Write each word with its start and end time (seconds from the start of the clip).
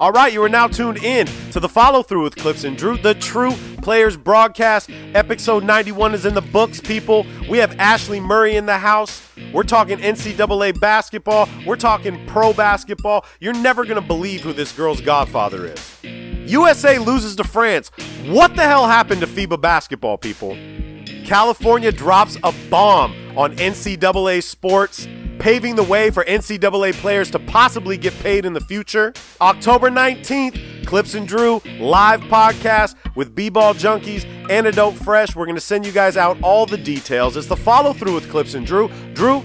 All 0.00 0.12
right, 0.12 0.32
you 0.32 0.42
are 0.42 0.48
now 0.48 0.66
tuned 0.66 0.96
in 1.04 1.26
to 1.52 1.60
the 1.60 1.68
follow 1.68 2.02
through 2.02 2.22
with 2.22 2.34
Clipps 2.34 2.64
and 2.64 2.74
Drew, 2.74 2.96
the 2.96 3.12
True 3.12 3.52
Players 3.82 4.16
broadcast. 4.16 4.88
Episode 5.14 5.62
91 5.62 6.14
is 6.14 6.24
in 6.24 6.32
the 6.32 6.40
books, 6.40 6.80
people. 6.80 7.26
We 7.50 7.58
have 7.58 7.78
Ashley 7.78 8.18
Murray 8.18 8.56
in 8.56 8.64
the 8.64 8.78
house. 8.78 9.20
We're 9.52 9.62
talking 9.62 9.98
NCAA 9.98 10.80
basketball. 10.80 11.50
We're 11.66 11.76
talking 11.76 12.26
pro 12.26 12.54
basketball. 12.54 13.26
You're 13.40 13.52
never 13.52 13.84
going 13.84 14.00
to 14.00 14.06
believe 14.06 14.40
who 14.40 14.54
this 14.54 14.72
girl's 14.72 15.02
godfather 15.02 15.66
is. 15.66 16.02
USA 16.02 16.96
loses 16.96 17.36
to 17.36 17.44
France. 17.44 17.90
What 18.24 18.56
the 18.56 18.62
hell 18.62 18.86
happened 18.86 19.20
to 19.20 19.26
FIBA 19.26 19.60
basketball, 19.60 20.16
people? 20.16 20.56
California 21.26 21.92
drops 21.92 22.38
a 22.42 22.54
bomb 22.70 23.14
on 23.36 23.54
NCAA 23.56 24.42
sports, 24.42 25.06
paving 25.40 25.74
the 25.74 25.82
way 25.82 26.10
for 26.10 26.22
NCAA 26.24 26.92
players 26.94 27.30
to 27.30 27.38
possibly 27.38 27.96
get 27.96 28.16
paid 28.20 28.44
in 28.44 28.52
the 28.52 28.60
future. 28.60 29.12
October 29.40 29.90
19th, 29.90 30.86
Clipps 30.86 31.14
and 31.14 31.26
Drew 31.26 31.62
live 31.80 32.20
podcast 32.22 32.94
with 33.16 33.34
B-Ball 33.34 33.74
Junkies, 33.74 34.24
Antidote 34.50 34.94
Fresh. 34.94 35.34
We're 35.34 35.46
going 35.46 35.56
to 35.56 35.60
send 35.60 35.86
you 35.86 35.92
guys 35.92 36.16
out 36.16 36.36
all 36.42 36.66
the 36.66 36.76
details. 36.76 37.36
It's 37.36 37.46
the 37.46 37.56
follow 37.56 37.92
through 37.92 38.14
with 38.14 38.30
Clipps 38.30 38.54
and 38.54 38.66
Drew. 38.66 38.88
Drew, 39.14 39.44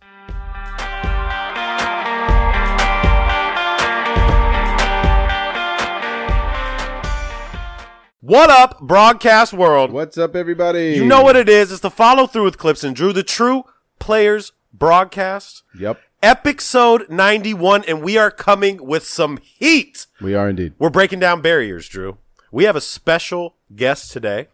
What 8.31 8.49
up, 8.49 8.79
broadcast 8.79 9.51
world? 9.51 9.91
What's 9.91 10.17
up, 10.17 10.37
everybody? 10.37 10.93
You 10.93 11.03
know 11.03 11.21
what 11.21 11.35
it 11.35 11.49
is. 11.49 11.69
It's 11.69 11.81
the 11.81 11.89
follow 11.89 12.27
through 12.27 12.45
with 12.45 12.57
Clipps 12.57 12.81
and 12.81 12.95
Drew, 12.95 13.11
the 13.11 13.23
true 13.23 13.65
players 13.99 14.53
broadcast. 14.71 15.63
Yep, 15.77 15.99
Episode 16.23 17.09
91, 17.09 17.83
and 17.89 18.01
we 18.01 18.17
are 18.17 18.31
coming 18.31 18.87
with 18.87 19.03
some 19.03 19.37
heat. 19.43 20.05
we 20.21 20.33
are 20.33 20.47
indeed. 20.47 20.71
We're 20.79 20.89
breaking 20.89 21.19
down 21.19 21.41
barriers, 21.41 21.89
Drew. 21.89 22.19
We 22.53 22.63
have 22.63 22.77
a 22.77 22.79
special 22.79 23.57
guest 23.75 24.11
today, 24.11 24.47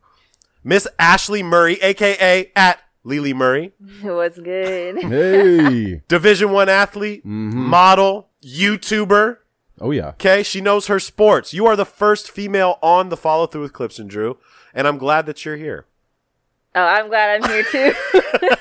Miss 0.64 0.88
Ashley 0.98 1.44
Murray, 1.44 1.76
aka 1.84 2.52
at 2.56 2.80
Lele 3.04 3.36
Murray, 3.36 3.74
What's 4.02 4.40
good? 4.40 5.04
Hey. 5.04 6.02
Division 6.08 6.50
One 6.50 6.68
athlete, 6.68 7.20
mm-hmm. 7.20 7.60
model, 7.60 8.30
YouTuber. 8.44 9.38
Oh 9.80 9.92
yeah. 9.92 10.10
Okay, 10.10 10.44
she 10.44 10.62
knows 10.62 10.88
her 10.88 11.00
sports. 11.00 11.54
You 11.54 11.66
are 11.68 11.76
the 11.76 11.86
first 11.86 12.32
female 12.32 12.80
on 12.82 13.10
the 13.10 13.18
follow 13.18 13.46
through 13.48 13.62
with 13.64 13.74
Clipps 13.74 14.00
and 14.00 14.10
Drew, 14.10 14.38
and 14.74 14.88
I'm 14.88 14.98
glad 14.98 15.26
that 15.28 15.46
you're 15.46 15.58
here. 15.58 15.86
Oh, 16.76 16.82
I'm 16.84 17.08
glad 17.08 17.44
I'm 17.44 17.50
here 17.50 17.64
too. 17.64 17.94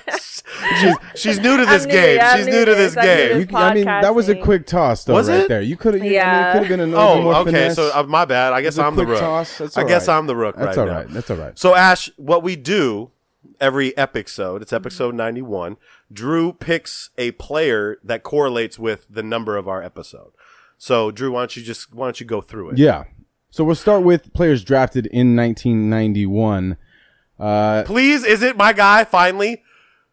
She's 0.81 0.97
she's 1.15 1.39
new 1.41 1.57
to 1.57 1.67
this 1.67 1.83
I'm 1.83 1.89
new, 1.89 1.95
game. 1.95 2.17
yeah, 2.17 2.37
she's 2.37 2.47
new 2.47 2.53
new 2.53 2.65
to 2.65 2.71
to 2.73 2.75
this 2.75 2.95
this. 2.95 2.97
I'm 2.99 3.05
new 3.05 3.11
to 3.11 3.29
game. 3.29 3.39
this. 3.47 3.51
You, 3.53 3.57
I 3.59 3.75
mean, 3.75 3.85
that 3.85 4.15
was 4.15 4.29
a 4.29 4.35
quick 4.37 4.67
toss, 4.67 5.05
though, 5.05 5.15
Was 5.15 5.29
right 5.29 5.41
it? 5.41 5.49
there. 5.49 5.61
You 5.63 5.77
could 5.77 5.95
have. 5.95 6.05
Yeah. 6.05 6.29
I 6.29 6.33
mean, 6.33 6.47
it 6.49 6.53
could 6.53 6.59
have 6.61 6.69
been 6.69 6.81
a 6.81 6.87
little 6.87 7.01
Oh, 7.09 7.23
more 7.23 7.35
okay. 7.37 7.45
finesse. 7.53 7.77
So 7.77 7.91
uh, 7.95 8.03
my 8.05 8.25
bad. 8.25 8.53
I 8.53 8.63
guess 8.63 8.75
It's 8.75 8.79
a 8.79 8.85
I'm 8.85 8.97
the 8.97 9.07
rook. 9.07 9.21
toss. 9.21 9.59
That's 9.59 9.77
I 9.77 9.83
all 9.83 9.89
guess 9.89 10.09
right. 10.09 10.17
I'm 10.19 10.27
the 10.27 10.37
rook 10.37 10.57
That's 10.57 10.77
right 10.77 10.79
all 10.79 10.87
now. 10.87 10.99
right. 11.01 11.09
That's 11.11 11.31
all 11.31 11.37
right. 11.37 11.59
So 11.59 11.75
Ash, 11.75 12.11
what 12.17 12.43
we 12.43 12.57
do 12.57 13.11
every 13.61 13.97
episode, 13.97 14.63
it's 14.63 14.73
episode 14.73 15.15
91. 15.15 15.77
Drew 16.13 16.53
picks 16.53 17.11
a 17.19 17.33
player 17.33 17.99
that 18.03 18.23
correlates 18.23 18.79
with 18.79 19.07
the 19.11 19.23
number 19.23 19.57
of 19.57 19.69
our 19.69 19.83
episode. 19.83 20.33
So 20.79 21.11
Drew, 21.11 21.33
why 21.33 21.41
don't 21.43 21.57
you 21.57 21.63
just 21.63 21.95
why 21.95 22.07
don't 22.07 22.21
you 22.21 22.27
go 22.27 22.41
through 22.41 22.71
it? 22.71 22.79
Yeah. 22.79 23.05
So 23.51 23.65
we'll 23.65 23.75
start 23.75 24.03
with 24.03 24.33
players 24.35 24.63
drafted 24.63 25.07
in 25.07 25.35
1991. 25.37 26.77
Uh, 27.39 27.83
Please, 27.85 28.25
is 28.25 28.43
it 28.43 28.57
my 28.57 28.73
guy 28.73 29.05
finally? 29.05 29.63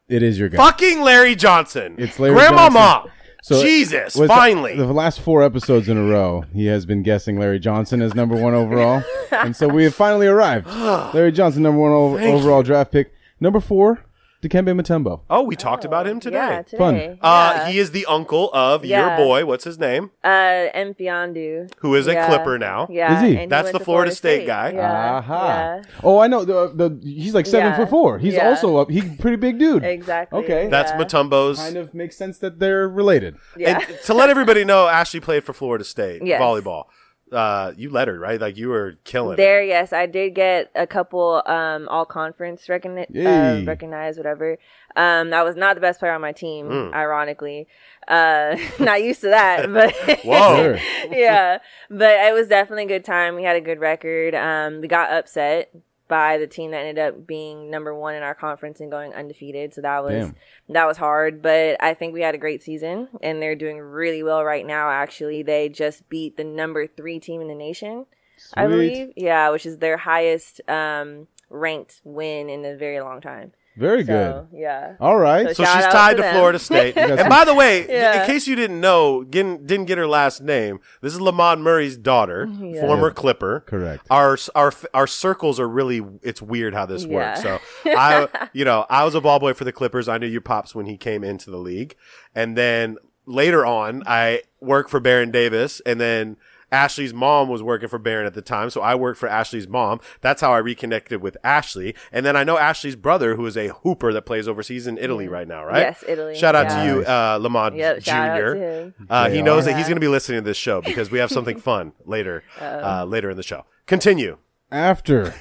it 0.07 0.21
is 0.23 0.37
your 0.37 0.49
guy. 0.49 0.57
Fucking 0.57 1.01
Larry 1.01 1.35
Johnson. 1.35 1.95
It's 1.97 2.19
Larry 2.19 2.35
Grandmama. 2.35 2.73
Johnson. 2.79 3.11
So 3.41 3.61
Jesus, 3.61 4.15
was- 4.15 4.29
finally. 4.29 4.77
The 4.77 4.85
last 4.85 5.19
four 5.19 5.43
episodes 5.43 5.89
in 5.89 5.97
a 5.97 6.03
row, 6.03 6.45
he 6.53 6.67
has 6.67 6.85
been 6.85 7.03
guessing 7.03 7.37
Larry 7.37 7.59
Johnson 7.59 8.01
as 8.01 8.15
number 8.15 8.35
one 8.41 8.53
overall, 8.53 9.03
and 9.31 9.53
so 9.53 9.67
we 9.67 9.83
have 9.83 9.93
finally 9.95 10.27
arrived. 10.27 10.67
Larry 11.13 11.31
Johnson, 11.33 11.61
number 11.63 11.79
one 11.81 11.91
o- 11.91 12.15
Thank 12.17 12.33
overall 12.35 12.63
draft 12.63 12.91
pick. 12.93 13.11
Number 13.41 13.59
four, 13.59 14.05
Dikembe 14.43 14.79
Mutombo. 14.79 15.21
oh, 15.29 15.41
we 15.43 15.55
talked 15.55 15.85
about 15.85 16.05
him 16.05 16.19
today. 16.19 16.35
Yeah, 16.37 16.77
Fun. 16.77 16.93
today. 16.95 17.17
Uh, 17.21 17.65
he 17.65 17.79
is 17.79 17.91
the 17.91 18.05
uncle 18.07 18.49
of 18.53 18.83
your 18.85 19.15
boy. 19.15 19.45
What's 19.45 19.63
his 19.63 19.79
name? 19.79 20.11
uh 20.23 20.67
Mfiondu. 20.75 21.71
Who 21.79 21.95
is 21.95 22.07
a 22.07 22.13
Yeah. 22.13 22.27
Clipper 22.27 22.59
now. 22.59 22.87
Yeah, 22.89 23.15
Is 23.15 23.21
he? 23.21 23.37
and 23.37 23.51
That's 23.51 23.65
went 23.67 23.73
the 23.73 23.79
to 23.79 23.85
Florida 23.85 24.11
State 24.11 24.45
guy. 24.45 24.71
Yeah, 24.71 25.15
Aha. 25.17 25.45
yeah, 25.47 25.81
Oh, 26.03 26.19
I 26.19 26.27
know. 26.27 26.43
The, 26.43 26.71
the 26.75 26.99
he's 27.03 27.33
like 27.33 27.45
seven 27.45 27.71
Yeah. 27.71 27.77
foot 27.77 27.89
four. 27.89 28.19
He's 28.19 28.33
Yeah. 28.35 28.49
also 28.49 28.77
up. 28.77 28.89
He's 28.91 29.05
a 29.05 29.15
pretty 29.17 29.37
big 29.37 29.57
dude. 29.59 29.83
exactly. 29.83 30.43
Okay. 30.43 30.67
That's 30.69 30.91
yeah. 30.91 30.97
Mutombo's. 30.97 31.57
Kind 31.59 31.77
of 31.77 31.93
makes 31.93 32.17
sense 32.17 32.37
that 32.39 32.59
they're 32.59 32.87
related. 32.89 33.35
Yeah. 33.57 33.79
And 33.79 33.99
to 34.05 34.13
let 34.13 34.29
everybody 34.29 34.65
know, 34.65 34.87
Ashley 34.87 35.19
played 35.19 35.43
for 35.43 35.53
Florida 35.53 35.83
State 35.85 36.21
Yes. 36.25 36.41
volleyball. 36.41 36.85
Uh, 37.33 37.73
you 37.75 37.89
lettered, 37.89 38.19
right? 38.21 38.39
Like 38.39 38.57
you 38.57 38.69
were 38.69 38.95
killing. 39.03 39.37
There, 39.37 39.63
it. 39.63 39.67
yes, 39.67 39.91
I 39.91 40.05
did 40.05 40.35
get 40.35 40.69
a 40.75 40.85
couple 40.87 41.41
um 41.45 41.87
all 41.89 42.05
conference 42.05 42.67
recogni- 42.67 43.07
Yay. 43.09 43.63
uh, 43.63 43.65
recognized, 43.65 44.17
whatever. 44.17 44.57
Um, 44.95 45.33
I 45.33 45.41
was 45.43 45.55
not 45.55 45.73
the 45.75 45.81
best 45.81 45.99
player 45.99 46.11
on 46.13 46.21
my 46.21 46.31
team, 46.31 46.67
Mm. 46.69 46.93
ironically. 46.93 47.67
Uh, 48.07 48.55
not 48.79 49.01
used 49.03 49.21
to 49.21 49.29
that, 49.29 49.71
but 49.73 49.93
Whoa. 50.23 50.77
Yeah, 51.11 51.57
but 51.89 52.11
it 52.27 52.33
was 52.33 52.47
definitely 52.47 52.83
a 52.83 52.87
good 52.87 53.05
time. 53.05 53.35
We 53.35 53.43
had 53.43 53.55
a 53.55 53.61
good 53.61 53.79
record. 53.79 54.35
Um, 54.35 54.81
we 54.81 54.87
got 54.87 55.11
upset 55.11 55.73
by 56.13 56.37
the 56.37 56.45
team 56.45 56.69
that 56.69 56.85
ended 56.85 56.99
up 56.99 57.25
being 57.25 57.71
number 57.71 57.91
one 57.91 58.13
in 58.13 58.21
our 58.21 58.35
conference 58.35 58.79
and 58.79 58.91
going 58.91 59.15
undefeated. 59.15 59.73
So 59.73 59.81
that 59.81 60.03
was 60.03 60.27
Damn. 60.27 60.35
that 60.69 60.85
was 60.85 60.95
hard. 60.95 61.41
But 61.41 61.77
I 61.81 61.95
think 61.95 62.13
we 62.13 62.21
had 62.21 62.35
a 62.35 62.37
great 62.37 62.61
season, 62.61 63.07
and 63.23 63.41
they're 63.41 63.55
doing 63.55 63.79
really 63.79 64.21
well 64.21 64.43
right 64.43 64.63
now. 64.63 64.91
Actually, 64.91 65.41
they 65.41 65.69
just 65.69 66.07
beat 66.09 66.37
the 66.37 66.43
number 66.43 66.85
three 66.85 67.19
team 67.19 67.41
in 67.41 67.47
the 67.47 67.55
nation, 67.55 68.05
I 68.53 68.67
believe. 68.67 69.13
Yeah, 69.15 69.49
which 69.49 69.65
is 69.65 69.79
their 69.79 69.97
highest 69.97 70.61
um, 70.69 71.27
ranked 71.49 71.99
win 72.03 72.47
in 72.47 72.63
a 72.63 72.75
very 72.75 73.01
long 73.01 73.19
time. 73.19 73.51
Very 73.75 74.05
So, 74.05 74.47
Yeah. 74.53 74.95
All 74.99 75.17
right. 75.17 75.47
So 75.47 75.63
So 75.63 75.63
she's 75.65 75.85
tied 75.87 76.17
to 76.17 76.23
to. 76.23 76.31
Florida 76.31 76.59
State. 76.59 76.95
and 76.97 77.27
by 77.29 77.43
the 77.43 77.55
way, 77.55 77.87
Yeah. 77.89 78.21
in 78.21 78.27
case 78.27 78.45
you 78.47 78.55
didn't 78.55 78.79
know, 78.79 79.23
didn't, 79.23 79.65
didn't 79.65 79.85
get 79.85 79.97
her 79.97 80.05
last 80.07 80.41
name, 80.41 80.79
this 81.01 81.13
is 81.13 81.19
Lamond 81.19 81.63
Murray's 81.63 81.97
daughter, 81.97 82.47
Yeah. 82.61 82.81
former 82.81 83.07
Yeah. 83.07 83.13
Clipper. 83.13 83.61
Correct. 83.61 84.05
Our 84.11 84.37
our 84.55 84.71
our 84.93 85.07
circles 85.07 85.59
are 85.59 85.67
really 85.67 86.01
it's 86.21 86.41
weird 86.41 86.73
how 86.73 86.85
this 86.85 87.05
works. 87.05 87.41
So 87.41 87.59
I 87.85 88.27
you 88.53 88.63
know 88.65 88.85
I 88.89 89.03
was 89.05 89.15
a 89.15 89.21
ball 89.21 89.39
boy 89.39 89.53
for 89.53 89.63
the 89.63 89.71
Clippers. 89.71 90.07
I 90.07 90.17
knew 90.17 90.27
your 90.27 90.41
pops 90.41 90.75
when 90.75 90.85
he 90.85 90.97
came 90.97 91.23
into 91.23 91.49
the 91.49 91.57
league, 91.57 91.95
and 92.35 92.55
then 92.57 92.97
later 93.25 93.65
on 93.65 94.03
I 94.05 94.41
worked 94.61 94.89
for 94.89 94.99
Baron 94.99 95.31
Davis, 95.31 95.81
and 95.85 95.99
then 95.99 96.37
Ashley's 96.73 97.13
mom 97.13 97.47
was 97.49 97.61
working 97.63 97.87
for 97.87 97.99
Baron 97.99 98.25
at 98.25 98.33
the 98.33 98.41
time, 98.41 98.69
so 98.69 98.81
I 98.81 98.95
worked 98.95 99.19
for 99.19 99.29
Ashley's 99.29 99.67
mom. 99.67 100.01
That's 100.21 100.41
how 100.41 100.51
I 100.51 100.57
reconnected 100.57 101.21
with 101.21 101.37
Ashley. 101.43 101.95
And 102.11 102.25
then 102.25 102.35
I 102.35 102.43
know 102.43 102.57
Ashley's 102.57 102.95
brother, 102.95 103.35
who 103.35 103.45
is 103.45 103.55
a 103.55 103.67
hooper 103.69 104.11
that 104.11 104.23
plays 104.25 104.47
overseas 104.47 104.87
in 104.87 104.97
Italy 104.97 105.27
right 105.27 105.47
now, 105.47 105.63
right? 105.63 105.79
Yes, 105.81 106.03
Italy. 106.07 106.35
Shout 106.35 106.55
out 106.55 106.65
Yeah. 106.69 106.83
to 106.83 106.85
you, 106.99 107.05
uh, 107.05 107.37
Lamond 107.41 107.75
Yep, 107.77 108.03
shout 108.03 108.29
out 108.29 108.37
Jr. 108.37 108.53
to 108.53 108.59
him. 108.59 108.93
Uh, 109.09 109.29
he 109.29 109.37
JR. 109.39 109.43
knows 109.45 109.65
that 109.65 109.77
he's 109.77 109.85
going 109.85 109.95
to 109.97 110.01
be 110.01 110.07
listening 110.07 110.39
to 110.41 110.45
this 110.45 110.57
show 110.57 110.81
because 110.81 111.11
we 111.11 111.19
have 111.19 111.29
something 111.31 111.57
fun 111.59 111.93
later, 112.05 112.43
uh, 112.59 113.05
later 113.07 113.29
in 113.29 113.37
the 113.37 113.43
show. 113.43 113.65
Continue. 113.85 114.37
After 114.71 115.35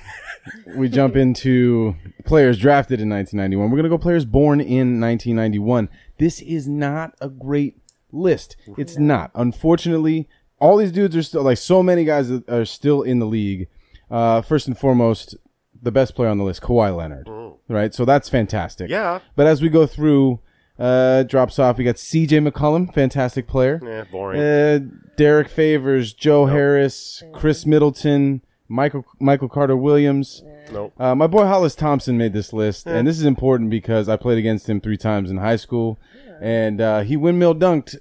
we 0.77 0.89
jump 0.91 1.17
into 1.17 1.97
players 2.27 2.59
drafted 2.59 3.01
in 3.01 3.09
1991, 3.09 3.71
we're 3.71 3.77
going 3.77 3.85
to 3.85 3.89
go 3.89 3.97
players 3.97 4.27
born 4.27 4.61
in 4.61 5.01
1991. 5.01 5.89
This 6.19 6.43
is 6.43 6.69
not 6.69 7.15
a 7.21 7.31
great 7.31 7.79
list. 8.11 8.57
It's 8.77 8.99
not. 8.99 9.31
Unfortunately, 9.35 10.29
all 10.63 10.77
these 10.77 10.93
dudes 10.93 11.17
are 11.17 11.23
still 11.25 11.43
like 11.43 11.59
so 11.59 11.83
many 11.83 12.05
guys 12.05 12.29
that 12.29 12.49
are 12.49 12.65
still 12.65 13.03
in 13.03 13.19
the 13.19 13.27
league. 13.27 13.67
Uh, 14.09 14.41
first 14.41 14.69
and 14.69 14.79
foremost, 14.79 15.37
the 15.83 15.91
best 15.91 16.15
player 16.15 16.29
on 16.29 16.39
the 16.39 16.45
list, 16.45 16.63
Kawhi 16.63 16.97
Leonard. 16.97 17.29
Right, 17.69 17.93
so 17.93 18.05
that's 18.05 18.29
fantastic. 18.29 18.89
Yeah. 18.89 19.21
But 19.35 19.49
as 19.49 19.61
we 19.61 19.69
go 19.69 19.87
through, 19.87 20.39
uh, 20.79 21.25
drops 21.25 21.59
off. 21.59 21.79
We 21.79 21.85
got 21.85 21.99
C.J. 21.99 22.39
McCollum, 22.39 22.95
fantastic 22.95 23.49
player. 23.49 23.81
Yeah, 23.83 24.05
boring. 24.05 24.41
Uh, 24.41 24.79
Derrick 25.17 25.49
Favors, 25.49 26.13
Joe 26.13 26.47
Harris, 26.47 27.23
Khris 27.33 27.67
Middleton, 27.67 28.43
Michael 28.69 29.05
Michael 29.19 29.49
Carter 29.49 29.77
Williams. 29.77 30.45
Nope. 30.73 30.93
Uh, 30.99 31.15
my 31.15 31.27
boy 31.27 31.45
Hollis 31.45 31.75
Thompson 31.75 32.17
made 32.17 32.33
this 32.33 32.53
list, 32.53 32.87
and 32.87 33.07
this 33.07 33.19
is 33.19 33.25
important 33.25 33.71
because 33.71 34.09
I 34.09 34.17
played 34.17 34.39
against 34.39 34.69
him 34.69 34.81
three 34.81 34.97
times 34.97 35.31
in 35.31 35.39
high 35.39 35.57
school, 35.57 35.99
and 36.41 36.81
uh, 36.81 37.01
he 37.01 37.17
windmill 37.17 37.55
dunked 37.55 37.97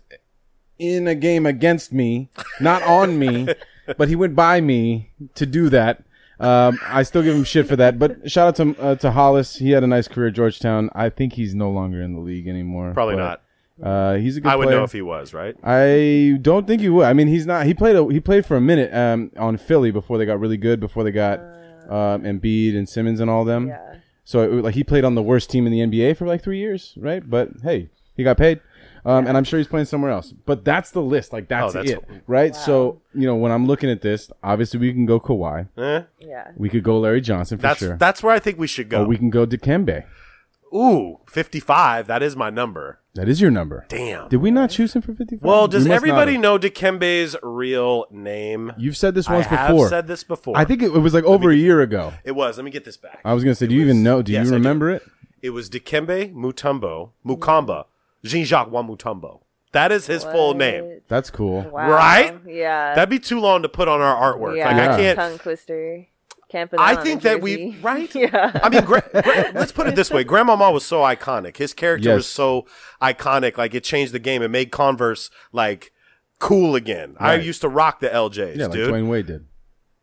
in 0.82 1.08
a 1.08 1.16
game 1.16 1.46
against 1.46 1.94
me, 1.94 2.30
not 2.60 2.82
on 2.84 3.20
me, 3.20 3.48
but 3.98 4.10
he 4.10 4.16
went 4.16 4.36
by 4.36 4.60
me 4.60 5.12
to 5.36 5.46
do 5.46 5.70
that. 5.70 6.04
Um, 6.40 6.80
I 6.88 7.04
still 7.04 7.22
give 7.22 7.36
him 7.36 7.44
shit 7.44 7.68
for 7.68 7.76
that, 7.76 8.00
but 8.00 8.30
shout 8.30 8.48
out 8.48 8.56
to 8.56 8.82
uh, 8.82 8.96
to 8.96 9.12
Hollis. 9.12 9.58
He 9.58 9.72
had 9.72 9.84
a 9.84 9.88
nice 9.88 10.08
career 10.08 10.30
at 10.30 10.34
Georgetown. 10.34 10.90
I 10.96 11.10
think 11.10 11.34
he's 11.34 11.54
no 11.54 11.70
longer 11.70 12.02
in 12.02 12.16
the 12.16 12.20
league 12.20 12.48
anymore. 12.48 12.94
Probably 12.94 13.16
but, 13.16 13.42
not. 13.80 13.88
Uh, 13.88 14.16
he's 14.16 14.38
a 14.38 14.42
good 14.42 14.50
I 14.50 14.56
would 14.56 14.66
player. 14.66 14.78
know 14.78 14.84
if 14.84 14.92
he 14.92 15.04
was, 15.04 15.34
right? 15.34 15.56
I 15.64 16.38
don't 16.42 16.66
think 16.66 16.82
he 16.82 16.90
would. 16.90 17.06
I 17.06 17.14
mean, 17.14 17.28
he's 17.28 17.46
not. 17.46 17.68
He 17.68 17.76
played. 17.76 17.96
A, 17.96 18.08
he 18.12 18.20
played 18.20 18.46
for 18.46 18.58
a 18.58 18.62
minute 18.62 18.92
um, 18.94 19.32
on 19.38 19.58
Philly 19.58 19.92
before 19.92 20.18
they 20.18 20.26
got 20.26 20.40
really 20.40 20.58
good. 20.58 20.80
Before 20.80 21.04
they 21.04 21.12
got 21.12 21.40
um, 21.90 22.24
Embiid 22.24 22.76
and 22.76 22.90
Simmons 22.90 23.20
and 23.20 23.30
all 23.30 23.46
them. 23.46 23.68
Yeah. 23.68 23.96
So 24.24 24.44
it, 24.44 24.64
like 24.64 24.76
he 24.76 24.84
played 24.84 25.04
on 25.04 25.14
the 25.14 25.22
worst 25.22 25.52
team 25.52 25.68
in 25.68 25.72
the 25.72 25.80
NBA 25.80 26.18
for 26.18 26.26
like 26.26 26.44
three 26.44 26.58
years, 26.58 26.94
right? 26.98 27.28
But 27.28 27.50
hey, 27.62 27.90
he 28.16 28.24
got 28.24 28.38
paid, 28.38 28.62
um, 29.06 29.28
and 29.28 29.36
I'm 29.38 29.44
sure 29.44 29.58
he's 29.60 29.68
playing 29.68 29.86
somewhere 29.86 30.12
else. 30.12 30.32
But 30.32 30.64
that's 30.66 30.92
the 30.92 31.02
list. 31.02 31.34
Like 31.34 31.48
that's, 31.48 31.76
Oh, 31.76 31.84
that's- 31.84 31.92
it, 31.92 32.22
right? 32.28 32.56
So 32.56 33.02
you 33.14 33.26
know, 33.26 33.36
when 33.36 33.52
I'm 33.52 33.66
looking 33.68 33.90
at 33.90 34.02
this, 34.02 34.30
obviously 34.44 34.80
we 34.80 34.94
can 34.94 35.06
go 35.06 35.20
Kawhi. 35.20 35.68
Eh? 35.78 36.04
Yeah. 36.20 36.52
We 36.56 36.70
could 36.70 36.84
go 36.84 37.00
Larry 37.00 37.22
Johnson 37.22 37.58
for 37.58 37.62
That's 37.64 37.80
sure. 37.80 37.98
that's 37.98 38.22
where 38.24 38.34
I 38.34 38.40
think 38.40 38.58
we 38.60 38.68
should 38.68 38.90
go. 38.90 39.04
or 39.04 39.06
we 39.08 39.18
can 39.18 39.30
go 39.30 39.46
Dikembe. 39.46 40.04
Ooh, 40.74 41.18
55. 41.28 42.08
That 42.08 42.24
is 42.24 42.36
my 42.38 42.50
number. 42.50 43.00
That 43.14 43.28
is 43.28 43.42
your 43.42 43.52
number. 43.52 43.86
Damn. 43.90 44.30
Did 44.30 44.38
we 44.38 44.52
not 44.52 44.70
choose 44.70 44.94
him 44.96 45.02
for 45.02 45.14
55? 45.14 45.44
Well, 45.46 45.68
does 45.68 45.82
must 45.84 45.90
not 45.90 45.96
everybody 45.96 46.32
have. 46.34 46.42
know 46.42 46.58
Dikembe's 46.58 47.36
real 47.44 48.06
name? 48.10 48.72
You've 48.78 48.96
said 48.96 49.14
this 49.14 49.28
I 49.28 49.34
once 49.34 49.48
have 49.48 49.68
before. 49.72 49.90
said 49.90 50.08
this 50.08 50.24
before. 50.24 50.58
I 50.58 50.64
think 50.64 50.82
it, 50.82 50.86
it 50.86 51.00
was 51.00 51.14
like 51.14 51.26
over 51.26 51.52
a 51.52 51.56
year 51.56 51.82
ago. 51.82 52.14
it 52.24 52.32
was. 52.32 52.58
Let 52.58 52.64
me 52.64 52.72
get 52.72 52.86
this 52.86 52.96
back. 52.96 53.20
I 53.26 53.34
was 53.34 53.44
gonna 53.44 53.56
say, 53.56 53.66
It 53.66 53.70
do 53.70 53.76
you 53.76 53.82
was- 53.82 53.90
even 53.90 54.04
know? 54.04 54.22
Do 54.22 54.32
yes, 54.32 54.46
you 54.48 54.54
remember 54.54 54.90
it? 54.92 55.04
It 55.42 55.50
was 55.50 55.70
Dikembe 55.70 56.34
Mutombo, 56.34 57.10
Mukamba, 57.26 57.86
Jean-Jacques 58.24 58.70
Wamutombo. 58.70 59.42
That 59.74 59.92
is 59.94 60.06
his 60.06 60.24
full 60.26 60.54
name. 60.54 61.00
That's 61.08 61.30
cool. 61.30 61.62
Wow. 61.62 61.90
Right? 61.90 62.38
Yeah. 62.46 62.94
That'd 62.94 63.10
be 63.10 63.20
too 63.20 63.40
long 63.40 63.62
to 63.62 63.70
put 63.70 63.88
on 63.88 64.02
our 64.02 64.34
artwork. 64.36 64.58
yeah. 64.58 64.68
Like 64.68 64.76
Yeah. 64.78 64.94
I 64.94 64.98
can't. 64.98 65.18
Tongue 65.18 65.38
twister. 65.40 66.06
Can't 66.50 66.70
put 66.70 66.82
I 66.82 66.96
on 66.98 67.04
think 67.06 67.22
a 67.22 67.24
that 67.24 67.42
we 67.42 67.56
jersey. 67.72 67.78
right. 67.82 68.16
Yeah. 68.16 68.60
I 68.62 68.68
mean, 68.68 68.84
gra- 68.84 69.10
gra- 69.14 69.52
let's 69.54 69.72
put 69.72 69.88
it 69.88 69.96
this 69.96 70.12
way: 70.12 70.26
Grandmama 70.26 70.70
was 70.72 70.86
so 70.86 71.00
iconic. 71.00 71.56
His 71.56 71.74
character 71.74 72.10
Yes. 72.10 72.16
was 72.18 72.28
so 72.28 72.66
iconic. 73.02 73.58
Like 73.58 73.74
it 73.74 73.86
changed 73.86 74.12
the 74.14 74.20
game. 74.20 74.42
It 74.42 74.50
made 74.52 74.70
Converse 74.72 75.30
like 75.54 75.94
cool 76.40 76.76
again. 76.76 77.16
I 77.20 77.36
Right. 77.36 77.44
used 77.44 77.62
to 77.62 77.70
rock 77.70 78.02
the 78.02 78.10
LJs, 78.10 78.58
Yeah, 78.58 78.64
like 78.66 78.74
dude. 78.74 78.90
Dwyane 78.94 79.08
Wade 79.08 79.28
did. 79.28 79.46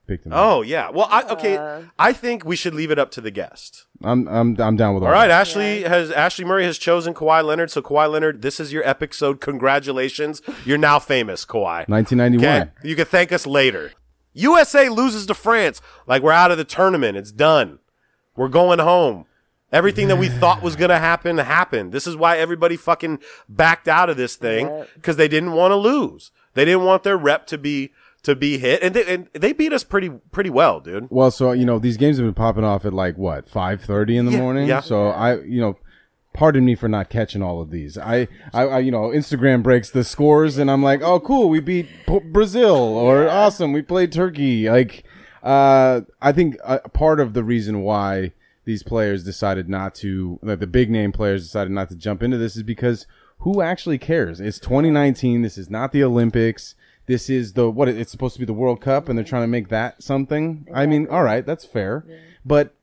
Picked 0.09 0.25
him. 0.27 0.33
up. 0.33 0.39
Oh 0.41 0.63
yeah. 0.63 0.89
Well, 0.89 1.07
I, 1.11 1.23
okay. 1.35 1.85
I 1.99 2.15
think 2.15 2.45
we 2.45 2.57
should 2.57 2.75
leave 2.75 2.91
it 2.91 2.99
up 2.99 3.11
to 3.13 3.21
the 3.21 3.31
guest. 3.31 3.85
I'm 4.03 4.27
I'm 4.27 4.59
I'm 4.59 4.75
down 4.75 4.95
with 4.95 5.03
all 5.03 5.09
All 5.09 5.13
right, 5.13 5.29
that. 5.29 5.41
Ashley 5.43 5.83
has 5.83 6.11
Ashley 6.11 6.47
Murray 6.47 6.65
has 6.65 6.79
chosen 6.79 7.13
Kawhi 7.13 7.45
Leonard. 7.45 7.71
So 7.71 7.83
Kawhi 7.83 8.11
Leonard, 8.11 8.41
this 8.41 8.59
is 8.59 8.73
your 8.73 8.89
episode. 8.89 9.41
Congratulations, 9.43 10.41
you're 10.65 10.79
now 10.79 10.99
famous, 10.99 11.45
Kawhi. 11.45 11.87
1991. 11.89 12.45
Okay, 12.45 12.71
you 12.89 12.97
can 12.97 13.05
thank 13.05 13.33
us 13.33 13.47
later. 13.47 13.93
USA 14.33 14.89
loses 14.89 15.27
to 15.27 15.35
France. 15.35 15.83
Like 16.07 16.23
we're 16.23 16.33
out 16.33 16.51
of 16.51 16.57
the 16.57 16.65
tournament. 16.65 17.19
It's 17.19 17.33
done. 17.33 17.79
We're 18.35 18.49
going 18.49 18.79
home. 18.79 19.27
Everything 19.71 20.09
that 20.09 20.17
we 20.17 20.31
thought 20.31 20.63
was 20.63 20.77
going 20.77 20.89
to 20.89 20.99
happen 20.99 21.37
happened. 21.37 21.93
This 21.93 22.07
is 22.07 22.17
why 22.17 22.39
everybody 22.39 22.79
fucking 22.79 23.19
backed 23.47 23.87
out 23.87 24.09
of 24.09 24.17
this 24.17 24.37
thing 24.37 24.87
because 24.95 25.17
they 25.17 25.29
didn't 25.29 25.53
want 25.53 25.73
to 25.73 25.77
lose. 25.77 26.31
They 26.55 26.65
didn't 26.65 26.85
want 26.85 27.03
their 27.03 27.19
rep 27.19 27.47
to 27.49 27.59
be 27.59 27.93
to 28.29 28.37
be 28.37 28.59
hit, 28.59 28.83
and 28.83 28.95
they, 28.95 29.05
and 29.13 29.29
they 29.33 29.53
beat 29.53 29.73
us 29.73 29.83
pretty 29.85 30.09
pretty 30.31 30.51
well, 30.51 30.79
dude. 30.81 31.09
Well, 31.11 31.31
so 31.33 31.51
you 31.53 31.65
know 31.67 31.79
these 31.81 31.97
games 31.97 32.17
have 32.19 32.27
been 32.27 32.35
popping 32.35 32.65
off 32.65 32.85
at 32.85 32.95
like 32.95 33.19
what 33.19 33.47
5:30 33.51 34.17
in 34.17 34.25
the 34.27 34.33
Yeah, 34.33 34.39
morning. 34.41 34.69
yeah. 34.69 34.81
So 34.81 35.09
I 35.09 35.41
you 35.41 35.61
know. 35.61 35.77
Pardon 36.35 36.65
me 36.65 36.77
for 36.77 36.89
not 36.89 37.09
catching 37.11 37.43
all 37.43 37.61
of 37.61 37.71
these. 37.73 37.99
I, 37.99 38.29
I, 38.53 38.63
I, 38.63 38.79
you 38.79 38.93
know, 38.93 39.09
Instagram 39.09 39.61
breaks 39.61 39.91
the 39.91 40.05
scores, 40.05 40.57
and 40.57 40.71
I'm 40.71 40.85
like, 40.85 41.03
"Oh, 41.03 41.19
cool, 41.19 41.49
we 41.49 41.59
beat 41.59 41.89
P- 42.07 42.21
Brazil," 42.21 42.77
or 42.77 43.29
"Awesome, 43.29 43.73
we 43.73 43.83
played 43.83 44.13
Turkey." 44.13 44.71
Like, 44.71 45.03
uh, 45.43 46.03
I 46.23 46.31
think 46.31 46.57
a 46.63 46.89
part 46.91 47.19
of 47.19 47.33
the 47.33 47.43
reason 47.43 47.81
why 47.81 48.35
these 48.67 48.85
players 48.85 49.25
decided 49.25 49.69
not 49.69 49.97
to, 49.97 50.39
like 50.43 50.61
the 50.61 50.69
big 50.69 50.91
name 50.91 51.11
players 51.11 51.43
decided 51.43 51.73
not 51.73 51.89
to 51.89 51.97
jump 51.97 52.23
into 52.23 52.37
this, 52.39 52.55
is 52.55 52.63
because 52.63 53.07
who 53.39 53.61
actually 53.61 53.99
cares? 53.99 54.39
It's 54.39 54.61
2019. 54.61 55.43
This 55.43 55.59
is 55.59 55.69
not 55.71 55.91
the 55.91 56.05
Olympics. 56.05 56.77
This 57.09 57.29
is 57.31 57.55
the 57.55 57.71
what? 57.71 57.89
It's 57.89 58.13
supposed 58.13 58.35
to 58.35 58.39
be 58.39 58.45
the 58.45 58.53
World 58.53 58.81
Cup, 58.81 59.09
and 59.09 59.19
they're 59.19 59.25
trying 59.25 59.43
to 59.43 59.49
make 59.49 59.69
that 59.71 60.03
something. 60.03 60.67
I 60.73 60.87
mean, 60.87 61.09
all 61.09 61.25
right, 61.25 61.45
that's 61.45 61.65
fair, 61.65 62.05
but 62.45 62.75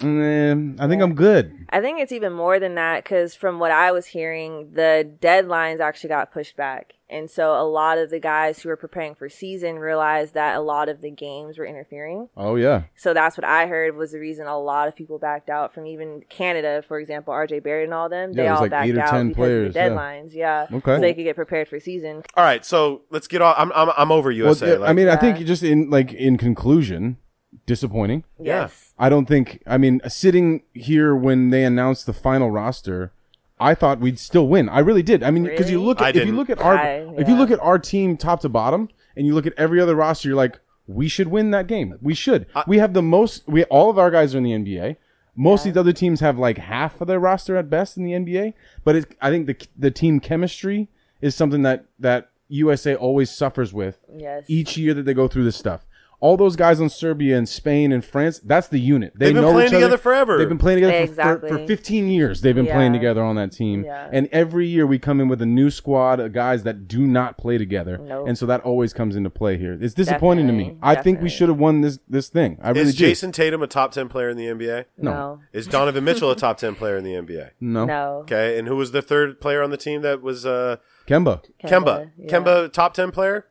mm, 0.00 0.80
I 0.80 0.88
think 0.88 1.02
I'm 1.02 1.14
good. 1.14 1.66
I 1.70 1.80
think 1.80 2.00
it's 2.00 2.12
even 2.12 2.32
more 2.32 2.58
than 2.58 2.74
that 2.74 3.04
because 3.04 3.34
from 3.34 3.58
what 3.58 3.70
I 3.70 3.92
was 3.92 4.06
hearing, 4.06 4.72
the 4.72 5.10
deadlines 5.20 5.80
actually 5.80 6.08
got 6.08 6.32
pushed 6.32 6.56
back. 6.56 6.94
And 7.10 7.30
so 7.30 7.54
a 7.54 7.62
lot 7.62 7.98
of 7.98 8.10
the 8.10 8.18
guys 8.18 8.60
who 8.60 8.70
were 8.70 8.76
preparing 8.76 9.14
for 9.14 9.28
season 9.28 9.78
realized 9.78 10.34
that 10.34 10.56
a 10.56 10.60
lot 10.60 10.88
of 10.88 11.00
the 11.00 11.10
games 11.10 11.58
were 11.58 11.66
interfering. 11.66 12.28
Oh 12.36 12.56
yeah, 12.56 12.84
So 12.96 13.12
that's 13.12 13.36
what 13.36 13.44
I 13.44 13.66
heard 13.66 13.94
was 13.94 14.12
the 14.12 14.18
reason 14.18 14.46
a 14.46 14.58
lot 14.58 14.88
of 14.88 14.96
people 14.96 15.18
backed 15.18 15.50
out 15.50 15.74
from 15.74 15.86
even 15.86 16.24
Canada, 16.28 16.82
for 16.88 16.98
example, 16.98 17.34
RJ 17.34 17.62
Barrett 17.62 17.84
and 17.84 17.94
all 17.94 18.08
them. 18.08 18.30
Yeah, 18.30 18.42
they 18.42 18.48
all 18.48 18.60
like 18.62 18.70
backed 18.70 18.88
eight 18.88 18.96
or 18.96 19.00
out 19.02 19.10
10 19.10 19.28
because 19.28 19.36
players, 19.36 19.68
of 19.68 19.74
the 19.74 19.78
yeah. 19.80 19.88
deadlines. 19.90 20.34
Yeah. 20.34 20.66
Okay. 20.72 20.96
So 20.96 21.00
they 21.00 21.14
could 21.14 21.24
get 21.24 21.36
prepared 21.36 21.68
for 21.68 21.78
season. 21.78 22.22
All 22.36 22.42
right, 22.44 22.64
so 22.64 23.02
let's 23.10 23.28
get 23.28 23.42
off. 23.42 23.54
I'm 23.58 23.70
I'm, 23.72 23.90
I'm 23.96 24.10
over 24.10 24.30
well, 24.30 24.36
USA. 24.38 24.72
yeah, 24.72 24.78
like, 24.78 24.90
I 24.90 24.92
mean, 24.94 25.08
I 25.08 25.16
think 25.16 25.38
just 25.46 25.62
in 25.62 25.90
like 25.90 26.12
in 26.12 26.38
conclusion, 26.38 27.18
disappointing. 27.66 28.24
Yeah. 28.38 28.62
Yes. 28.62 28.92
I 28.98 29.08
don't 29.08 29.26
think. 29.26 29.62
I 29.66 29.78
mean, 29.78 30.00
sitting 30.08 30.62
here 30.72 31.14
when 31.14 31.50
they 31.50 31.64
announced 31.64 32.06
the 32.06 32.12
final 32.12 32.50
roster, 32.50 33.12
I 33.58 33.74
thought 33.74 34.00
we'd 34.00 34.18
still 34.18 34.46
win. 34.48 34.68
I 34.68 34.80
really 34.80 35.02
did. 35.02 35.22
I 35.22 35.30
mean, 35.30 35.44
because 35.44 35.70
you 35.70 35.78
Really? 35.78 35.86
look 35.86 36.00
I 36.02 36.08
at 36.08 36.16
if 36.16 36.20
you 36.20 36.24
didn't. 36.26 36.36
look 36.36 36.50
at 36.50 36.60
our 36.60 36.76
I- 36.76 37.06
if 37.18 37.28
you 37.28 37.36
look 37.36 37.50
at 37.50 37.60
our 37.60 37.78
team 37.78 38.16
top 38.16 38.40
to 38.40 38.48
bottom, 38.48 38.88
and 39.16 39.26
you 39.26 39.34
look 39.34 39.46
at 39.46 39.52
every 39.56 39.80
other 39.80 39.94
roster, 39.94 40.28
you're 40.28 40.36
like, 40.36 40.58
we 40.86 41.08
should 41.08 41.28
win 41.28 41.50
that 41.52 41.66
game. 41.66 41.96
We 42.02 42.14
should. 42.14 42.46
Uh, 42.54 42.62
we 42.66 42.78
have 42.78 42.92
the 42.92 43.02
most. 43.02 43.48
We 43.48 43.64
all 43.64 43.90
of 43.90 43.98
our 43.98 44.10
guys 44.10 44.34
are 44.34 44.38
in 44.38 44.44
the 44.44 44.52
NBA. 44.52 44.96
Most 45.36 45.66
of 45.66 45.72
these 45.72 45.78
other 45.80 45.92
teams 45.92 46.20
have 46.20 46.38
like 46.38 46.58
half 46.58 47.00
of 47.00 47.08
their 47.08 47.18
roster 47.18 47.56
at 47.56 47.68
best 47.70 47.96
in 47.96 48.04
the 48.04 48.12
NBA. 48.12 48.54
But 48.84 48.96
it, 48.96 49.16
I 49.20 49.30
think 49.30 49.46
the 49.46 49.56
the 49.78 49.90
team 49.90 50.20
chemistry 50.20 50.88
is 51.20 51.34
something 51.34 51.62
that 51.62 51.86
that 51.98 52.28
USA 52.48 52.94
always 52.94 53.30
suffers 53.30 53.72
with 53.72 53.98
Yes. 54.14 54.44
each 54.46 54.76
year 54.76 54.92
that 54.94 55.04
they 55.06 55.14
go 55.14 55.26
through 55.26 55.44
this 55.44 55.56
stuff. 55.56 55.86
All 56.24 56.38
those 56.38 56.56
guys 56.56 56.80
on 56.80 56.88
Serbia 56.88 57.36
and 57.36 57.46
Spain 57.46 57.92
and 57.92 58.02
France, 58.02 58.40
that's 58.42 58.68
the 58.68 58.78
unit. 58.78 59.12
They 59.14 59.26
They've 59.26 59.34
been 59.34 59.42
know 59.42 59.52
playing 59.52 59.66
each 59.68 59.74
other. 59.74 59.80
together 59.80 59.98
forever. 59.98 60.38
They've 60.38 60.48
been 60.48 60.56
playing 60.56 60.76
together 60.78 60.92
for- 61.06 61.10
Exactly. 61.12 61.48
for, 61.50 61.58
for 61.58 61.66
15 61.66 62.08
years. 62.08 62.40
They've 62.40 62.54
been 62.54 62.64
playing 62.64 62.94
together 62.94 63.22
on 63.22 63.36
that 63.36 63.52
team. 63.52 63.84
Yeah. 63.84 64.08
And 64.10 64.30
every 64.32 64.66
year 64.66 64.86
we 64.86 64.98
come 64.98 65.20
in 65.20 65.28
with 65.28 65.42
a 65.42 65.46
new 65.46 65.68
squad 65.70 66.20
of 66.20 66.32
guys 66.32 66.62
that 66.62 66.88
do 66.88 67.06
not 67.06 67.36
play 67.36 67.58
together. 67.58 67.98
Nope. 67.98 68.26
And 68.26 68.38
so 68.38 68.46
that 68.46 68.62
always 68.62 68.94
comes 68.94 69.16
into 69.16 69.28
play 69.28 69.58
here. 69.58 69.76
It's 69.78 69.92
disappointing 69.92 70.46
to 70.46 70.54
me. 70.54 70.70
Definitely. 70.70 70.88
I 70.98 71.02
think 71.02 71.20
we 71.20 71.28
should 71.28 71.50
have 71.50 71.58
won 71.58 71.82
this 71.82 71.98
this 72.08 72.30
thing. 72.30 72.58
I 72.62 72.70
really 72.70 72.80
is 72.88 72.94
do. 72.94 73.04
Jayson 73.04 73.30
Tatum 73.30 73.62
a 73.62 73.66
top 73.66 73.92
ten 73.92 74.08
player 74.08 74.30
in 74.30 74.38
the 74.38 74.46
NBA? 74.46 74.86
No. 74.96 75.40
Is 75.52 75.66
Donovan 75.66 76.04
Mitchell 76.04 76.30
a 76.30 76.36
top 76.36 76.56
ten 76.56 76.74
player 76.74 76.96
in 76.96 77.04
the 77.04 77.12
NBA? 77.12 77.50
no. 77.60 77.84
No. 77.84 78.04
Okay, 78.22 78.58
and 78.58 78.66
who 78.66 78.76
was 78.76 78.92
the 78.92 79.02
third 79.02 79.42
player 79.42 79.62
on 79.62 79.68
the 79.68 79.76
team 79.76 80.00
that 80.00 80.22
was 80.22 80.46
uh, 80.46 80.76
Kemba. 81.06 81.44
Kemba? 81.62 82.12
yeah. 82.16 82.30
Kemba, 82.32 82.72
top 82.72 82.94
ten 82.94 83.10
player? 83.10 83.46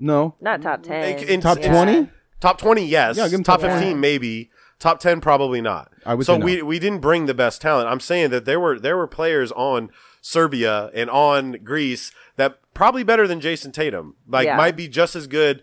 No. 0.00 0.34
Not 0.40 0.62
top 0.62 0.82
10. 0.82 1.18
In- 1.28 1.40
Top 1.40 1.58
Yeah. 1.60 1.70
20? 1.72 2.08
Top 2.40 2.56
twenty, 2.58 2.86
yes. 2.86 3.18
Yeah, 3.18 3.24
give 3.28 3.34
him 3.40 3.44
top 3.44 3.60
top 3.60 3.68
20. 3.68 3.80
fifteen, 3.80 4.00
maybe. 4.00 4.50
Top 4.78 4.98
ten, 4.98 5.20
probably 5.20 5.60
not. 5.60 5.92
I 6.06 6.14
would 6.14 6.24
so 6.24 6.34
say 6.34 6.38
no. 6.38 6.44
we 6.46 6.62
we 6.62 6.78
didn't 6.78 7.00
bring 7.00 7.26
the 7.26 7.34
best 7.34 7.60
talent. 7.60 7.86
I'm 7.86 8.00
saying 8.00 8.30
that 8.30 8.46
there 8.46 8.58
were 8.58 8.78
there 8.78 8.96
were 8.96 9.06
players 9.06 9.52
on 9.52 9.90
Serbia 10.22 10.90
and 10.94 11.10
on 11.10 11.58
Greece 11.62 12.12
that 12.36 12.60
probably 12.72 13.02
better 13.02 13.28
than 13.28 13.40
Jayson 13.42 13.72
Tatum. 13.72 14.14
Like 14.26 14.46
Yeah. 14.46 14.56
might 14.56 14.74
be 14.74 14.88
just 14.88 15.14
as 15.14 15.26
good 15.26 15.62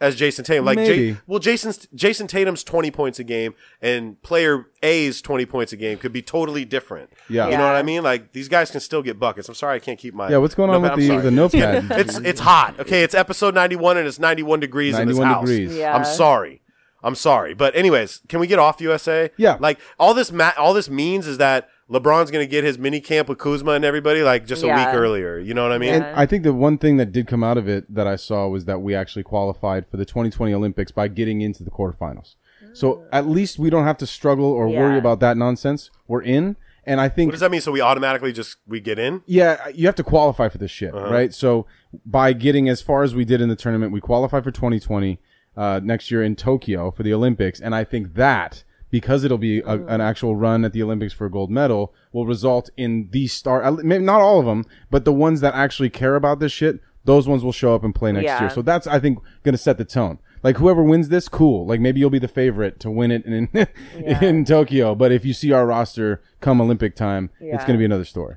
as 0.00 0.16
Jayson 0.16 0.44
Tatum. 0.44 0.64
Like, 0.64 0.76
Maybe. 0.76 1.12
J- 1.12 1.20
well, 1.26 1.40
Jayson's 1.40 1.86
Jayson 1.94 2.26
Tatum's 2.28 2.62
twenty 2.64 2.90
points 2.90 3.18
a 3.18 3.24
game 3.24 3.54
and 3.82 4.20
player 4.22 4.66
A's 4.82 5.20
twenty 5.20 5.46
points 5.46 5.72
a 5.72 5.76
game 5.76 5.98
could 5.98 6.12
be 6.12 6.22
totally 6.22 6.64
different. 6.64 7.10
Yeah. 7.28 7.46
you 7.48 7.56
know 7.56 7.66
what 7.66 7.76
I 7.76 7.82
mean. 7.82 8.02
Like 8.02 8.32
these 8.32 8.48
guys 8.48 8.70
can 8.70 8.80
still 8.80 9.02
get 9.02 9.18
buckets. 9.18 9.48
I'm 9.48 9.54
sorry, 9.54 9.76
I 9.76 9.78
can't 9.78 9.98
keep 9.98 10.14
my. 10.14 10.30
Yeah, 10.30 10.38
what's 10.38 10.54
going 10.54 10.70
on 10.70 10.82
with 10.82 10.96
the, 10.96 11.18
the 11.18 11.30
notepad? 11.30 11.90
It's 11.98 12.18
it's 12.18 12.40
hot. 12.40 12.78
Okay, 12.80 13.02
it's 13.02 13.14
episode 13.14 13.54
91 13.54 13.96
and 13.96 14.06
it's 14.06 14.18
91 14.18 14.60
degrees 14.60 14.98
in 14.98 15.08
this 15.08 15.16
91 15.18 15.26
house. 15.34 15.48
degrees. 15.48 15.76
Yeah. 15.76 15.96
I'm 15.96 16.04
sorry. 16.04 16.62
I'm 17.02 17.14
sorry. 17.14 17.54
But 17.54 17.76
anyways, 17.76 18.22
can 18.28 18.40
we 18.40 18.46
get 18.46 18.58
off 18.58 18.80
USA? 18.80 19.30
Yeah. 19.36 19.56
Like 19.60 19.78
all 19.98 20.14
this 20.14 20.32
ma- 20.32 20.52
all 20.56 20.74
this 20.74 20.88
means 20.90 21.26
is 21.26 21.38
that 21.38 21.68
LeBron's 21.90 22.30
going 22.30 22.44
to 22.44 22.50
get 22.50 22.64
his 22.64 22.78
mini 22.78 23.00
camp 23.00 23.28
with 23.28 23.38
Kuzma 23.38 23.72
and 23.72 23.84
everybody 23.84 24.22
like 24.22 24.46
just 24.46 24.62
a 24.62 24.66
week 24.66 24.88
earlier. 24.92 25.38
You 25.38 25.54
know 25.54 25.62
what 25.62 25.72
I 25.72 25.78
mean? 25.78 25.94
And 25.94 26.04
I 26.04 26.26
think 26.26 26.42
the 26.42 26.52
one 26.52 26.76
thing 26.76 26.98
that 26.98 27.12
did 27.12 27.26
come 27.26 27.42
out 27.42 27.56
of 27.56 27.66
it 27.66 27.92
that 27.94 28.06
I 28.06 28.16
saw 28.16 28.46
was 28.46 28.66
that 28.66 28.80
we 28.82 28.94
actually 28.94 29.22
qualified 29.22 29.88
for 29.88 29.96
the 29.96 30.04
2020 30.04 30.52
Olympics 30.52 30.92
by 30.92 31.08
getting 31.08 31.40
into 31.40 31.64
the 31.64 31.70
quarterfinals. 31.70 32.34
So 32.74 33.06
at 33.12 33.26
least 33.26 33.58
we 33.58 33.70
don't 33.70 33.84
have 33.84 33.96
to 33.98 34.06
struggle 34.06 34.44
or 34.46 34.68
worry 34.68 34.98
about 34.98 35.20
that 35.20 35.36
nonsense. 35.38 35.90
We're 36.06 36.22
in, 36.22 36.56
and 36.84 37.00
I 37.00 37.08
think 37.08 37.28
what 37.28 37.32
does 37.32 37.40
that 37.40 37.50
mean? 37.50 37.62
So 37.62 37.72
we 37.72 37.80
automatically 37.80 38.32
just 38.32 38.56
we 38.66 38.80
get 38.80 38.98
in? 38.98 39.22
yeah, 39.26 39.68
you 39.68 39.86
have 39.86 39.94
to 39.96 40.04
qualify 40.04 40.48
for 40.50 40.58
this 40.58 40.70
shit, 40.70 40.94
Uh-huh. 40.94 41.10
right? 41.10 41.32
So 41.32 41.66
by 42.04 42.34
getting 42.34 42.68
as 42.68 42.82
far 42.82 43.02
as 43.02 43.14
we 43.14 43.24
did 43.24 43.40
in 43.40 43.48
the 43.48 43.56
tournament, 43.56 43.92
we 43.92 44.00
qualify 44.00 44.40
for 44.42 44.50
2020 44.50 45.18
uh, 45.56 45.80
next 45.82 46.10
year 46.10 46.22
in 46.22 46.36
Tokyo 46.36 46.90
for 46.90 47.02
the 47.02 47.12
Olympics, 47.14 47.58
and 47.60 47.74
I 47.74 47.84
think 47.84 48.14
that 48.14 48.62
because 48.90 49.24
it'll 49.24 49.38
be 49.38 49.60
a, 49.60 49.84
an 49.86 50.00
actual 50.00 50.34
run 50.36 50.64
at 50.64 50.72
the 50.72 50.82
Olympics 50.82 51.12
for 51.12 51.26
a 51.26 51.30
gold 51.30 51.50
medal 51.50 51.92
will 52.12 52.26
result 52.26 52.70
in 52.76 53.08
these 53.12 53.32
star, 53.32 53.62
uh, 53.64 53.72
maybe 53.72 54.04
not 54.04 54.20
all 54.20 54.40
of 54.40 54.46
them, 54.46 54.64
but 54.90 55.04
the 55.04 55.12
ones 55.12 55.40
that 55.40 55.54
actually 55.54 55.90
care 55.90 56.14
about 56.16 56.38
this 56.40 56.52
shit, 56.52 56.80
those 57.04 57.26
ones 57.28 57.42
will 57.44 57.52
show 57.52 57.74
up 57.74 57.84
and 57.84 57.94
play 57.94 58.12
next 58.12 58.24
Yeah. 58.24 58.40
year. 58.40 58.50
So 58.50 58.62
that's 58.62 58.86
I 58.86 58.98
think 58.98 59.18
going 59.42 59.52
to 59.54 59.58
set 59.58 59.78
the 59.78 59.84
tone. 59.84 60.18
Like 60.42 60.58
whoever 60.58 60.82
wins 60.84 61.08
this, 61.08 61.28
cool. 61.28 61.66
Like 61.66 61.80
maybe 61.80 61.98
you'll 62.00 62.10
be 62.10 62.18
the 62.20 62.28
favorite 62.28 62.78
to 62.80 62.90
win 62.90 63.10
it 63.10 63.24
in 63.26 63.48
in 64.22 64.44
Tokyo. 64.44 64.94
But 64.94 65.10
if 65.10 65.24
you 65.24 65.32
see 65.32 65.50
our 65.52 65.66
roster 65.66 66.22
come 66.40 66.60
Olympic 66.60 66.94
time, 66.94 67.30
it's 67.40 67.64
going 67.64 67.74
to 67.74 67.78
be 67.78 67.84
another 67.84 68.04
story. 68.04 68.36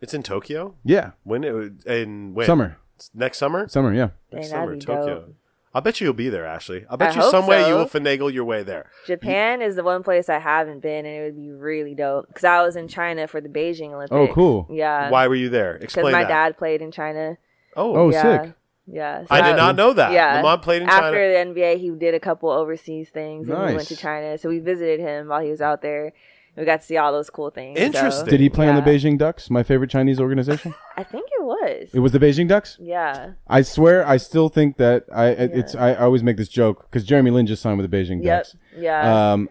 It's 0.00 0.14
in 0.14 0.22
Tokyo. 0.22 0.74
Yeah, 0.84 1.10
When 1.24 1.44
it, 1.44 1.84
in 1.86 2.34
when? 2.34 2.46
summer, 2.46 2.78
next 3.14 3.38
summer. 3.38 3.68
summer. 3.68 3.92
Yeah. 3.94 4.10
Next 4.32 4.48
Dang, 4.50 4.66
summer, 4.66 4.76
Tokyo. 4.76 5.14
dope. 5.20 5.34
I 5.72 5.78
bet 5.80 6.00
you 6.00 6.06
you'll 6.06 6.14
be 6.14 6.28
there, 6.28 6.44
Ashley. 6.46 6.84
I 6.90 6.96
bet 6.96 7.12
I 7.12 7.14
you 7.14 7.20
hope 7.20 7.30
some 7.30 7.46
way 7.46 7.68
you 7.68 7.74
will 7.74 7.86
finagle 7.86 8.32
your 8.32 8.44
way 8.44 8.64
there. 8.64 8.90
Japan 9.06 9.62
is 9.62 9.76
the 9.76 9.84
one 9.84 10.02
place 10.02 10.28
I 10.28 10.40
haven't 10.40 10.80
been, 10.80 11.06
and 11.06 11.14
it 11.16 11.22
would 11.24 11.36
be 11.36 11.50
really 11.52 11.94
dope 11.94 12.26
because 12.26 12.42
I 12.44 12.62
was 12.62 12.74
in 12.74 12.88
China 12.88 13.28
for 13.28 13.40
the 13.40 13.48
Beijing 13.48 13.92
Olympics. 13.92 14.10
Oh, 14.12 14.26
cool. 14.34 14.66
Yeah, 14.68 15.10
Why 15.10 15.28
were 15.28 15.36
you 15.36 15.48
there? 15.48 15.78
Because 15.80 16.02
my 16.02 16.22
that. 16.22 16.28
dad 16.28 16.58
played 16.58 16.82
in 16.82 16.90
China. 16.90 17.38
Oh, 17.76 17.94
Oh, 17.96 18.10
yeah. 18.10 18.42
sick. 18.42 18.54
Yeah, 18.92 19.20
so 19.20 19.26
I 19.30 19.42
did 19.42 19.56
not 19.56 19.76
know 19.76 19.92
that. 19.92 20.10
Yeah, 20.10 20.36
Lamond 20.42 20.62
played 20.62 20.82
in 20.82 20.88
China. 20.88 21.06
after 21.06 21.32
China. 21.34 21.54
the 21.54 21.60
NBA. 21.60 21.78
He 21.78 21.90
did 21.90 22.14
a 22.14 22.18
couple 22.20 22.50
overseas 22.50 23.08
things, 23.10 23.48
and 23.48 23.68
he 23.68 23.76
went 23.76 23.86
to 23.86 23.96
China. 23.96 24.36
So 24.38 24.48
we 24.48 24.58
visited 24.58 24.98
him 24.98 25.28
while 25.28 25.40
he 25.40 25.50
was 25.50 25.60
out 25.60 25.80
there. 25.82 26.12
We 26.60 26.66
got 26.66 26.80
to 26.80 26.86
see 26.86 26.96
all 26.98 27.10
those 27.12 27.30
cool 27.30 27.50
things. 27.50 27.78
so- 27.78 27.84
Interesting. 27.86 28.26
Did 28.28 28.40
he 28.40 28.48
play 28.48 28.68
on 28.68 28.76
the 28.76 28.82
Beijing 28.82 29.18
Ducks, 29.18 29.50
my 29.50 29.62
favorite 29.62 29.90
Chinese 29.90 30.20
organization? 30.20 30.74
I 30.96 31.02
think 31.02 31.24
it 31.38 31.42
was. 31.42 31.88
it 31.92 31.98
was 32.00 32.12
the 32.12 32.18
Beijing 32.20 32.46
Ducks. 32.48 32.76
yeah. 32.80 33.32
I 33.48 33.62
swear, 33.62 34.06
I 34.06 34.18
still 34.18 34.48
think 34.48 34.76
that 34.76 35.06
I 35.12 35.28
it's 35.28 35.74
I, 35.74 35.90
I 35.94 36.04
always 36.04 36.22
make 36.22 36.36
this 36.36 36.48
joke 36.48 36.82
because 36.90 37.04
Jeremy 37.04 37.30
Lin 37.30 37.46
just 37.46 37.62
signed 37.62 37.78
with 37.80 37.90
the 37.90 37.96
Beijing 37.96 38.22
Yep. 38.22 38.38
Ducks. 38.44 38.56
Yeah. 38.76 39.32
Um, 39.32 39.48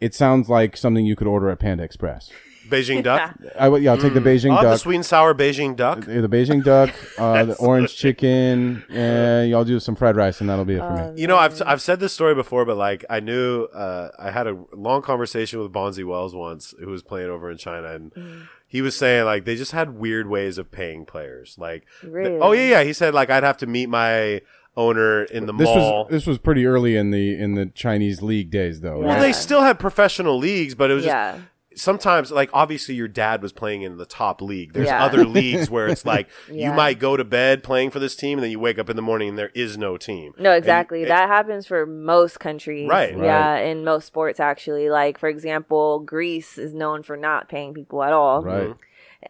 it 0.00 0.14
sounds 0.14 0.48
like 0.50 0.76
something 0.76 1.06
you 1.06 1.16
could 1.16 1.26
order 1.26 1.48
at 1.48 1.58
Panda 1.58 1.82
Express. 1.84 2.30
Beijing 2.70 3.02
duck. 3.02 3.34
I 3.58 3.68
would, 3.68 3.82
yeah, 3.82 3.92
I'll 3.92 3.98
take 3.98 4.14
the 4.14 4.20
Beijing 4.20 4.50
I'll 4.50 4.56
have 4.58 4.64
the 4.64 4.70
Duck, 4.72 4.80
sweet 4.80 4.94
and 4.96 5.06
sour 5.06 5.34
Beijing 5.34 5.76
duck. 5.76 5.98
uh, 6.08 6.20
the 6.20 6.28
Beijing 6.28 6.62
Duck, 6.64 6.90
uh, 7.18 7.44
the 7.44 7.54
orange 7.56 7.96
chicken, 7.96 8.84
and 8.90 9.50
y'all 9.50 9.64
do 9.64 9.78
some 9.80 9.94
fried 9.96 10.16
rice, 10.16 10.40
and 10.40 10.48
that'll 10.50 10.64
be 10.64 10.74
it 10.74 10.80
for 10.80 11.12
me. 11.12 11.20
You 11.20 11.26
know, 11.26 11.36
I've 11.36 11.60
I've 11.66 11.80
said 11.80 12.00
this 12.00 12.12
story 12.12 12.34
before, 12.34 12.64
but 12.64 12.76
like 12.76 13.04
I 13.10 13.20
knew 13.20 13.64
uh, 13.74 14.10
I 14.18 14.30
had 14.30 14.46
a 14.46 14.56
long 14.72 15.02
conversation 15.02 15.60
with 15.60 15.72
Bonzi 15.72 16.04
Wells 16.04 16.34
once, 16.34 16.74
who 16.78 16.90
was 16.90 17.02
playing 17.02 17.30
over 17.30 17.50
in 17.50 17.58
China, 17.58 17.88
and 17.94 18.12
Mm. 18.14 18.42
he 18.66 18.82
was 18.82 18.96
saying 18.96 19.24
like 19.24 19.44
they 19.44 19.56
just 19.56 19.72
had 19.72 19.90
weird 19.98 20.28
ways 20.28 20.58
of 20.58 20.70
paying 20.70 21.04
players. 21.06 21.56
Like, 21.58 21.86
th- 22.00 22.12
Really? 22.12 22.38
oh 22.40 22.52
yeah, 22.52 22.68
yeah. 22.70 22.82
He 22.84 22.92
said 22.92 23.14
like 23.14 23.30
I'd 23.30 23.42
have 23.44 23.56
to 23.58 23.66
meet 23.66 23.88
my 23.88 24.40
owner 24.76 25.22
in 25.24 25.46
the 25.46 25.52
This 25.54 25.64
mall. 25.66 26.02
was 26.04 26.10
this 26.10 26.26
was 26.26 26.36
pretty 26.38 26.66
early 26.66 26.96
in 26.96 27.10
the 27.10 27.34
in 27.38 27.54
the 27.54 27.66
Chinese 27.66 28.20
league 28.22 28.50
days, 28.50 28.80
though. 28.82 28.98
well, 28.98 29.08
right? 29.08 29.20
they 29.20 29.32
still 29.32 29.62
had 29.62 29.78
professional 29.78 30.36
leagues, 30.38 30.74
but 30.74 30.90
it 30.90 30.94
was 30.94 31.04
just 31.04 31.14
yeah. 31.14 31.38
Sometimes 31.76 32.30
like 32.30 32.50
obviously 32.52 32.94
your 32.94 33.08
dad 33.08 33.42
was 33.42 33.52
playing 33.52 33.82
in 33.82 33.96
the 33.98 34.06
top 34.06 34.40
league. 34.42 34.72
There's 34.72 34.86
Yeah. 34.88 35.04
other 35.04 35.24
leagues 35.24 35.70
where 35.70 35.86
it's 35.88 36.04
like 36.14 36.28
you 36.50 36.72
might 36.72 36.98
go 36.98 37.16
to 37.16 37.24
bed 37.24 37.62
playing 37.62 37.90
for 37.90 37.98
this 37.98 38.16
team, 38.16 38.38
and 38.38 38.44
then 38.44 38.50
you 38.50 38.58
wake 38.58 38.78
up 38.78 38.88
in 38.90 38.96
the 38.96 39.02
morning 39.02 39.28
and 39.30 39.38
there 39.38 39.52
is 39.54 39.76
no 39.78 39.96
team. 39.96 40.32
No, 40.38 40.50
And 40.52 40.58
exactly. 40.58 41.02
it- 41.02 41.08
that 41.08 41.28
happens 41.28 41.66
for 41.66 41.86
most 41.86 42.40
countries. 42.40 42.88
Right. 42.88 43.16
Yeah, 43.16 43.56
in 43.58 43.84
most 43.84 44.06
sports 44.06 44.40
actually. 44.40 44.88
Like 44.90 45.18
for 45.18 45.28
example, 45.28 46.00
Greece 46.00 46.58
is 46.58 46.74
known 46.74 47.02
for 47.02 47.16
not 47.16 47.48
paying 47.48 47.74
people 47.74 48.02
at 48.02 48.12
all. 48.12 48.42
right. 48.42 48.62
Mm-hmm. 48.68 48.72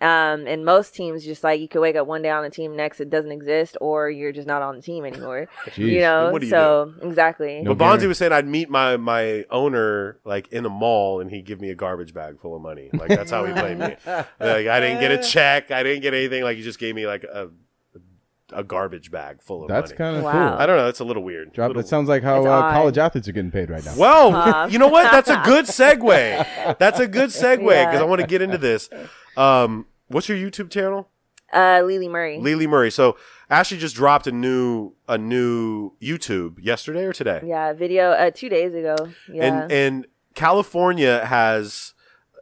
Um, 0.00 0.46
and 0.46 0.64
most 0.64 0.94
teams 0.94 1.24
just 1.24 1.42
like 1.44 1.60
you 1.60 1.68
could 1.68 1.80
wake 1.80 1.96
up 1.96 2.06
one 2.06 2.22
day 2.22 2.30
on 2.30 2.42
the 2.42 2.50
team, 2.50 2.76
next 2.76 3.00
it 3.00 3.10
doesn't 3.10 3.32
exist, 3.32 3.76
or 3.80 4.10
you're 4.10 4.32
just 4.32 4.46
not 4.46 4.62
on 4.62 4.76
the 4.76 4.82
team 4.82 5.04
anymore. 5.04 5.48
Jeez. 5.66 5.76
you 5.92 6.00
know, 6.00 6.30
What 6.30 6.40
do 6.40 6.46
you 6.46 6.50
so 6.50 6.92
exactly. 7.02 7.62
No 7.62 7.74
But 7.74 7.98
Bonzi 7.98 8.06
was 8.08 8.18
saying 8.18 8.32
I'd 8.32 8.46
meet 8.46 8.68
my 8.70 8.96
my 8.96 9.44
owner 9.50 10.18
like 10.24 10.48
in 10.52 10.64
a 10.66 10.70
mall 10.70 11.20
and 11.20 11.30
he'd 11.30 11.46
give 11.46 11.60
me 11.60 11.70
a 11.70 11.74
garbage 11.74 12.12
bag 12.14 12.40
full 12.40 12.54
of 12.56 12.62
money. 12.62 12.90
Like 12.92 13.08
that's 13.08 13.30
how 13.30 13.44
he 13.44 13.52
played 13.52 13.78
me. 13.78 13.96
Like 14.06 14.66
I 14.66 14.80
didn't 14.80 15.00
get 15.00 15.12
a 15.12 15.22
check, 15.22 15.70
I 15.70 15.82
didn't 15.82 16.02
get 16.02 16.14
anything. 16.14 16.42
Like 16.42 16.56
he 16.56 16.62
just 16.62 16.78
gave 16.78 16.94
me 16.94 17.06
like 17.06 17.24
a 17.24 17.48
a 18.52 18.62
garbage 18.62 19.10
bag 19.10 19.42
full 19.42 19.64
of 19.64 19.68
money. 19.68 19.80
That's 19.80 19.92
kind 19.92 20.16
of 20.18 20.22
Wow. 20.22 20.30
cool. 20.32 20.58
I 20.58 20.66
don't 20.66 20.76
know. 20.76 20.84
That's 20.84 21.00
a 21.00 21.04
little 21.04 21.24
weird. 21.24 21.52
Drop, 21.52 21.68
Little- 21.70 21.82
that 21.82 21.88
sounds 21.88 22.08
like 22.08 22.22
how 22.22 22.46
uh, 22.46 22.72
college 22.72 22.96
athletes 22.96 23.26
are 23.26 23.32
getting 23.32 23.50
paid 23.50 23.70
right 23.70 23.84
now. 23.84 23.94
well, 23.96 24.70
you 24.70 24.78
know 24.78 24.86
what? 24.86 25.10
That's 25.10 25.28
a 25.28 25.42
good 25.44 25.64
segue. 25.64 26.78
That's 26.78 27.00
a 27.00 27.08
good 27.08 27.30
segue 27.30 27.58
because 27.58 27.94
Yeah. 27.94 28.00
I 28.00 28.04
want 28.04 28.20
to 28.20 28.26
get 28.26 28.42
into 28.42 28.56
this. 28.58 28.88
Um, 29.36 29.86
what's 30.08 30.28
your 30.28 30.38
YouTube 30.38 30.70
channel? 30.70 31.08
Uh, 31.52 31.82
Lele 31.84 32.08
Murray. 32.08 32.40
Lele 32.40 32.66
Murray. 32.66 32.90
So 32.90 33.16
Ashley 33.48 33.78
just 33.78 33.94
dropped 33.94 34.26
a 34.26 34.32
new 34.32 34.94
a 35.08 35.16
new 35.16 35.92
YouTube 36.02 36.56
yesterday 36.60 37.04
or 37.04 37.12
today. 37.12 37.40
yeah, 37.44 37.72
video 37.72 38.10
uh, 38.10 38.30
two 38.30 38.48
days 38.48 38.74
ago. 38.74 38.96
Yeah. 39.32 39.44
and 39.44 39.72
and 39.72 40.06
California 40.34 41.24
has 41.24 41.94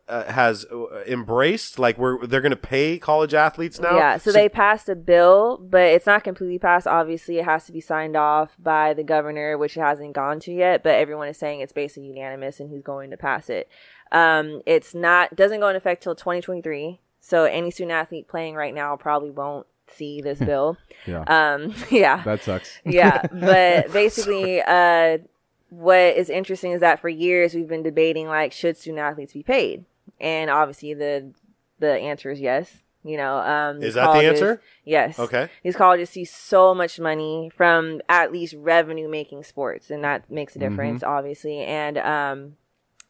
uh, 0.09 0.25
has 0.25 0.67
uh, 0.67 1.03
embraced 1.07 1.79
like 1.79 1.97
we're 1.99 2.27
they're 2.27 2.41
going 2.41 2.51
to 2.51 2.57
pay 2.57 2.99
college 2.99 3.35
athletes 3.35 3.81
now. 3.81 3.97
Yeah, 3.97 4.19
so, 4.19 4.33
they 4.33 4.49
passed 4.49 4.89
a 4.89 4.95
bill, 4.95 5.59
but 5.63 5.83
it's 5.83 6.07
not 6.07 6.25
completely 6.25 6.59
passed. 6.59 6.87
Obviously, 6.87 7.39
it 7.39 7.45
has 7.45 7.65
to 7.67 7.73
be 7.73 7.81
signed 7.81 8.17
off 8.17 8.57
by 8.59 8.93
the 8.93 9.05
governor, 9.05 9.57
which 9.57 9.77
it 9.77 9.81
hasn't 9.81 10.13
gone 10.13 10.41
to 10.41 10.53
yet. 10.53 10.83
But 10.83 10.97
everyone 10.97 11.29
is 11.29 11.39
saying 11.39 11.61
it's 11.61 11.73
basically 11.73 12.09
unanimous, 12.09 12.61
and 12.61 12.71
he's 12.71 12.83
going 12.83 13.11
to 13.11 13.17
pass 13.17 13.49
it. 13.49 13.69
Um, 14.15 14.63
it's 14.65 14.95
not 14.95 15.35
doesn't 15.37 15.61
go 15.61 15.69
into 15.69 15.79
effect 15.79 16.03
till 16.03 16.15
2023. 16.15 17.01
So 17.21 17.45
any 17.45 17.71
student 17.71 17.93
athlete 17.93 18.29
playing 18.29 18.55
right 18.55 18.73
now 18.75 18.97
probably 18.97 19.31
won't 19.31 19.67
see 19.89 20.21
this 20.21 20.39
bill. 20.51 20.77
Yeah. 21.07 21.25
Um, 21.27 21.75
yeah, 21.91 22.23
That 22.23 22.43
sucks. 22.43 22.81
yeah, 22.85 23.27
but 23.33 23.93
basically, 23.93 24.63
uh, 24.63 25.19
what 25.71 26.17
is 26.17 26.31
interesting 26.31 26.73
is 26.73 26.81
that 26.81 27.01
for 27.01 27.09
years 27.09 27.55
we've 27.55 27.69
been 27.69 27.83
debating 27.83 28.29
like 28.29 28.53
should 28.53 28.77
student 28.77 29.01
athletes 29.01 29.33
be 29.33 29.43
paid, 29.43 29.85
and 30.21 30.49
obviously 30.51 30.95
the 30.95 31.33
the 31.81 31.93
answer 31.93 32.31
is 32.31 32.41
yes. 32.41 32.81
You 33.07 33.19
know, 33.19 33.37
um, 33.37 33.77
Is 33.77 33.83
these 33.83 33.95
that 33.95 34.15
the 34.15 34.27
answer? 34.27 34.63
Yes. 34.87 35.19
Okay. 35.19 35.51
These 35.63 35.77
colleges 35.77 36.09
see 36.09 36.25
so 36.25 36.75
much 36.75 36.99
money 36.99 37.51
from 37.55 38.01
at 38.09 38.33
least 38.33 38.55
revenue 38.57 39.09
making 39.11 39.45
sports, 39.45 39.91
and 39.91 40.03
that 40.05 40.31
makes 40.31 40.57
a 40.57 40.59
difference, 40.59 41.03
obviously. 41.03 41.59
And 41.59 41.99
um, 41.99 42.57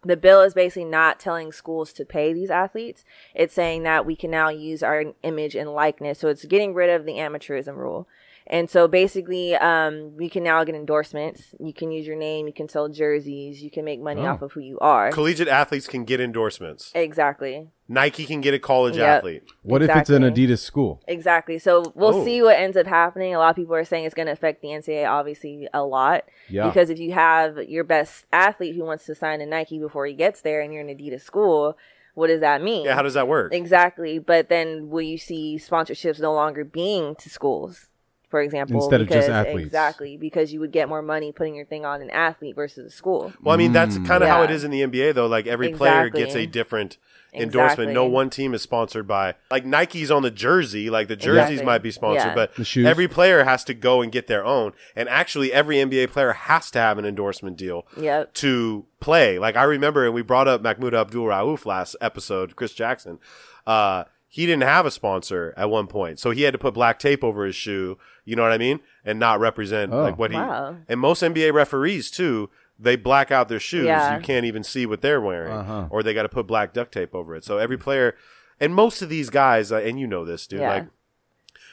the 0.04 0.16
bill 0.16 0.42
is 0.42 0.54
basically 0.54 0.84
not 0.84 1.18
telling 1.18 1.52
schools 1.52 1.92
to 1.94 2.04
pay 2.04 2.32
these 2.32 2.50
athletes. 2.50 3.04
It's 3.34 3.54
saying 3.54 3.82
that 3.84 4.06
we 4.06 4.16
can 4.16 4.30
now 4.30 4.48
use 4.48 4.82
our 4.82 5.04
image 5.22 5.54
and 5.54 5.72
likeness. 5.72 6.18
So 6.18 6.28
it's 6.28 6.44
getting 6.44 6.74
rid 6.74 6.90
of 6.90 7.04
the 7.04 7.14
amateurism 7.14 7.76
rule. 7.76 8.06
And 8.46 8.68
so 8.68 8.86
basically, 8.86 9.54
um, 9.54 10.14
we 10.16 10.28
can 10.28 10.42
now 10.44 10.62
get 10.64 10.74
endorsements. 10.74 11.54
You 11.58 11.72
can 11.72 11.90
use 11.90 12.06
your 12.06 12.16
name. 12.16 12.46
You 12.46 12.52
can 12.52 12.68
sell 12.68 12.88
jerseys. 12.90 13.62
You 13.62 13.70
can 13.70 13.86
make 13.86 14.00
money 14.00 14.20
Oh. 14.20 14.26
off 14.26 14.42
of 14.42 14.52
who 14.52 14.60
you 14.60 14.78
are. 14.80 15.10
Collegiate 15.10 15.48
athletes 15.48 15.86
can 15.86 16.04
get 16.04 16.20
endorsements. 16.20 16.92
Exactly. 16.94 17.68
Nike 17.88 18.26
can 18.26 18.42
get 18.42 18.52
a 18.52 18.58
college 18.58 18.96
Yep. 18.98 19.06
athlete. 19.08 19.42
What 19.62 19.82
if 19.82 19.88
it's 19.96 20.10
an 20.10 20.22
Adidas 20.22 20.58
school? 20.58 21.00
Exactly. 21.08 21.58
So 21.58 21.92
we'll 21.94 22.16
Oh. 22.20 22.24
see 22.24 22.42
what 22.42 22.56
ends 22.58 22.76
up 22.76 22.86
happening. 22.86 23.34
A 23.34 23.38
lot 23.38 23.48
of 23.50 23.56
people 23.56 23.74
are 23.74 23.84
saying 23.84 24.04
it's 24.04 24.14
going 24.14 24.26
to 24.26 24.32
affect 24.32 24.60
the 24.60 24.72
NCAA 24.72 25.06
obviously 25.06 25.66
a 25.72 25.82
lot. 25.82 26.24
Yeah. 26.50 26.66
Because 26.66 26.90
if 26.90 26.98
you 26.98 27.12
have 27.12 27.56
your 27.68 27.84
best 27.84 28.26
athlete 28.30 28.74
who 28.76 28.84
wants 28.84 29.06
to 29.06 29.14
sign 29.14 29.40
a 29.40 29.46
Nike 29.46 29.78
before 29.78 30.04
he 30.06 30.12
gets 30.12 30.42
there 30.42 30.60
and 30.60 30.70
you're 30.72 30.86
in 30.86 30.94
Adidas 30.94 31.22
school, 31.22 31.78
what 32.14 32.26
does 32.26 32.40
that 32.40 32.62
mean? 32.62 32.84
Yeah, 32.84 32.94
how 32.94 33.02
does 33.02 33.14
that 33.14 33.26
work? 33.26 33.54
Exactly. 33.54 34.18
But 34.18 34.48
then 34.50 34.90
will 34.90 35.00
you 35.02 35.16
see 35.18 35.58
sponsorships 35.58 36.20
no 36.20 36.32
longer 36.34 36.62
being 36.64 37.14
to 37.16 37.28
schools 37.30 37.88
for 38.34 38.40
example. 38.42 38.82
Instead 38.82 39.00
of 39.00 39.08
just 39.08 39.28
athletes. 39.28 39.66
Exactly, 39.66 40.16
because 40.16 40.52
you 40.52 40.58
would 40.58 40.72
get 40.72 40.88
more 40.88 41.02
money 41.02 41.30
putting 41.30 41.54
your 41.54 41.64
thing 41.66 41.84
on 41.84 42.02
an 42.02 42.10
athlete 42.10 42.56
versus 42.56 42.84
a 42.84 42.90
school. 42.90 43.32
Well, 43.40 43.54
I 43.54 43.56
mean, 43.56 43.70
that's 43.70 43.96
kind 43.98 44.24
of 44.24 44.28
how 44.28 44.42
it 44.42 44.50
is 44.50 44.64
in 44.64 44.72
the 44.72 44.80
NBA, 44.80 45.14
though. 45.14 45.28
Like 45.28 45.46
every 45.46 45.72
player 45.72 46.08
gets 46.08 46.34
a 46.34 46.44
different 46.44 46.96
endorsement. 47.32 47.92
No 47.92 48.06
one 48.06 48.30
team 48.30 48.52
is 48.52 48.60
sponsored 48.62 49.06
by 49.06 49.36
like 49.52 49.64
Nike's 49.64 50.10
on 50.10 50.22
the 50.22 50.32
jersey. 50.32 50.90
Like 50.90 51.06
the 51.06 51.14
jerseys 51.14 51.60
Exactly. 51.60 51.64
might 51.66 51.82
be 51.84 51.92
sponsored, 51.92 52.26
Yeah. 52.30 52.34
but 52.34 52.56
The 52.56 52.64
shoes. 52.64 52.86
every 52.86 53.06
player 53.06 53.44
has 53.44 53.62
to 53.64 53.74
go 53.74 54.02
and 54.02 54.10
get 54.10 54.26
their 54.26 54.44
own. 54.44 54.72
And 54.96 55.08
actually, 55.08 55.52
every 55.52 55.76
NBA 55.76 56.08
player 56.10 56.32
has 56.32 56.72
to 56.72 56.80
have 56.80 56.98
an 56.98 57.04
endorsement 57.04 57.56
deal 57.56 57.86
Yep. 57.96 58.34
to 58.34 58.84
play. 58.98 59.38
Like 59.38 59.54
I 59.54 59.62
remember, 59.62 60.04
and 60.04 60.12
we 60.14 60.22
brought 60.22 60.48
up 60.48 60.60
Mahmoud 60.60 60.92
Abdul 60.94 61.26
Rauf 61.26 61.64
last 61.66 61.94
episode, 62.00 62.56
Chris 62.56 62.72
Jackson. 62.72 63.20
Uh, 63.64 64.04
he 64.34 64.46
didn't 64.46 64.64
have 64.64 64.84
a 64.84 64.90
sponsor 64.90 65.54
at 65.56 65.70
one 65.70 65.86
point, 65.86 66.18
so 66.18 66.32
he 66.32 66.42
had 66.42 66.50
to 66.54 66.58
put 66.58 66.74
black 66.74 66.98
tape 66.98 67.22
over 67.22 67.44
his 67.46 67.54
shoe. 67.54 67.96
You 68.24 68.34
know 68.34 68.42
what 68.42 68.50
I 68.50 68.58
mean, 68.58 68.80
and 69.04 69.20
not 69.20 69.38
represent 69.38 69.92
Oh. 69.92 70.02
like 70.02 70.18
what 70.18 70.32
he. 70.32 70.36
Wow. 70.36 70.76
And 70.88 70.98
most 70.98 71.22
NBA 71.22 71.52
referees 71.52 72.10
too, 72.10 72.50
they 72.76 72.96
black 72.96 73.30
out 73.30 73.48
their 73.48 73.60
shoes. 73.60 73.84
Yeah. 73.84 74.16
You 74.16 74.22
can't 74.24 74.44
even 74.44 74.64
see 74.64 74.86
what 74.86 75.02
they're 75.02 75.20
wearing, 75.20 75.52
Uh-huh. 75.52 75.86
or 75.88 76.02
they 76.02 76.14
got 76.14 76.22
to 76.24 76.28
put 76.28 76.48
black 76.48 76.72
duct 76.72 76.90
tape 76.90 77.14
over 77.14 77.36
it. 77.36 77.44
So 77.44 77.58
every 77.58 77.78
player, 77.78 78.16
and 78.58 78.74
most 78.74 79.02
of 79.02 79.08
these 79.08 79.30
guys, 79.30 79.70
uh, 79.70 79.76
and 79.76 80.00
you 80.00 80.08
know 80.08 80.24
this, 80.24 80.48
dude, 80.48 80.60
Yeah. 80.62 80.68
like 80.74 80.86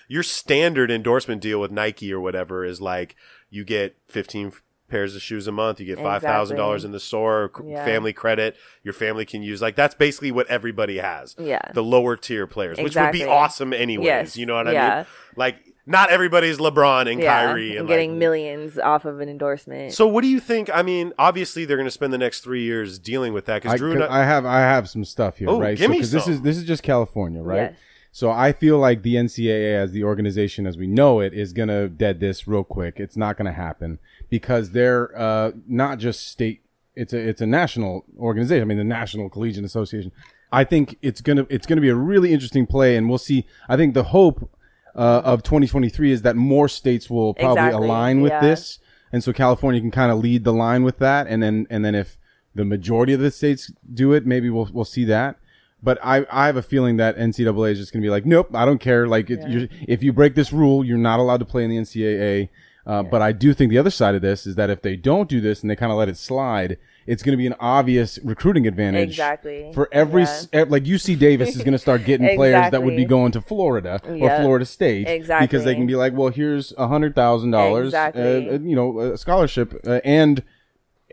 your 0.07 0.21
standard 0.21 0.91
endorsement 0.91 1.41
deal 1.41 1.59
with 1.59 1.71
Nike 1.71 2.13
or 2.13 2.19
whatever 2.19 2.63
is 2.63 2.79
like 2.79 3.15
you 3.49 3.63
get 3.63 3.95
15 4.07 4.47
f- 4.47 4.61
pairs 4.91 5.15
of 5.15 5.21
shoes 5.23 5.47
a 5.47 5.51
month, 5.51 5.79
you 5.79 5.85
get 5.87 5.97
$5,000 5.97 6.85
in 6.85 6.91
the 6.91 6.99
store, 6.99 7.49
Yeah. 7.65 7.83
family 7.83 8.13
credit, 8.13 8.55
your 8.83 8.93
family 8.93 9.25
can 9.25 9.41
use. 9.41 9.61
Like 9.61 9.75
that's 9.75 9.95
basically 9.95 10.31
what 10.31 10.45
everybody 10.47 10.97
has. 10.99 11.35
Yeah. 11.39 11.61
The 11.73 11.81
lower 11.83 12.15
tier 12.17 12.45
players, 12.45 12.77
which 12.77 12.95
would 12.95 13.11
be 13.11 13.25
awesome 13.25 13.73
anyways. 13.73 14.05
Yes. 14.05 14.37
You 14.37 14.45
know 14.45 14.55
what 14.55 14.67
I 14.67 14.71
Yeah. 14.73 14.95
mean? 14.97 15.05
Like 15.35 15.55
not 15.87 16.11
everybody's 16.11 16.59
LeBron 16.59 17.11
and 17.11 17.19
yeah, 17.19 17.47
Kyrie 17.47 17.71
and 17.71 17.79
and 17.79 17.87
getting 17.87 18.11
like, 18.11 18.19
millions 18.19 18.77
off 18.77 19.03
of 19.05 19.19
an 19.19 19.27
endorsement. 19.29 19.93
So 19.93 20.05
what 20.05 20.21
do 20.21 20.27
you 20.27 20.39
think? 20.39 20.69
I 20.71 20.83
mean, 20.83 21.11
obviously 21.17 21.65
they're 21.65 21.77
going 21.77 21.87
to 21.87 21.91
spend 21.91 22.13
the 22.13 22.19
next 22.19 22.41
three 22.41 22.61
years 22.63 22.99
dealing 22.99 23.33
with 23.33 23.45
that 23.45 23.63
because 23.63 23.79
Drew. 23.79 23.93
and 23.93 24.03
I- 24.03 24.21
I 24.21 24.23
have 24.25 24.45
I 24.45 24.59
have 24.59 24.87
some 24.87 25.03
stuff 25.03 25.37
here, 25.37 25.49
Oh, 25.49 25.59
right? 25.59 25.75
give 25.77 25.89
me 25.89 25.97
because 25.97 26.11
this 26.11 26.27
is 26.27 26.41
this 26.43 26.57
is 26.57 26.65
just 26.65 26.83
California, 26.83 27.41
right? 27.41 27.71
Yes. 27.71 27.73
So 28.11 28.29
I 28.29 28.51
feel 28.51 28.77
like 28.77 29.03
the 29.03 29.15
NCAA 29.15 29.73
as 29.75 29.93
the 29.93 30.03
organization 30.03 30.67
as 30.67 30.77
we 30.77 30.85
know 30.85 31.21
it 31.21 31.33
is 31.33 31.53
gonna 31.53 31.87
dead 31.87 32.19
this 32.19 32.47
real 32.47 32.63
quick. 32.63 32.99
It's 32.99 33.15
not 33.15 33.37
gonna 33.37 33.53
happen 33.53 33.99
because 34.29 34.71
they're 34.71 35.17
uh, 35.17 35.51
not 35.67 35.97
just 35.97 36.27
state. 36.27 36.61
It's 36.95 37.13
a 37.13 37.17
it's 37.17 37.41
a 37.41 37.45
national 37.45 38.05
organization. 38.17 38.63
I 38.63 38.65
mean, 38.65 38.77
the 38.77 38.83
National 38.83 39.29
Collegiate 39.29 39.63
Association. 39.63 40.11
I 40.51 40.65
think 40.65 40.97
it's 41.01 41.21
gonna 41.21 41.47
it's 41.49 41.65
gonna 41.65 41.81
be 41.81 41.89
a 41.89 41.95
really 41.95 42.33
interesting 42.33 42.67
play, 42.67 42.97
and 42.97 43.07
we'll 43.07 43.17
see. 43.17 43.45
I 43.69 43.77
think 43.77 43.93
the 43.93 44.03
hope 44.03 44.49
uh, 44.93 45.21
of 45.23 45.41
2023 45.43 46.11
is 46.11 46.21
that 46.23 46.35
more 46.35 46.67
states 46.67 47.09
will 47.09 47.33
probably 47.33 47.63
Exactly, 47.63 47.85
align 47.85 48.21
with 48.21 48.33
yeah. 48.33 48.41
this, 48.41 48.79
and 49.13 49.23
so 49.23 49.31
California 49.31 49.79
can 49.79 49.91
kind 49.91 50.11
of 50.11 50.19
lead 50.19 50.43
the 50.43 50.51
line 50.51 50.83
with 50.83 50.99
that, 50.99 51.27
and 51.27 51.41
then 51.41 51.65
and 51.69 51.85
then 51.85 51.95
if 51.95 52.17
the 52.53 52.65
majority 52.65 53.13
of 53.13 53.21
the 53.21 53.31
states 53.31 53.71
do 53.93 54.11
it, 54.11 54.25
maybe 54.25 54.49
we'll 54.49 54.69
we'll 54.73 54.83
see 54.83 55.05
that. 55.05 55.37
But 55.83 55.97
I, 56.03 56.25
I 56.31 56.45
have 56.45 56.57
a 56.57 56.61
feeling 56.61 56.97
that 56.97 57.17
NCAA 57.17 57.71
is 57.71 57.79
just 57.79 57.91
going 57.91 58.01
to 58.01 58.05
be 58.05 58.11
like, 58.11 58.25
nope, 58.25 58.49
I 58.53 58.65
don't 58.65 58.79
care. 58.79 59.07
Like, 59.07 59.29
it, 59.31 59.47
you're, 59.49 59.67
if 59.87 60.03
you 60.03 60.13
break 60.13 60.35
this 60.35 60.53
rule, 60.53 60.85
you're 60.85 60.97
not 60.97 61.19
allowed 61.19 61.37
to 61.39 61.45
play 61.45 61.63
in 61.63 61.69
the 61.71 61.77
NCAA. 61.77 62.49
Uh, 62.85 63.03
But 63.03 63.21
I 63.21 63.31
do 63.31 63.53
think 63.53 63.69
the 63.69 63.77
other 63.77 63.89
side 63.91 64.15
of 64.15 64.21
this 64.21 64.45
is 64.47 64.55
that 64.55 64.69
if 64.69 64.81
they 64.81 64.95
don't 64.95 65.29
do 65.29 65.39
this 65.41 65.61
and 65.61 65.69
they 65.69 65.75
kind 65.75 65.91
of 65.91 65.97
let 65.97 66.09
it 66.09 66.17
slide, 66.17 66.77
it's 67.07 67.21
going 67.23 67.33
to 67.33 67.37
be 67.37 67.45
an 67.47 67.55
obvious 67.59 68.19
recruiting 68.23 68.67
advantage. 68.67 69.09
Exactly. 69.09 69.71
For 69.73 69.87
every, 69.91 70.23
Yeah. 70.53 70.65
like 70.67 70.83
UC 70.83 71.17
Davis 71.17 71.55
is 71.55 71.63
going 71.63 71.73
to 71.73 71.79
start 71.79 72.05
getting 72.05 72.35
players 72.35 72.69
that 72.71 72.83
would 72.83 72.95
be 72.95 73.05
going 73.05 73.31
to 73.33 73.41
Florida 73.41 73.99
or 74.05 74.15
Yep. 74.15 74.41
Florida 74.41 74.65
State 74.65 75.07
Exactly. 75.07 75.47
because 75.47 75.63
they 75.65 75.73
can 75.75 75.85
be 75.87 75.95
like, 75.95 76.13
well, 76.13 76.29
here's 76.29 76.73
a 76.77 76.87
hundred 76.87 77.15
thousand 77.15 77.51
dollars, 77.51 77.87
Exactly. 77.87 78.51
you 78.69 78.75
know, 78.75 78.99
a 78.99 79.17
scholarship 79.17 79.79
uh, 79.87 79.99
and 80.03 80.39
uh, 80.39 80.43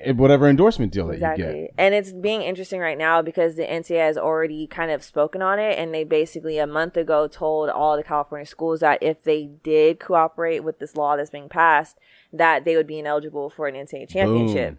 Eh, 0.01 0.13
whatever 0.13 0.49
endorsement 0.49 0.93
deal 0.93 1.07
that 1.09 1.15
you 1.15 1.21
get. 1.21 1.33
Exactly. 1.33 1.71
And 1.79 1.95
it's 1.95 2.13
being 2.13 2.43
interesting 2.43 2.81
right 2.81 2.99
now 2.99 3.23
because 3.23 3.57
the 3.57 3.65
NCAA 3.65 4.01
has 4.01 4.19
already 4.19 4.67
kind 4.67 4.91
of 4.91 5.03
spoken 5.03 5.43
on 5.43 5.59
it. 5.59 5.79
And 5.79 5.95
they 5.95 6.05
basically 6.05 6.59
a 6.59 6.67
month 6.67 6.97
ago 6.97 7.29
told 7.29 7.71
all 7.71 7.97
the 7.97 8.03
California 8.03 8.47
schools 8.47 8.81
that 8.81 9.03
if 9.03 9.25
they 9.25 9.47
did 9.63 10.01
cooperate 10.01 10.61
with 10.61 10.79
this 10.79 10.97
law 10.97 11.17
that's 11.17 11.31
being 11.31 11.49
passed, 11.49 11.99
that 12.33 12.65
they 12.65 12.77
would 12.77 12.87
be 12.87 12.99
ineligible 12.99 13.51
for 13.51 13.67
an 13.67 13.75
NCAA 13.75 14.09
championship. 14.09 14.79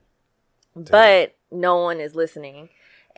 But 0.76 1.36
no 1.52 1.78
one 1.78 2.00
is 2.00 2.16
listening. 2.16 2.70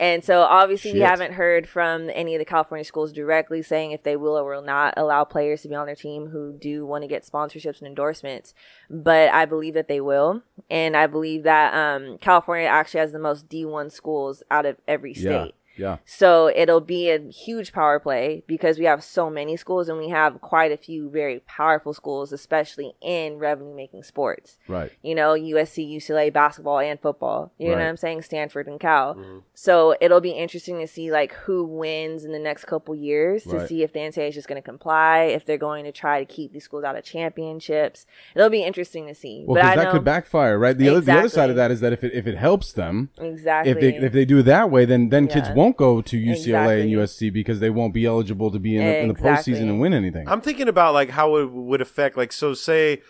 And 0.02 0.26
so 0.26 0.42
obviously 0.42 0.94
we 0.94 1.02
haven't 1.02 1.34
heard 1.34 1.70
from 1.70 2.10
any 2.10 2.34
of 2.34 2.40
the 2.40 2.46
California 2.46 2.84
schools 2.84 3.14
directly 3.14 3.62
saying 3.62 3.92
if 3.92 4.02
they 4.02 4.16
will 4.16 4.36
or 4.36 4.56
will 4.56 4.64
not 4.64 4.96
allow 4.98 5.24
players 5.24 5.62
to 5.62 5.68
be 5.68 5.76
on 5.76 5.86
their 5.86 5.96
team 5.96 6.26
who 6.30 6.54
do 6.54 6.88
want 6.88 7.04
to 7.04 7.08
get 7.08 7.24
sponsorships 7.24 7.78
and 7.78 7.88
endorsements. 7.88 8.56
But 8.90 9.30
I 9.30 9.46
believe 9.46 9.76
that 9.76 9.88
they 9.88 10.02
will. 10.02 10.42
And 10.72 10.98
I 10.98 11.06
believe 11.06 11.44
that 11.44 11.76
um, 11.76 12.18
California 12.18 12.66
actually 12.66 13.02
has 13.02 13.12
the 13.12 13.20
most 13.20 13.48
D1 13.48 13.92
schools 13.92 14.42
out 14.50 14.66
of 14.66 14.78
every 14.88 15.14
state. 15.14 15.30
Yeah. 15.30 15.48
So 16.06 16.52
it'll 16.56 16.82
be 16.82 17.10
a 17.10 17.20
huge 17.32 17.72
power 17.74 18.00
play 18.00 18.44
because 18.48 18.78
we 18.78 18.86
have 18.86 19.04
so 19.04 19.30
many 19.30 19.58
schools 19.58 19.90
and 19.90 19.98
we 19.98 20.10
have 20.10 20.42
quite 20.42 20.72
a 20.72 20.78
few 20.78 21.10
very 21.10 21.40
powerful 21.42 21.94
schools, 21.94 22.32
especially 22.32 22.94
in 23.02 23.38
revenue 23.38 23.76
making 23.76 24.04
sports. 24.04 24.58
Right. 24.68 24.92
You 25.02 25.16
know, 25.16 25.34
USC, 25.34 25.96
UCLA, 25.96 26.32
basketball 26.32 26.80
and 26.80 27.00
football. 27.00 27.52
You 27.58 27.70
know 27.70 27.76
what 27.76 27.84
I'm 27.84 27.98
saying? 27.98 28.24
Stanford 28.24 28.68
and 28.68 28.80
Cal. 28.80 29.16
Mm-hmm. 29.16 29.40
So 29.54 29.96
it'll 30.02 30.22
be 30.22 30.32
interesting 30.32 30.80
to 30.80 30.88
see 30.88 31.12
like 31.12 31.34
who 31.34 31.64
wins 31.64 32.26
in 32.26 32.32
the 32.32 32.40
next 32.40 32.66
couple 32.66 32.96
years 32.96 33.44
to 33.44 33.58
Right. 33.58 33.68
see 33.70 33.84
if 33.84 33.94
the 33.94 34.00
NCAA 34.00 34.30
is 34.30 34.36
just 34.36 34.48
going 34.48 34.62
to 34.62 34.66
comply, 34.66 35.24
if 35.24 35.46
they're 35.46 35.58
going 35.58 35.86
to 35.86 35.92
try 35.92 36.20
to 36.24 36.26
keep 36.26 36.54
these 36.54 36.64
schools 36.64 36.84
out 36.84 36.96
of 36.96 37.04
championships. 37.04 38.06
It'll 38.36 38.50
be 38.50 38.64
interesting 38.64 39.08
to 39.08 39.16
see. 39.16 39.44
Well, 39.46 39.56
but 39.56 39.62
because 39.62 39.76
that 39.76 39.84
know 39.86 39.92
could 39.92 40.04
backfire, 40.04 40.58
right? 40.58 40.78
The 40.78 40.90
other 40.90 41.02
the 41.02 41.12
other 41.18 41.30
side 41.30 41.50
of 41.50 41.56
that 41.56 41.72
is 41.72 41.80
that 41.82 41.94
if 41.94 42.04
it 42.04 42.14
if 42.14 42.28
it 42.28 42.38
helps 42.38 42.74
them, 42.74 43.10
exactly 43.20 43.72
if 43.72 43.80
they 43.80 43.96
if 43.96 44.14
they 44.14 44.26
do 44.26 44.40
it 44.40 44.44
that 44.44 44.70
way, 44.70 44.86
then 44.86 45.10
then 45.10 45.28
kids 45.28 45.48
Yeah. 45.50 45.56
Won't 45.62 45.78
go 45.78 46.02
to 46.02 46.18
UCLA 46.18 46.82
and 46.82 46.92
USC 46.92 47.32
because 47.32 47.60
they 47.60 47.70
won't 47.70 47.94
be 47.94 48.06
eligible 48.06 48.52
to 48.52 48.60
be 48.60 48.76
in 48.78 48.84
the, 48.86 48.98
in 49.00 49.08
the 49.08 49.14
postseason 49.14 49.64
and 49.70 49.80
win 49.80 49.94
anything. 49.94 50.28
I'm 50.28 50.42
thinking 50.42 50.68
about 50.68 50.94
like 50.94 51.10
how 51.12 51.36
it 51.38 51.52
would 51.52 51.82
affect 51.82 52.18
like 52.18 52.32
so 52.32 52.54
say 52.54 53.02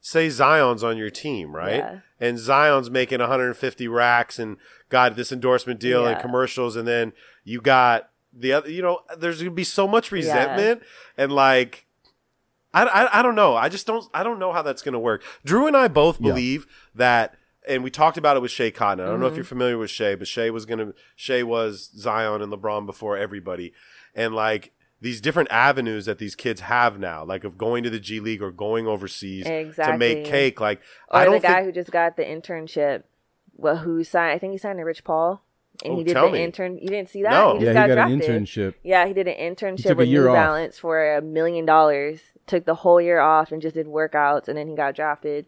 say 0.00 0.28
Zion's 0.28 0.82
on 0.84 0.96
your 0.96 1.10
team, 1.10 1.54
right? 1.54 1.76
Yeah. 1.76 1.98
And 2.20 2.38
Zion's 2.38 2.90
making 2.90 3.20
150 3.20 3.88
racks 3.88 4.38
and 4.38 4.56
got 4.88 5.16
this 5.16 5.30
endorsement 5.32 5.80
deal 5.80 6.06
and 6.06 6.20
commercials 6.20 6.76
and 6.76 6.86
then 6.86 7.12
you 7.44 7.60
got 7.60 8.10
the 8.32 8.52
other 8.52 8.70
you 8.70 8.82
know 8.82 9.00
there's 9.18 9.38
going 9.38 9.50
to 9.50 9.54
be 9.54 9.64
so 9.64 9.88
much 9.88 10.12
resentment 10.12 10.82
and 11.16 11.32
like 11.32 11.86
I, 12.74 12.84
I, 12.84 13.20
I 13.20 13.22
don't 13.22 13.34
know. 13.34 13.56
I 13.56 13.68
just 13.70 13.86
don't 13.86 14.04
I 14.12 14.22
don't 14.22 14.38
know 14.38 14.52
how 14.52 14.62
that's 14.62 14.82
going 14.82 14.92
to 14.92 14.98
work. 14.98 15.22
Drew 15.44 15.66
and 15.66 15.76
I 15.76 15.88
both 15.88 16.20
Yeah. 16.20 16.30
believe 16.30 16.66
that 16.94 17.34
and 17.68 17.84
we 17.84 17.90
talked 17.90 18.16
about 18.18 18.36
it 18.36 18.40
with 18.40 18.50
Shea 18.50 18.70
Cotton. 18.70 19.04
I 19.04 19.08
don't 19.08 19.20
know 19.20 19.26
if 19.26 19.32
Mm-hmm. 19.32 19.36
you're 19.38 19.44
familiar 19.44 19.78
with 19.78 19.90
Shea, 19.90 20.14
but 20.14 20.26
Shea 20.26 20.50
was 20.50 20.66
gonna 20.66 20.92
Shea 21.16 21.42
was 21.42 21.90
Zion 21.96 22.42
and 22.42 22.52
LeBron 22.52 22.86
before 22.86 23.16
everybody. 23.16 23.72
And 24.14 24.34
like 24.34 24.72
these 25.00 25.20
different 25.20 25.50
avenues 25.52 26.06
that 26.06 26.18
these 26.18 26.34
kids 26.34 26.62
have 26.62 26.98
now, 26.98 27.24
like 27.24 27.44
of 27.44 27.56
going 27.56 27.84
to 27.84 27.90
the 27.90 28.00
G 28.00 28.18
League 28.20 28.42
or 28.42 28.50
going 28.50 28.86
overseas 28.88 29.46
exactly. 29.46 29.92
to 29.92 29.98
make 29.98 30.24
cake. 30.24 30.60
Like 30.60 30.80
Or 31.08 31.20
I 31.20 31.24
the 31.24 31.30
don't 31.32 31.42
guy 31.42 31.54
think 31.56 31.66
who 31.66 31.72
just 31.72 31.90
got 31.92 32.16
the 32.16 32.24
internship, 32.24 33.04
well, 33.54 33.76
who 33.76 34.02
signed? 34.02 34.32
I 34.32 34.38
think 34.38 34.52
he 34.52 34.58
signed 34.58 34.78
to 34.78 34.84
Rich 34.84 35.04
Paul, 35.04 35.42
and 35.84 35.92
Oh, 35.92 35.96
he 35.98 36.04
did 36.04 36.14
tell 36.14 36.26
the 36.26 36.32
me. 36.32 36.42
intern. 36.42 36.78
You 36.78 36.88
didn't 36.88 37.10
see 37.10 37.22
that? 37.22 37.30
No. 37.30 37.58
He 37.58 37.64
yeah, 37.66 37.72
just 37.74 37.84
he 37.84 37.88
got 37.88 37.94
got 37.94 38.10
an 38.10 38.20
internship. 38.20 38.74
Yeah, 38.82 39.06
he 39.06 39.12
did 39.12 39.28
an 39.28 39.36
internship 39.54 39.96
with 39.96 40.08
New 40.08 40.28
off. 40.28 40.34
Balance 40.34 40.78
for 40.78 41.14
a 41.16 41.22
million 41.22 41.64
dollars. 41.64 42.20
Took 42.48 42.64
the 42.64 42.74
whole 42.74 43.00
year 43.00 43.20
off 43.20 43.52
and 43.52 43.62
just 43.62 43.74
did 43.76 43.86
workouts, 43.86 44.48
and 44.48 44.56
then 44.58 44.66
he 44.68 44.74
got 44.74 44.96
drafted 44.96 45.46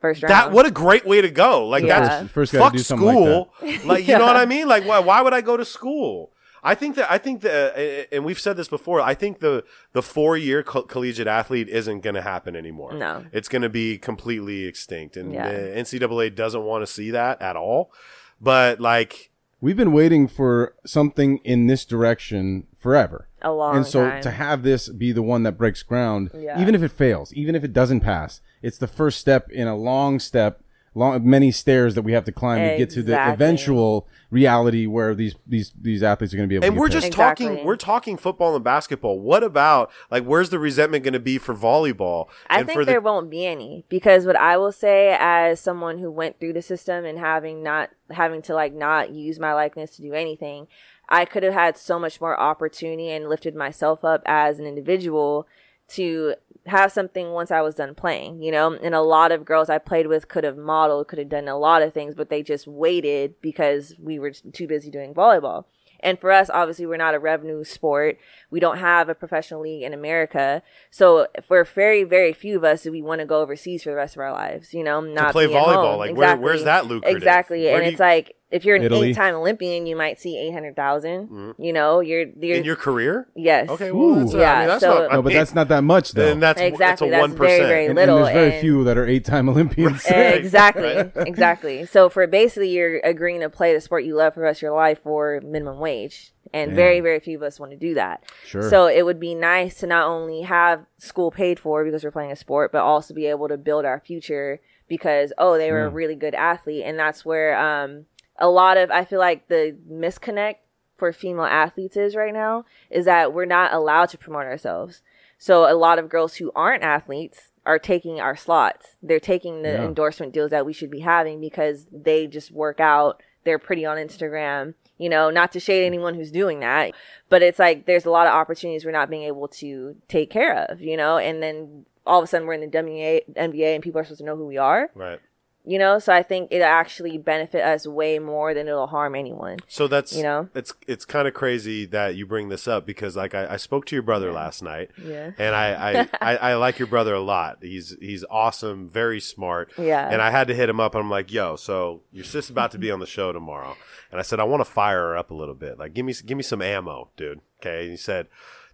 first 0.00 0.22
round. 0.22 0.30
that 0.32 0.52
what 0.52 0.66
a 0.66 0.70
great 0.70 1.06
way 1.06 1.20
to 1.20 1.30
go. 1.30 1.66
Like 1.66 1.84
Yeah. 1.84 2.00
that's 2.00 2.22
First, 2.32 2.52
first 2.52 2.54
fuck 2.54 2.72
do 2.72 2.78
something 2.78 3.06
like 3.06 3.14
school. 3.16 3.52
that. 3.60 3.84
Like, 3.84 4.08
you 4.08 4.18
know 4.18 4.26
what 4.26 4.36
I 4.36 4.46
mean? 4.46 4.68
Like 4.68 4.84
why 4.86 4.98
why 4.98 5.22
would 5.22 5.34
I 5.34 5.40
go 5.40 5.56
to 5.56 5.64
school? 5.64 6.32
I 6.62 6.74
think 6.74 6.96
that 6.96 7.10
I 7.10 7.18
think 7.18 7.42
that, 7.42 7.76
uh, 7.76 8.14
and 8.14 8.24
we've 8.24 8.38
said 8.40 8.56
this 8.56 8.66
before. 8.68 9.00
I 9.00 9.14
think 9.14 9.38
the 9.38 9.62
the 9.92 10.02
four 10.02 10.36
year 10.36 10.64
co- 10.64 10.82
collegiate 10.82 11.28
athlete 11.28 11.68
isn't 11.68 12.00
going 12.00 12.14
to 12.16 12.22
happen 12.22 12.56
anymore. 12.56 12.94
No. 12.94 13.24
it's 13.32 13.48
going 13.48 13.62
to 13.62 13.68
be 13.68 13.96
completely 13.96 14.64
extinct, 14.64 15.16
and 15.16 15.32
Yeah. 15.32 15.48
the 15.52 15.58
NCAA 15.78 16.34
doesn't 16.34 16.64
want 16.64 16.82
to 16.82 16.86
see 16.92 17.12
that 17.12 17.40
at 17.40 17.54
all. 17.56 17.92
But 18.40 18.80
like, 18.80 19.30
We've 19.60 19.76
been 19.76 19.92
waiting 19.92 20.28
for 20.28 20.74
something 20.86 21.38
in 21.38 21.66
this 21.66 21.84
direction 21.84 22.66
forever. 22.76 23.28
a 23.42 23.52
long 23.52 23.76
and 23.76 23.86
so 23.86 24.08
time. 24.08 24.22
to 24.22 24.30
have 24.32 24.62
this 24.64 24.88
be 24.88 25.12
the 25.12 25.22
one 25.22 25.42
that 25.44 25.56
breaks 25.58 25.82
ground, 25.84 26.30
Yeah. 26.34 26.60
even 26.60 26.74
if 26.74 26.82
it 26.82 26.90
fails, 26.90 27.32
even 27.34 27.54
if 27.54 27.62
it 27.64 27.72
doesn't 27.72 28.00
pass, 28.00 28.40
it's 28.62 28.78
the 28.78 28.86
first 28.88 29.18
step 29.20 29.48
in 29.50 29.68
a 29.68 29.76
long 29.76 30.18
step, 30.18 30.60
long 30.98 31.28
many 31.28 31.50
stairs 31.50 31.94
that 31.94 32.02
we 32.02 32.12
have 32.12 32.24
to 32.24 32.32
climb 32.32 32.58
to 32.58 32.76
get 32.76 32.90
to 32.90 33.02
the 33.02 33.18
eventual 33.32 34.06
reality 34.30 34.86
where 34.86 35.14
these 35.14 35.34
these 35.46 35.72
these 35.80 36.02
athletes 36.02 36.34
are 36.34 36.36
going 36.36 36.48
to 36.48 36.52
be 36.52 36.56
able 36.56 36.66
and 36.66 36.74
to 36.74 36.80
we're 36.80 36.88
just. 36.88 37.06
Exactly. 37.06 37.46
talking. 37.46 37.64
We're 37.64 37.76
talking 37.76 38.16
football 38.16 38.54
and 38.54 38.64
basketball. 38.64 39.18
What 39.18 39.42
about 39.42 39.90
like 40.10 40.24
where's 40.24 40.50
the 40.50 40.58
resentment 40.58 41.04
going 41.04 41.14
to 41.14 41.20
be 41.20 41.38
for 41.38 41.54
volleyball? 41.54 42.26
I 42.48 42.58
and 42.58 42.66
think 42.66 42.76
for 42.76 42.84
the 42.84 42.92
there 42.92 43.00
won't 43.00 43.30
be 43.30 43.46
any 43.46 43.84
because 43.88 44.26
what 44.26 44.36
I 44.36 44.56
will 44.56 44.72
say 44.72 45.16
as 45.18 45.60
someone 45.60 45.98
who 45.98 46.10
went 46.10 46.38
through 46.38 46.52
the 46.52 46.62
system 46.62 47.04
and 47.04 47.18
having 47.18 47.62
not 47.62 47.90
having 48.10 48.42
to 48.42 48.54
like 48.54 48.74
not 48.74 49.10
use 49.10 49.38
my 49.38 49.52
likeness 49.54 49.96
to 49.96 50.02
do 50.02 50.12
anything, 50.12 50.66
I 51.08 51.24
could 51.24 51.42
have 51.42 51.54
had 51.54 51.76
so 51.76 51.98
much 51.98 52.20
more 52.20 52.38
opportunity 52.38 53.10
and 53.10 53.28
lifted 53.28 53.54
myself 53.54 54.04
up 54.04 54.22
as 54.26 54.58
an 54.58 54.66
individual 54.66 55.46
to 55.88 56.34
have 56.66 56.92
something 56.92 57.30
once 57.30 57.50
I 57.50 57.62
was 57.62 57.74
done 57.74 57.94
playing, 57.94 58.42
you 58.42 58.52
know? 58.52 58.74
And 58.74 58.94
a 58.94 59.00
lot 59.00 59.32
of 59.32 59.44
girls 59.44 59.70
I 59.70 59.78
played 59.78 60.06
with 60.06 60.28
could 60.28 60.44
have 60.44 60.56
modeled, 60.58 61.08
could 61.08 61.18
have 61.18 61.28
done 61.30 61.48
a 61.48 61.56
lot 61.58 61.82
of 61.82 61.94
things, 61.94 62.14
but 62.14 62.28
they 62.28 62.42
just 62.42 62.66
waited 62.66 63.40
because 63.40 63.94
we 63.98 64.18
were 64.18 64.32
too 64.32 64.66
busy 64.66 64.90
doing 64.90 65.14
volleyball. 65.14 65.64
And 66.00 66.20
for 66.20 66.30
us, 66.30 66.48
obviously, 66.48 66.86
we're 66.86 66.96
not 66.96 67.14
a 67.14 67.18
revenue 67.18 67.64
sport. 67.64 68.18
We 68.50 68.60
don't 68.60 68.78
have 68.78 69.08
a 69.08 69.16
professional 69.16 69.62
league 69.62 69.82
in 69.82 69.92
America. 69.92 70.62
So 70.90 71.26
for 71.48 71.64
very, 71.64 72.04
very 72.04 72.32
few 72.32 72.56
of 72.56 72.62
us, 72.64 72.82
do 72.84 72.92
we 72.92 73.02
want 73.02 73.20
to 73.20 73.26
go 73.26 73.40
overseas 73.40 73.82
for 73.82 73.90
the 73.90 73.96
rest 73.96 74.14
of 74.14 74.20
our 74.20 74.30
lives, 74.32 74.72
you 74.72 74.84
know, 74.84 75.00
not 75.00 75.32
play 75.32 75.46
volleyball, 75.48 75.98
like, 75.98 76.14
where- 76.14 76.36
where's 76.36 76.64
that 76.64 76.86
lucrative? 76.86 77.16
Exactly. 77.16 77.64
Where 77.64 77.78
and 77.78 77.86
it's 77.86 77.98
you- 77.98 78.04
like, 78.04 78.36
if 78.50 78.64
you're 78.64 78.76
an 78.76 78.82
Italy. 78.82 79.10
eight-time 79.10 79.34
Olympian, 79.34 79.86
you 79.86 79.94
might 79.94 80.18
see 80.18 80.38
800,000, 80.38 81.54
you 81.58 81.72
know, 81.72 82.00
you're, 82.00 82.26
you're, 82.40 82.56
In 82.56 82.64
your 82.64 82.76
career? 82.76 83.28
yes. 83.34 83.68
Okay, 83.68 83.90
well, 83.92 84.14
that's, 84.14 84.34
Ooh. 84.34 84.38
I 84.38 84.40
Yeah, 84.40 84.58
mean, 84.60 84.68
that's 84.68 84.80
so- 84.80 84.94
not, 85.02 85.12
No, 85.12 85.22
but 85.22 85.32
that's 85.32 85.54
not 85.54 85.68
that 85.68 85.82
much 85.84 86.12
though. 86.12 86.24
then 86.24 86.40
that's 86.40 86.60
Exactly, 86.60 86.78
That's 86.78 87.02
a 87.02 87.10
that's 87.10 87.20
one 87.20 87.36
very, 87.36 87.48
percent. 87.50 87.68
very 87.68 87.86
and, 87.86 87.98
and 87.98 88.10
little, 88.10 88.24
there's 88.24 88.34
very 88.34 88.52
and- 88.52 88.60
few 88.60 88.84
that 88.84 88.96
are 88.96 89.06
eight-time 89.06 89.48
Olympians. 89.48 90.04
exactly 90.08 91.10
exactly 91.26 91.86
so 91.86 92.08
for 92.08 92.26
basically 92.26 92.70
you're 92.70 93.00
agreeing 93.04 93.40
to 93.40 93.50
play 93.50 93.74
the 93.74 93.80
sport 93.80 94.04
you 94.04 94.14
love 94.14 94.34
for 94.34 94.40
the 94.40 94.44
rest 94.44 94.58
of 94.58 94.62
your 94.62 94.72
life 94.74 94.98
for 95.02 95.40
minimum 95.44 95.78
wage 95.78 96.32
and 96.52 96.72
very 96.72 97.00
very 97.00 97.20
few 97.20 97.36
of 97.36 97.42
us 97.42 97.60
want 97.60 97.70
to 97.72 97.76
do 97.76 97.94
that 97.94 98.24
Sure. 98.46 98.68
so 98.68 98.86
it 98.86 99.04
would 99.04 99.20
be 99.20 99.34
nice 99.34 99.74
to 99.80 99.86
not 99.86 100.06
only 100.08 100.42
have 100.42 100.86
school 100.98 101.30
paid 101.30 101.58
for 101.60 101.84
because 101.84 102.02
we're 102.04 102.10
playing 102.10 102.32
a 102.32 102.36
sport 102.36 102.72
but 102.72 102.80
also 102.82 103.12
be 103.14 103.26
able 103.26 103.48
to 103.48 103.56
build 103.58 103.84
our 103.84 104.00
future 104.00 104.60
because 104.88 105.32
oh 105.38 105.58
they 105.58 105.70
were 105.70 105.84
a 105.84 105.90
really 105.90 106.14
good 106.16 106.34
athlete 106.34 106.82
and 106.86 106.98
that's 106.98 107.24
where 107.24 107.58
um 107.58 108.06
a 108.38 108.48
lot 108.48 108.76
of 108.76 108.90
i 108.90 109.04
feel 109.04 109.18
like 109.18 109.48
the 109.48 109.76
misconnect 109.90 110.56
for 110.96 111.12
female 111.12 111.44
athletes 111.44 111.96
is 111.96 112.16
right 112.16 112.32
now 112.34 112.64
is 112.90 113.04
that 113.04 113.32
we're 113.32 113.44
not 113.44 113.72
allowed 113.72 114.08
to 114.08 114.18
promote 114.18 114.44
ourselves 114.46 115.02
so 115.38 115.70
a 115.70 115.74
lot 115.74 115.98
of 115.98 116.08
girls 116.08 116.36
who 116.36 116.50
aren't 116.56 116.82
athletes 116.82 117.52
are 117.64 117.78
taking 117.78 118.18
our 118.18 118.34
slots. 118.34 118.96
They're 119.02 119.20
taking 119.20 119.62
the 119.62 119.72
Yeah. 119.72 119.84
endorsement 119.84 120.32
deals 120.32 120.50
that 120.50 120.64
we 120.66 120.72
should 120.72 120.90
be 120.90 121.00
having 121.00 121.38
because 121.38 121.86
they 121.92 122.26
just 122.26 122.50
work 122.50 122.80
out. 122.80 123.22
They're 123.44 123.58
pretty 123.58 123.84
on 123.84 123.98
Instagram. 123.98 124.72
You 124.96 125.10
know, 125.10 125.28
not 125.30 125.52
to 125.52 125.60
shade 125.60 125.84
anyone 125.84 126.14
who's 126.14 126.30
doing 126.32 126.60
that, 126.60 126.92
but 127.28 127.42
it's 127.42 127.58
like 127.58 127.84
there's 127.84 128.06
a 128.06 128.10
lot 128.10 128.26
of 128.26 128.32
opportunities 128.32 128.84
we're 128.86 128.90
not 128.90 129.10
being 129.10 129.24
able 129.24 129.48
to 129.48 129.94
take 130.08 130.30
care 130.30 130.66
of. 130.70 130.80
You 130.80 130.96
know, 130.96 131.18
and 131.18 131.42
then 131.42 131.84
all 132.06 132.18
of 132.18 132.24
a 132.24 132.26
sudden 132.26 132.48
we're 132.48 132.54
in 132.54 132.62
the 132.62 132.66
WNBA, 132.66 133.20
NBA, 133.36 133.74
and 133.74 133.82
people 133.84 134.00
are 134.00 134.04
supposed 134.04 134.20
to 134.20 134.24
know 134.24 134.34
who 134.36 134.46
we 134.46 134.56
are. 134.56 134.90
Right. 134.94 135.20
You 135.68 135.78
know, 135.78 135.98
so 135.98 136.14
I 136.14 136.22
think 136.22 136.48
it'll 136.50 136.66
actually 136.66 137.18
benefit 137.18 137.62
us 137.62 137.86
way 137.86 138.18
more 138.18 138.54
than 138.54 138.68
it'll 138.68 138.86
harm 138.86 139.14
anyone. 139.14 139.58
So 139.68 139.86
that's 139.86 140.16
You 140.16 140.22
know? 140.22 140.48
it's 140.54 140.72
it's 140.86 141.04
kind 141.04 141.28
of 141.28 141.34
crazy 141.34 141.84
that 141.86 142.14
you 142.16 142.24
bring 142.24 142.48
this 142.48 142.66
up 142.66 142.86
because 142.86 143.16
like 143.16 143.34
I, 143.34 143.52
I 143.52 143.56
spoke 143.58 143.84
to 143.86 143.94
your 143.96 144.02
brother 144.02 144.32
last 144.32 144.62
night, 144.62 144.90
Yeah. 144.96 145.32
and 145.36 145.54
I 145.54 145.68
I, 145.90 146.08
I 146.32 146.36
I 146.36 146.54
like 146.54 146.78
your 146.78 146.88
brother 146.88 147.12
a 147.12 147.20
lot. 147.20 147.58
He's 147.60 147.94
he's 148.00 148.24
awesome, 148.30 148.88
very 148.88 149.20
smart. 149.20 149.70
Yeah. 149.76 150.08
And 150.10 150.22
I 150.22 150.30
had 150.30 150.48
to 150.48 150.54
hit 150.54 150.70
him 150.70 150.80
up, 150.80 150.94
and 150.94 151.04
I'm 151.04 151.10
like, 151.10 151.30
"Yo, 151.30 151.56
so 151.56 152.00
your 152.12 152.24
sister's 152.24 152.48
about 152.50 152.70
to 152.70 152.78
be 152.78 152.90
on 152.90 153.00
the 153.00 153.06
show 153.06 153.32
tomorrow," 153.32 153.76
and 154.10 154.18
I 154.18 154.22
said, 154.22 154.40
"I 154.40 154.44
want 154.44 154.60
to 154.60 154.70
fire 154.70 155.00
her 155.08 155.16
up 155.18 155.30
a 155.30 155.34
little 155.34 155.54
bit. 155.54 155.78
Like, 155.78 155.92
give 155.92 156.06
me 156.06 156.14
give 156.24 156.36
me 156.38 156.42
some 156.42 156.62
ammo, 156.62 157.10
dude." 157.16 157.40
Okay. 157.60 157.82
And 157.82 157.90
he 157.90 157.96
said. 157.96 158.26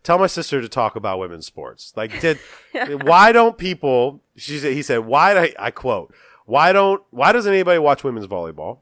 Tell 0.04 0.18
my 0.18 0.26
sister 0.26 0.60
to 0.60 0.68
talk 0.68 0.96
about 0.96 1.18
women's 1.18 1.46
sports. 1.46 1.94
Like, 1.96 2.20
did 2.20 2.38
why 3.04 3.32
don't 3.32 3.56
people? 3.56 4.20
She 4.36 4.58
said. 4.58 4.74
He 4.74 4.82
said, 4.82 4.98
"Why?" 4.98 5.34
I, 5.34 5.54
I 5.58 5.70
quote, 5.70 6.12
"Why 6.44 6.72
don't? 6.72 7.02
Why 7.10 7.32
doesn't 7.32 7.52
anybody 7.52 7.78
watch 7.78 8.04
women's 8.04 8.26
volleyball?" 8.26 8.80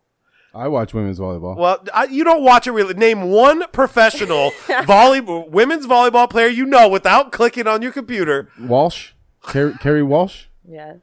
I 0.55 0.69
watch 0.69 0.93
women's 0.93 1.19
volleyball. 1.19 1.57
Well, 1.57 1.83
I, 1.95 2.05
you 2.05 2.25
don't 2.25 2.43
watch 2.43 2.67
it 2.67 2.73
really. 2.73 2.93
Name 2.95 3.31
one 3.31 3.65
professional 3.73 4.51
volleyball 4.67 5.49
women's 5.49 5.87
volleyball 5.87 6.29
player 6.29 6.49
you 6.49 6.67
know 6.67 6.89
without 6.89 7.33
clicking 7.33 7.67
on 7.67 7.81
your 7.81 7.93
computer. 7.93 8.51
Walsh, 8.61 9.13
Kerri, 9.43 9.73
Kerri 9.81 10.07
Walsh. 10.07 10.45
Yeah. 10.69 10.95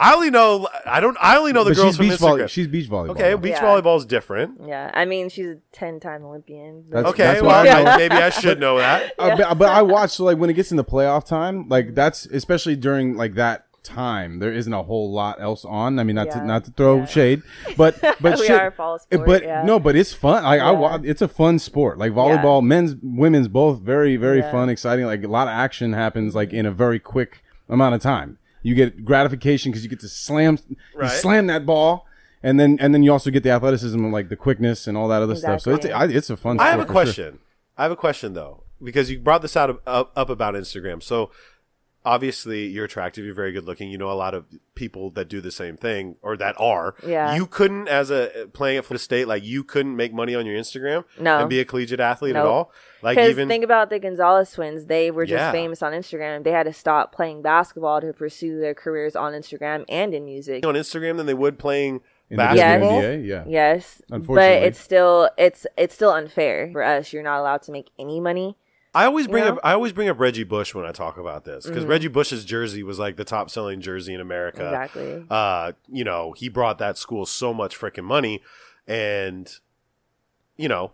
I 0.00 0.14
only 0.14 0.30
know. 0.30 0.68
I 0.86 1.00
don't. 1.00 1.16
I 1.20 1.36
only 1.36 1.52
know 1.52 1.64
the 1.64 1.70
But 1.70 1.76
girls 1.76 1.96
from 1.96 2.06
beach 2.06 2.14
Instagram. 2.18 2.18
volley. 2.20 2.48
She's 2.48 2.68
beach 2.68 2.88
volleyball. 2.88 3.10
okay, 3.10 3.34
beach 3.34 3.52
Yeah. 3.52 3.62
volleyball 3.62 3.98
is 3.98 4.04
different. 4.06 4.60
Yeah. 4.64 4.90
I 4.94 5.04
mean, 5.04 5.28
she's 5.28 5.46
a 5.46 5.56
10 5.72 5.98
time 6.00 6.24
Olympian. 6.24 6.84
That's- 6.88 7.12
Okay, 7.12 7.24
that's 7.24 7.42
well, 7.42 7.86
I 7.86 7.96
maybe 7.96 8.14
I 8.14 8.30
should 8.30 8.60
know 8.60 8.78
that. 8.78 9.12
Uh, 9.18 9.36
but, 9.36 9.58
but 9.58 9.68
I 9.70 9.82
watch 9.82 10.10
so 10.12 10.24
like 10.24 10.38
when 10.38 10.50
it 10.50 10.54
gets 10.54 10.70
into 10.70 10.84
playoff 10.84 11.24
time, 11.26 11.68
like 11.68 11.94
that's 11.96 12.26
especially 12.26 12.76
during 12.76 13.16
like 13.16 13.34
that 13.34 13.66
time, 13.88 14.38
there 14.38 14.52
isn't 14.52 14.72
a 14.72 14.82
whole 14.82 15.12
lot 15.12 15.40
else 15.40 15.64
on. 15.64 15.98
I 15.98 16.04
mean, 16.04 16.16
not 16.16 16.26
Yeah. 16.28 16.40
to 16.40 16.46
not 16.46 16.64
to 16.66 16.70
throw 16.70 17.04
shade, 17.06 17.42
but 17.76 18.00
but 18.20 18.38
We 18.38 18.46
shit, 18.46 18.50
are 18.60 18.66
a 18.68 18.72
fall 18.72 18.94
eh, 18.94 18.98
sport, 18.98 19.26
but 19.26 19.42
yeah. 19.42 19.62
no, 19.64 19.78
but 19.80 19.96
it's 19.96 20.12
fun. 20.12 20.44
Like 20.44 20.60
I 20.60 20.70
Yeah. 20.72 20.78
wa- 20.78 21.00
it's 21.02 21.22
a 21.22 21.28
fun 21.28 21.58
sport. 21.58 21.98
Like 21.98 22.12
volleyball, 22.12 22.62
men's, 22.62 22.94
women's, 23.02 23.48
both 23.48 23.80
very 23.80 24.16
very 24.16 24.38
Yeah. 24.38 24.50
fun, 24.52 24.68
exciting. 24.68 25.06
Like 25.06 25.24
a 25.24 25.28
lot 25.28 25.48
of 25.48 25.52
action 25.52 25.92
happens 25.94 26.34
like 26.34 26.52
in 26.52 26.66
a 26.66 26.70
very 26.70 26.98
quick 26.98 27.42
amount 27.68 27.94
of 27.94 28.00
time. 28.00 28.38
You 28.62 28.74
get 28.74 29.04
gratification 29.04 29.72
because 29.72 29.82
you 29.84 29.90
get 29.90 30.00
to 30.00 30.08
slam 30.08 30.58
you 30.68 30.76
Right. 30.94 31.10
slam 31.10 31.46
that 31.48 31.64
ball. 31.66 32.04
And 32.40 32.58
then, 32.60 32.78
and 32.80 32.94
then 32.94 33.02
you 33.02 33.10
also 33.12 33.30
get 33.32 33.42
the 33.42 33.50
athleticism 33.50 33.98
and 33.98 34.12
like 34.12 34.28
the 34.28 34.36
quickness 34.36 34.86
and 34.86 34.96
all 34.96 35.08
that 35.08 35.22
other 35.22 35.34
stuff. 35.34 35.60
So 35.60 35.74
it's, 35.74 35.84
Exactly. 35.86 36.14
I, 36.14 36.16
it's 36.18 36.30
a 36.30 36.36
fun. 36.36 36.60
I 36.60 36.70
sport 36.70 36.70
have 36.70 36.78
a 36.78 36.82
for 36.82 36.86
sure. 36.86 36.92
question. 37.04 37.38
I 37.76 37.82
have 37.82 37.90
a 37.92 37.96
question 37.96 38.34
though, 38.34 38.62
because 38.82 39.10
you 39.10 39.18
brought 39.18 39.42
this 39.42 39.56
out 39.56 39.70
of, 39.70 39.80
up, 39.88 40.12
up 40.14 40.30
about 40.30 40.54
Instagram. 40.54 41.02
So 41.02 41.30
obviously 42.08 42.66
you're 42.66 42.84
attractive, 42.86 43.24
you're 43.24 43.34
very 43.34 43.52
good 43.52 43.64
looking. 43.64 43.90
You 43.90 43.98
know 43.98 44.10
a 44.10 44.14
lot 44.14 44.34
of 44.34 44.46
people 44.74 45.10
that 45.10 45.28
do 45.28 45.40
the 45.40 45.50
same 45.50 45.76
thing 45.76 46.16
or 46.22 46.36
that 46.36 46.54
are. 46.58 46.94
Yeah. 47.06 47.34
You 47.36 47.46
couldn't, 47.46 47.88
as 47.88 48.10
a 48.10 48.48
playing 48.52 48.78
at 48.78 48.84
Florida 48.84 49.02
State, 49.02 49.28
like 49.28 49.44
you 49.44 49.62
couldn't 49.64 49.94
make 49.96 50.12
money 50.14 50.34
on 50.34 50.46
your 50.46 50.56
Instagram 50.56 51.04
No. 51.18 51.38
and 51.40 51.48
be 51.50 51.60
a 51.60 51.64
collegiate 51.64 52.00
athlete 52.00 52.36
at 52.36 52.46
all. 52.46 52.72
Like 53.02 53.18
even 53.18 53.46
think 53.48 53.62
about 53.64 53.90
the 53.90 53.98
Gonzalez 53.98 54.50
twins. 54.52 54.86
They 54.86 55.10
were 55.10 55.26
just 55.26 55.38
Yeah. 55.40 55.52
famous 55.52 55.82
on 55.82 55.92
Instagram. 55.92 56.42
They 56.44 56.50
had 56.52 56.64
to 56.64 56.72
stop 56.72 57.12
playing 57.14 57.42
basketball 57.42 58.00
to 58.00 58.12
pursue 58.12 58.58
their 58.58 58.74
careers 58.74 59.14
on 59.14 59.32
Instagram 59.34 59.84
and 59.88 60.14
in 60.14 60.24
music. 60.24 60.66
on 60.66 60.74
Instagram 60.74 61.16
than 61.18 61.26
they 61.26 61.34
would 61.34 61.58
playing 61.58 62.00
In 62.30 62.36
the 62.36 62.42
basketball. 62.42 63.00
WNBA, 63.02 63.26
yeah. 63.26 63.44
Yes, 63.46 64.02
Unfortunately. 64.10 64.58
but 64.58 64.66
it's 64.66 64.78
still 64.80 65.30
it's 65.38 65.66
it's 65.76 65.94
still 65.94 66.10
unfair 66.12 66.70
for 66.72 66.82
us. 66.82 67.12
You're 67.12 67.22
not 67.22 67.38
allowed 67.40 67.62
to 67.62 67.72
make 67.72 67.88
any 67.98 68.20
money. 68.20 68.56
I 68.94 69.04
always 69.04 69.26
bring 69.28 69.44
You 69.44 69.50
up? 69.50 69.58
I 69.62 69.72
always 69.72 69.92
bring 69.92 70.08
up 70.08 70.18
Reggie 70.18 70.44
Bush 70.44 70.74
when 70.74 70.84
I 70.86 70.92
talk 70.92 71.18
about 71.18 71.44
this 71.44 71.66
because 71.66 71.82
Mm-hmm. 71.82 71.90
Reggie 71.90 72.08
Bush's 72.08 72.44
jersey 72.44 72.82
was 72.82 72.98
like 72.98 73.16
the 73.16 73.24
top 73.24 73.50
selling 73.50 73.80
jersey 73.80 74.14
in 74.14 74.20
America. 74.20 74.64
Exactly. 74.64 75.24
Uh, 75.30 75.72
you 75.88 76.04
know, 76.04 76.32
he 76.32 76.48
brought 76.48 76.78
that 76.78 76.96
school 76.98 77.26
so 77.26 77.52
much 77.54 77.78
freaking 77.78 78.04
money, 78.04 78.42
and 78.86 79.52
you 80.56 80.68
know, 80.68 80.92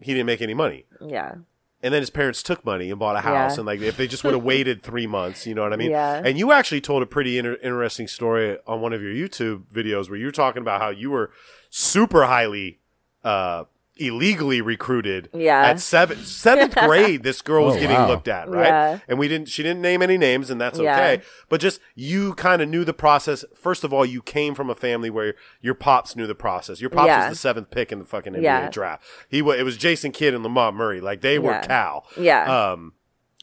he 0.00 0.12
didn't 0.14 0.26
make 0.26 0.40
any 0.40 0.54
money. 0.54 0.84
Yeah, 1.00 1.34
And 1.82 1.92
then 1.92 2.00
his 2.00 2.10
parents 2.10 2.42
took 2.42 2.64
money 2.64 2.90
and 2.90 2.98
bought 2.98 3.16
a 3.16 3.20
house, 3.20 3.54
Yeah. 3.54 3.60
and 3.60 3.66
like 3.66 3.80
if 3.80 3.96
they 3.96 4.06
just 4.06 4.24
would 4.24 4.34
have 4.34 4.42
waited 4.52 4.82
three 4.82 5.06
months, 5.06 5.46
you 5.46 5.54
know 5.54 5.62
what 5.62 5.72
I 5.72 5.76
mean? 5.76 5.90
Yeah. 5.90 6.22
And 6.24 6.38
you 6.38 6.52
actually 6.52 6.80
told 6.80 7.02
a 7.02 7.06
pretty 7.06 7.38
inter- 7.38 7.58
interesting 7.62 8.08
story 8.08 8.56
on 8.66 8.80
one 8.80 8.92
of 8.92 9.02
your 9.02 9.12
YouTube 9.12 9.64
videos 9.72 10.08
where 10.08 10.18
you 10.18 10.26
were 10.26 10.32
talking 10.32 10.62
about 10.62 10.80
how 10.80 10.88
you 10.90 11.10
were 11.10 11.30
super 11.70 12.24
highly 12.24 12.78
uh, 13.24 13.64
illegally 13.96 14.60
recruited. 14.60 15.28
Yeah. 15.34 15.62
At 15.66 15.78
seventh 15.80 16.26
seventh 16.26 16.74
grade, 16.86 17.22
this 17.22 17.42
girl 17.42 17.66
was 17.66 17.76
Oh, 17.76 17.80
getting 17.80 17.96
wow. 17.96 18.08
looked 18.08 18.26
at, 18.28 18.48
right? 18.48 18.66
Yeah. 18.66 18.98
And 19.08 19.18
we 19.18 19.28
didn't. 19.28 19.48
She 19.48 19.62
didn't 19.62 19.82
name 19.82 20.00
any 20.02 20.16
names, 20.16 20.50
and 20.50 20.60
that's 20.60 20.78
Yeah. 20.78 20.94
okay. 20.96 21.22
But 21.48 21.60
just 21.60 21.80
you 21.94 22.34
kind 22.34 22.62
of 22.62 22.68
knew 22.68 22.84
the 22.84 22.94
process. 22.94 23.44
First 23.54 23.84
of 23.84 23.92
all, 23.92 24.04
you 24.06 24.22
came 24.22 24.54
from 24.54 24.70
a 24.70 24.74
family 24.74 25.10
where 25.10 25.34
your 25.60 25.74
pops 25.74 26.16
knew 26.16 26.26
the 26.26 26.34
process. 26.34 26.80
Your 26.80 26.90
pops 26.90 27.06
Yeah. 27.08 27.28
was 27.28 27.36
the 27.36 27.40
seventh 27.40 27.70
pick 27.70 27.92
in 27.92 27.98
the 27.98 28.04
fucking 28.06 28.32
NBA 28.34 28.42
Yeah. 28.42 28.70
draft. 28.70 29.04
He 29.28 29.42
wa- 29.42 29.52
it 29.52 29.62
was 29.64 29.76
Jason 29.76 30.10
Kidd 30.12 30.32
and 30.34 30.42
Lamond 30.42 30.76
Murray. 30.76 31.00
Like 31.00 31.20
they 31.20 31.38
were 31.38 31.52
Yeah. 31.52 31.60
Cal. 31.62 32.06
Yeah. 32.18 32.70
Um, 32.72 32.94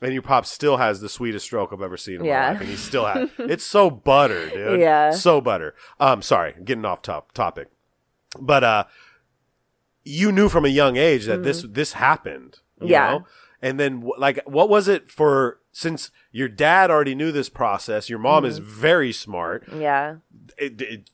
and 0.01 0.13
your 0.13 0.21
pop 0.21 0.45
still 0.45 0.77
has 0.77 1.01
the 1.01 1.09
sweetest 1.09 1.45
stroke 1.45 1.71
I've 1.73 1.81
ever 1.81 1.97
seen 1.97 2.15
in 2.15 2.21
my 2.21 2.27
Yeah. 2.27 2.49
life, 2.51 2.61
and 2.61 2.69
he 2.69 2.75
still 2.75 3.05
has. 3.05 3.29
it's 3.37 3.63
so 3.65 3.89
butter, 3.89 4.49
dude. 4.49 4.79
Yeah. 4.81 5.11
So 5.11 5.41
butter. 5.41 5.75
Um, 5.99 6.21
sorry, 6.21 6.55
getting 6.63 6.85
off 6.85 7.01
top 7.01 7.33
topic, 7.33 7.67
but 8.39 8.63
uh, 8.63 8.83
you 10.03 10.31
knew 10.31 10.49
from 10.49 10.65
a 10.65 10.69
young 10.69 10.97
age 10.97 11.25
that 11.25 11.43
this 11.43 11.65
this 11.69 11.93
happened. 11.93 12.59
you 12.79 12.85
Mm-hmm. 12.85 12.91
Yeah. 12.91 13.09
know? 13.11 13.25
And 13.61 13.77
then, 13.79 14.09
like, 14.17 14.39
what 14.45 14.69
was 14.69 14.87
it 14.87 15.11
for? 15.11 15.59
Since 15.71 16.11
your 16.31 16.47
dad 16.47 16.89
already 16.89 17.13
knew 17.13 17.31
this 17.31 17.49
process, 17.49 18.09
your 18.09 18.19
mom 18.19 18.43
Mm-hmm. 18.43 18.49
is 18.51 18.57
very 18.59 19.11
smart. 19.13 19.65
yeah. 19.73 20.15
It, 20.57 20.81
it, 20.81 21.09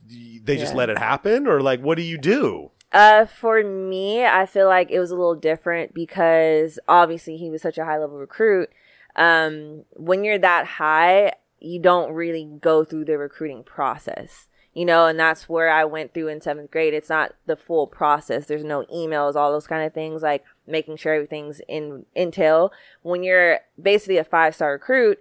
they 0.45 0.55
just 0.57 0.73
Yeah. 0.73 0.77
let 0.77 0.89
it 0.89 0.97
happen, 0.97 1.45
or 1.47 1.61
like, 1.61 1.81
what 1.81 1.95
do 1.97 2.01
you 2.03 2.17
do? 2.17 2.71
Uh, 2.91 3.25
for 3.25 3.61
me, 3.63 4.25
I 4.25 4.45
feel 4.45 4.67
like 4.67 4.89
it 4.89 4.99
was 4.99 5.11
a 5.11 5.15
little 5.15 5.35
different 5.35 5.93
because 5.93 6.79
obviously 6.87 7.35
he 7.37 7.49
was 7.49 7.61
such 7.61 7.77
a 7.77 7.83
high 7.85 7.97
level 7.97 8.17
recruit. 8.17 8.69
Um, 9.15 9.83
when 9.91 10.23
you're 10.23 10.37
that 10.39 10.65
high, 10.65 11.33
you 11.59 11.79
don't 11.79 12.13
really 12.13 12.47
go 12.61 12.83
through 12.85 13.05
the 13.05 13.17
recruiting 13.17 13.63
process, 13.63 14.47
you 14.75 14.85
know, 14.85 15.07
and 15.07 15.17
that's 15.17 15.49
where 15.49 15.69
I 15.69 15.85
went 15.85 16.13
through 16.13 16.27
in 16.27 16.41
seventh 16.41 16.69
grade. 16.69 16.93
It's 16.93 17.09
not 17.09 17.33
the 17.47 17.55
full 17.55 17.87
process. 17.87 18.45
There's 18.45 18.63
no 18.63 18.83
emails, 18.93 19.35
all 19.35 19.51
those 19.51 19.65
kind 19.67 19.83
of 19.87 19.93
things, 19.93 20.21
like 20.21 20.43
making 20.67 20.97
sure 20.97 21.13
everything's 21.15 21.61
in 21.67 22.05
intel. 22.15 22.69
When 23.01 23.23
you're 23.23 23.59
basically 23.81 24.17
a 24.17 24.23
five 24.23 24.53
star 24.53 24.73
recruit, 24.73 25.17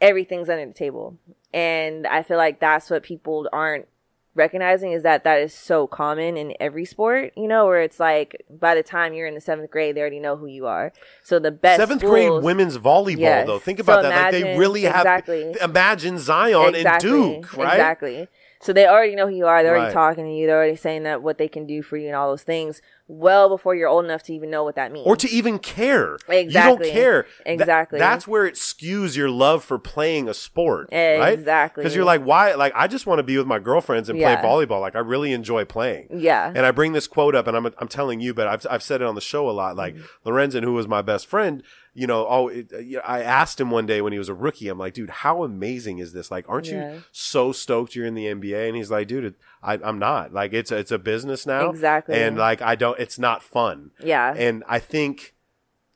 everything's 0.00 0.48
under 0.48 0.66
the 0.66 0.72
table. 0.72 1.16
And 1.52 2.06
I 2.06 2.22
feel 2.22 2.36
like 2.36 2.60
that's 2.60 2.90
what 2.90 3.02
people 3.02 3.48
aren't 3.52 3.88
recognizing 4.36 4.92
is 4.92 5.02
that 5.02 5.24
that 5.24 5.40
is 5.40 5.52
so 5.52 5.88
common 5.88 6.36
in 6.36 6.54
every 6.60 6.84
sport, 6.84 7.32
you 7.36 7.48
know, 7.48 7.66
where 7.66 7.82
it's 7.82 7.98
like 7.98 8.44
by 8.48 8.76
the 8.76 8.82
time 8.82 9.12
you're 9.12 9.26
in 9.26 9.34
the 9.34 9.40
seventh 9.40 9.70
grade, 9.70 9.96
they 9.96 10.00
already 10.00 10.20
know 10.20 10.36
who 10.36 10.46
you 10.46 10.66
are. 10.66 10.92
So 11.24 11.38
the 11.40 11.50
best 11.50 11.80
Seventh 11.80 12.00
schools- 12.02 12.12
grade 12.14 12.44
women's 12.44 12.78
volleyball, 12.78 13.18
Yes. 13.18 13.46
though. 13.48 13.58
Think 13.58 13.78
So 13.78 13.82
about 13.82 14.02
that. 14.02 14.10
Like 14.24 14.30
they 14.32 14.40
imagine- 14.42 14.58
really 14.60 14.82
have. 14.82 15.00
exactly. 15.00 15.54
Imagine 15.60 16.18
Zion 16.18 16.74
and 16.76 17.00
Duke, 17.00 17.56
right? 17.56 17.72
Exactly. 17.74 18.28
So 18.60 18.72
they 18.74 18.86
already 18.86 19.14
know 19.14 19.26
who 19.26 19.34
you 19.34 19.46
are. 19.46 19.62
They're 19.62 19.76
already 19.76 19.94
talking 19.94 20.24
to 20.24 20.32
you. 20.32 20.46
They're 20.46 20.56
already 20.56 20.76
saying 20.76 21.04
that 21.04 21.22
what 21.22 21.38
they 21.38 21.48
can 21.48 21.66
do 21.66 21.82
for 21.82 21.96
you 21.96 22.08
and 22.08 22.16
all 22.16 22.28
those 22.28 22.42
things 22.42 22.82
well 23.10 23.48
before 23.48 23.74
you're 23.74 23.88
old 23.88 24.04
enough 24.04 24.22
to 24.24 24.34
even 24.34 24.50
know 24.50 24.62
what 24.64 24.76
that 24.76 24.92
means. 24.92 25.06
Or 25.06 25.16
to 25.16 25.28
even 25.28 25.58
care. 25.58 26.14
Exactly. 26.28 26.36
You 26.44 26.52
don't 26.52 26.82
care. 26.92 27.22
Th- 27.24 27.60
Exactly. 27.60 27.98
that's 27.98 28.28
where 28.28 28.46
it 28.46 28.54
skews 28.54 29.16
your 29.16 29.28
love 29.28 29.64
for 29.64 29.78
playing 29.78 30.28
a 30.28 30.34
sport. 30.34 30.88
Right? 30.92 31.30
Exactly. 31.32 31.82
Because 31.82 31.94
you're 31.96 32.04
like, 32.04 32.22
why? 32.22 32.54
Like, 32.54 32.72
I 32.76 32.86
just 32.86 33.06
want 33.06 33.18
to 33.18 33.22
be 33.22 33.36
with 33.36 33.46
my 33.46 33.58
girlfriends 33.58 34.08
and 34.08 34.18
Yeah. 34.18 34.40
play 34.40 34.48
volleyball. 34.48 34.80
Like, 34.80 34.94
I 34.96 35.00
really 35.00 35.32
enjoy 35.32 35.64
playing. 35.64 36.08
yeah. 36.14 36.52
And 36.54 36.64
I 36.64 36.70
bring 36.70 36.92
this 36.92 37.06
quote 37.06 37.34
up, 37.34 37.46
and 37.46 37.56
I'm 37.56 37.66
I'm 37.78 37.88
telling 37.88 38.20
you, 38.20 38.32
but 38.34 38.46
I've 38.46 38.66
I've 38.70 38.82
said 38.82 39.00
it 39.00 39.06
on 39.06 39.14
the 39.14 39.20
show 39.20 39.48
a 39.48 39.52
lot. 39.52 39.76
Like 39.76 39.94
Mm-hmm. 39.94 40.28
Lorenzen, 40.28 40.62
who 40.62 40.72
was 40.74 40.86
my 40.86 41.02
best 41.02 41.26
friend, 41.26 41.62
you 41.94 42.06
know, 42.06 42.26
oh, 42.28 42.48
it, 42.48 42.70
uh, 42.72 43.00
I 43.04 43.22
asked 43.22 43.60
him 43.60 43.70
one 43.70 43.86
day 43.86 44.00
when 44.00 44.12
he 44.12 44.18
was 44.18 44.28
a 44.28 44.34
rookie. 44.34 44.68
I'm 44.68 44.78
like, 44.78 44.94
dude, 44.94 45.10
how 45.10 45.42
amazing 45.42 45.98
is 45.98 46.12
this? 46.12 46.30
Like, 46.30 46.44
aren't 46.48 46.68
Yeah. 46.68 46.92
you 46.94 47.02
so 47.10 47.50
stoked 47.52 47.96
you're 47.96 48.06
in 48.06 48.14
the 48.14 48.26
NBA? 48.26 48.68
And 48.68 48.76
he's 48.76 48.90
like, 48.90 49.08
dude, 49.08 49.24
it, 49.24 49.34
I, 49.62 49.74
I'm 49.74 49.98
not. 49.98 50.32
Like, 50.32 50.52
it's 50.52 50.70
a, 50.72 50.76
it's 50.78 50.90
a 50.90 50.98
business 50.98 51.46
now, 51.46 51.70
Exactly. 51.70 52.14
And 52.20 52.36
like, 52.38 52.62
I 52.62 52.74
don't. 52.76 52.98
It's 52.98 53.18
not 53.18 53.42
fun. 53.42 53.90
yeah. 54.02 54.32
And 54.36 54.64
I 54.68 54.78
think, 54.78 55.34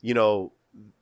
you 0.02 0.12
know, 0.14 0.52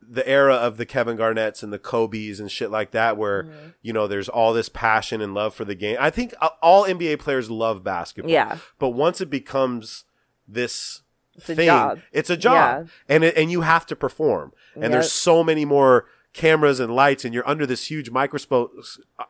the 0.01 0.27
era 0.29 0.55
of 0.55 0.77
the 0.77 0.85
Kevin 0.87 1.17
Garnett's 1.17 1.63
and 1.63 1.73
the 1.73 1.79
Kobe's 1.79 2.39
and 2.39 2.51
shit 2.51 2.71
like 2.71 2.91
that, 2.91 3.17
where 3.17 3.45
Mm-hmm. 3.45 3.69
you 3.81 3.93
know 3.95 4.07
there's 4.07 4.29
all 4.29 4.53
this 4.53 4.69
passion 4.69 5.21
and 5.23 5.33
love 5.35 5.55
for 5.55 5.65
the 5.65 5.75
game. 5.75 5.97
I 5.99 6.11
think 6.11 6.35
all 6.61 6.85
NBA 6.85 7.19
players 7.19 7.51
love 7.51 7.83
basketball. 7.83 8.31
Yeah. 8.31 8.59
But 8.79 8.91
once 8.91 9.21
it 9.23 9.31
becomes 9.31 10.05
this 10.47 11.01
a 11.39 11.41
thing, 11.41 11.67
job. 11.67 12.01
it's 12.13 12.29
a 12.29 12.37
job, 12.37 12.91
and 13.09 13.25
it, 13.25 13.37
and 13.39 13.51
you 13.51 13.63
have 13.63 13.87
to 13.87 13.97
perform. 13.97 14.53
And 14.75 14.83
Yep. 14.85 14.93
there's 14.93 15.13
so 15.13 15.43
many 15.43 15.65
more 15.65 16.05
cameras 16.35 16.79
and 16.79 16.95
lights, 16.95 17.25
and 17.25 17.33
you're 17.33 17.49
under 17.49 17.65
this 17.65 17.91
huge 17.91 18.11
microscope. 18.11 18.73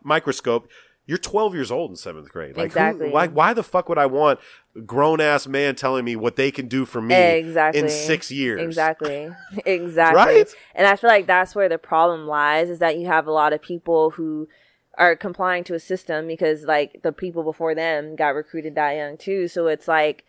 Microscope. 0.02 0.68
You're 1.06 1.18
12 1.18 1.54
years 1.54 1.70
old 1.72 1.90
in 1.90 1.96
seventh 1.96 2.30
grade. 2.30 2.56
Like, 2.56 2.72
who- 2.72 2.78
why? 3.10 3.26
Why 3.26 3.54
the 3.54 3.62
fuck 3.64 3.88
would 3.88 3.98
I 3.98 4.06
want 4.06 4.38
grown 4.86 5.20
ass 5.20 5.46
man 5.46 5.74
telling 5.74 6.04
me 6.04 6.16
what 6.16 6.36
they 6.36 6.50
can 6.50 6.66
do 6.68 6.84
for 6.84 7.02
me 7.02 7.14
exactly 7.14 7.80
in 7.80 7.88
six 7.88 8.30
years? 8.30 8.60
exactly 8.62 9.30
exactly 9.66 10.16
Right? 10.16 10.54
and 10.74 10.86
i 10.86 10.96
feel 10.96 11.10
like 11.10 11.26
that's 11.26 11.54
where 11.54 11.68
the 11.68 11.76
problem 11.76 12.26
lies 12.26 12.70
is 12.70 12.78
that 12.78 12.96
you 12.96 13.06
have 13.06 13.26
a 13.26 13.32
lot 13.32 13.52
of 13.52 13.60
people 13.60 14.10
who 14.12 14.48
are 14.96 15.14
complying 15.14 15.62
to 15.64 15.74
a 15.74 15.78
system 15.78 16.26
because 16.26 16.64
like 16.64 17.00
the 17.02 17.12
people 17.12 17.42
before 17.42 17.74
them 17.74 18.16
got 18.16 18.28
recruited 18.34 18.74
that 18.76 18.92
young 18.92 19.18
too 19.18 19.46
so 19.46 19.66
it's 19.66 19.86
like 19.88 20.24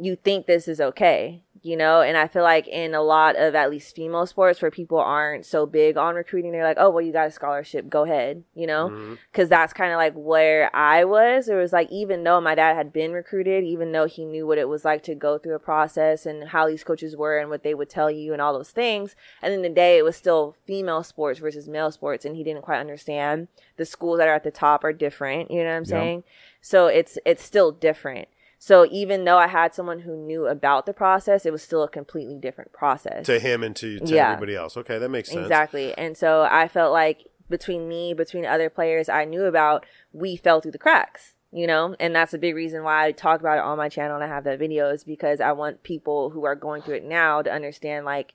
you 0.00 0.16
think 0.16 0.46
this 0.46 0.66
is 0.68 0.80
okay 0.80 1.42
you 1.62 1.76
know 1.76 2.00
and 2.00 2.16
i 2.16 2.26
feel 2.26 2.42
like 2.42 2.66
in 2.66 2.94
a 2.94 3.00
lot 3.02 3.36
of 3.36 3.54
at 3.54 3.70
least 3.70 3.94
female 3.94 4.26
sports 4.26 4.60
where 4.60 4.70
people 4.70 4.98
aren't 4.98 5.46
so 5.46 5.64
big 5.64 5.96
on 5.96 6.14
recruiting 6.16 6.50
they're 6.52 6.64
like 6.64 6.76
oh 6.80 6.90
well 6.90 7.00
you 7.04 7.12
got 7.12 7.28
a 7.28 7.30
scholarship 7.30 7.88
go 7.88 8.02
ahead 8.04 8.42
you 8.54 8.66
know 8.66 8.88
Mm-hmm. 8.88 9.14
because 9.30 9.48
that's 9.48 9.72
kind 9.72 9.92
of 9.92 9.96
like 9.96 10.12
where 10.14 10.74
I 10.74 11.04
was. 11.04 11.48
It 11.48 11.54
was 11.54 11.72
like 11.72 11.88
even 11.90 12.24
though 12.24 12.40
my 12.40 12.54
dad 12.54 12.74
had 12.74 12.92
been 12.92 13.12
recruited, 13.12 13.62
even 13.64 13.92
though 13.92 14.06
he 14.06 14.24
knew 14.24 14.46
what 14.46 14.58
it 14.58 14.68
was 14.68 14.84
like 14.84 15.02
to 15.04 15.14
go 15.14 15.38
through 15.38 15.54
a 15.54 15.58
process 15.60 16.26
and 16.26 16.48
how 16.48 16.66
these 16.66 16.82
coaches 16.84 17.16
were 17.16 17.38
and 17.38 17.48
what 17.48 17.62
they 17.62 17.74
would 17.74 17.88
tell 17.88 18.10
you 18.10 18.32
and 18.32 18.42
all 18.42 18.52
those 18.52 18.70
things, 18.70 19.14
and 19.40 19.54
in 19.54 19.62
the 19.62 19.68
day 19.68 19.98
it 19.98 20.02
was 20.02 20.16
still 20.16 20.56
female 20.66 21.02
sports 21.04 21.38
versus 21.38 21.68
male 21.68 21.90
sports, 21.92 22.24
and 22.24 22.34
he 22.36 22.42
didn't 22.44 22.62
quite 22.62 22.80
understand 22.80 23.48
the 23.76 23.84
schools 23.84 24.18
that 24.18 24.28
are 24.28 24.34
at 24.34 24.44
the 24.44 24.50
top 24.50 24.82
are 24.84 24.92
different. 24.92 25.50
You 25.50 25.58
know 25.62 25.70
what 25.70 25.76
I'm 25.76 25.84
saying? 25.84 26.24
So 26.60 26.86
it's 26.88 27.18
it's 27.24 27.44
still 27.44 27.70
different. 27.72 28.28
So 28.64 28.86
even 28.92 29.24
though 29.24 29.38
I 29.38 29.48
had 29.48 29.74
someone 29.74 29.98
who 29.98 30.16
knew 30.16 30.46
about 30.46 30.86
the 30.86 30.92
process, 30.92 31.44
it 31.44 31.50
was 31.50 31.64
still 31.64 31.82
a 31.82 31.88
completely 31.88 32.38
different 32.38 32.72
process. 32.72 33.26
to 33.26 33.40
him 33.40 33.64
and 33.64 33.74
to, 33.74 33.98
to 33.98 34.14
Yeah. 34.14 34.34
everybody 34.34 34.54
else. 34.54 34.76
Okay, 34.76 34.98
that 34.98 35.08
makes 35.08 35.30
sense. 35.30 35.40
Exactly. 35.40 35.92
And 35.98 36.16
so 36.16 36.46
I 36.48 36.68
felt 36.68 36.92
like 36.92 37.26
between 37.50 37.88
me, 37.88 38.14
between 38.14 38.46
other 38.46 38.70
players 38.70 39.08
I 39.08 39.24
knew 39.24 39.46
about, 39.46 39.84
we 40.12 40.36
fell 40.36 40.60
through 40.60 40.70
the 40.70 40.78
cracks, 40.78 41.34
you 41.50 41.66
know? 41.66 41.96
And 41.98 42.14
that's 42.14 42.34
a 42.34 42.38
big 42.38 42.54
reason 42.54 42.84
why 42.84 43.06
I 43.06 43.10
talk 43.10 43.40
about 43.40 43.58
it 43.58 43.64
on 43.64 43.78
my 43.78 43.88
channel 43.88 44.14
and 44.14 44.22
I 44.22 44.28
have 44.28 44.44
that 44.44 44.60
video 44.60 44.90
is 44.90 45.02
because 45.02 45.40
I 45.40 45.50
want 45.50 45.82
people 45.82 46.30
who 46.30 46.44
are 46.44 46.54
going 46.54 46.82
through 46.82 46.98
it 46.98 47.04
now 47.04 47.42
to 47.42 47.52
understand 47.52 48.04
like 48.06 48.32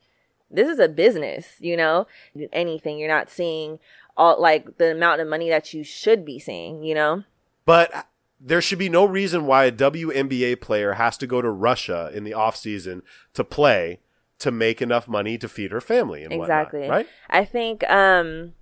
this 0.51 0.67
is 0.67 0.77
a 0.79 0.89
business, 0.89 1.55
you 1.59 1.77
know? 1.77 2.05
Anything 2.51 2.99
you're 2.99 3.07
not 3.07 3.29
seeing 3.29 3.79
all 4.17 4.41
like 4.41 4.77
the 4.77 4.91
amount 4.91 5.21
of 5.21 5.29
money 5.29 5.47
that 5.47 5.73
you 5.73 5.85
should 5.85 6.25
be 6.25 6.37
seeing, 6.37 6.83
you 6.83 6.95
know? 6.95 7.23
But 7.63 8.07
there 8.39 8.61
should 8.61 8.79
be 8.79 8.89
no 8.89 9.05
reason 9.05 9.45
why 9.45 9.65
a 9.65 9.71
WNBA 9.71 10.61
player 10.61 10.93
has 10.93 11.17
to 11.17 11.27
go 11.27 11.41
to 11.41 11.49
Russia 11.49 12.11
in 12.13 12.23
the 12.23 12.33
off 12.33 12.55
season 12.55 13.01
to 13.33 13.43
play 13.43 13.99
to 14.39 14.51
make 14.51 14.81
enough 14.81 15.07
money 15.07 15.37
to 15.37 15.47
feed 15.47 15.71
her 15.71 15.81
family 15.81 16.23
and 16.23 16.31
exactly. 16.33 16.81
whatnot, 16.81 16.95
right? 16.95 17.07
i 17.29 17.43
think 17.43 17.87
um 17.89 18.53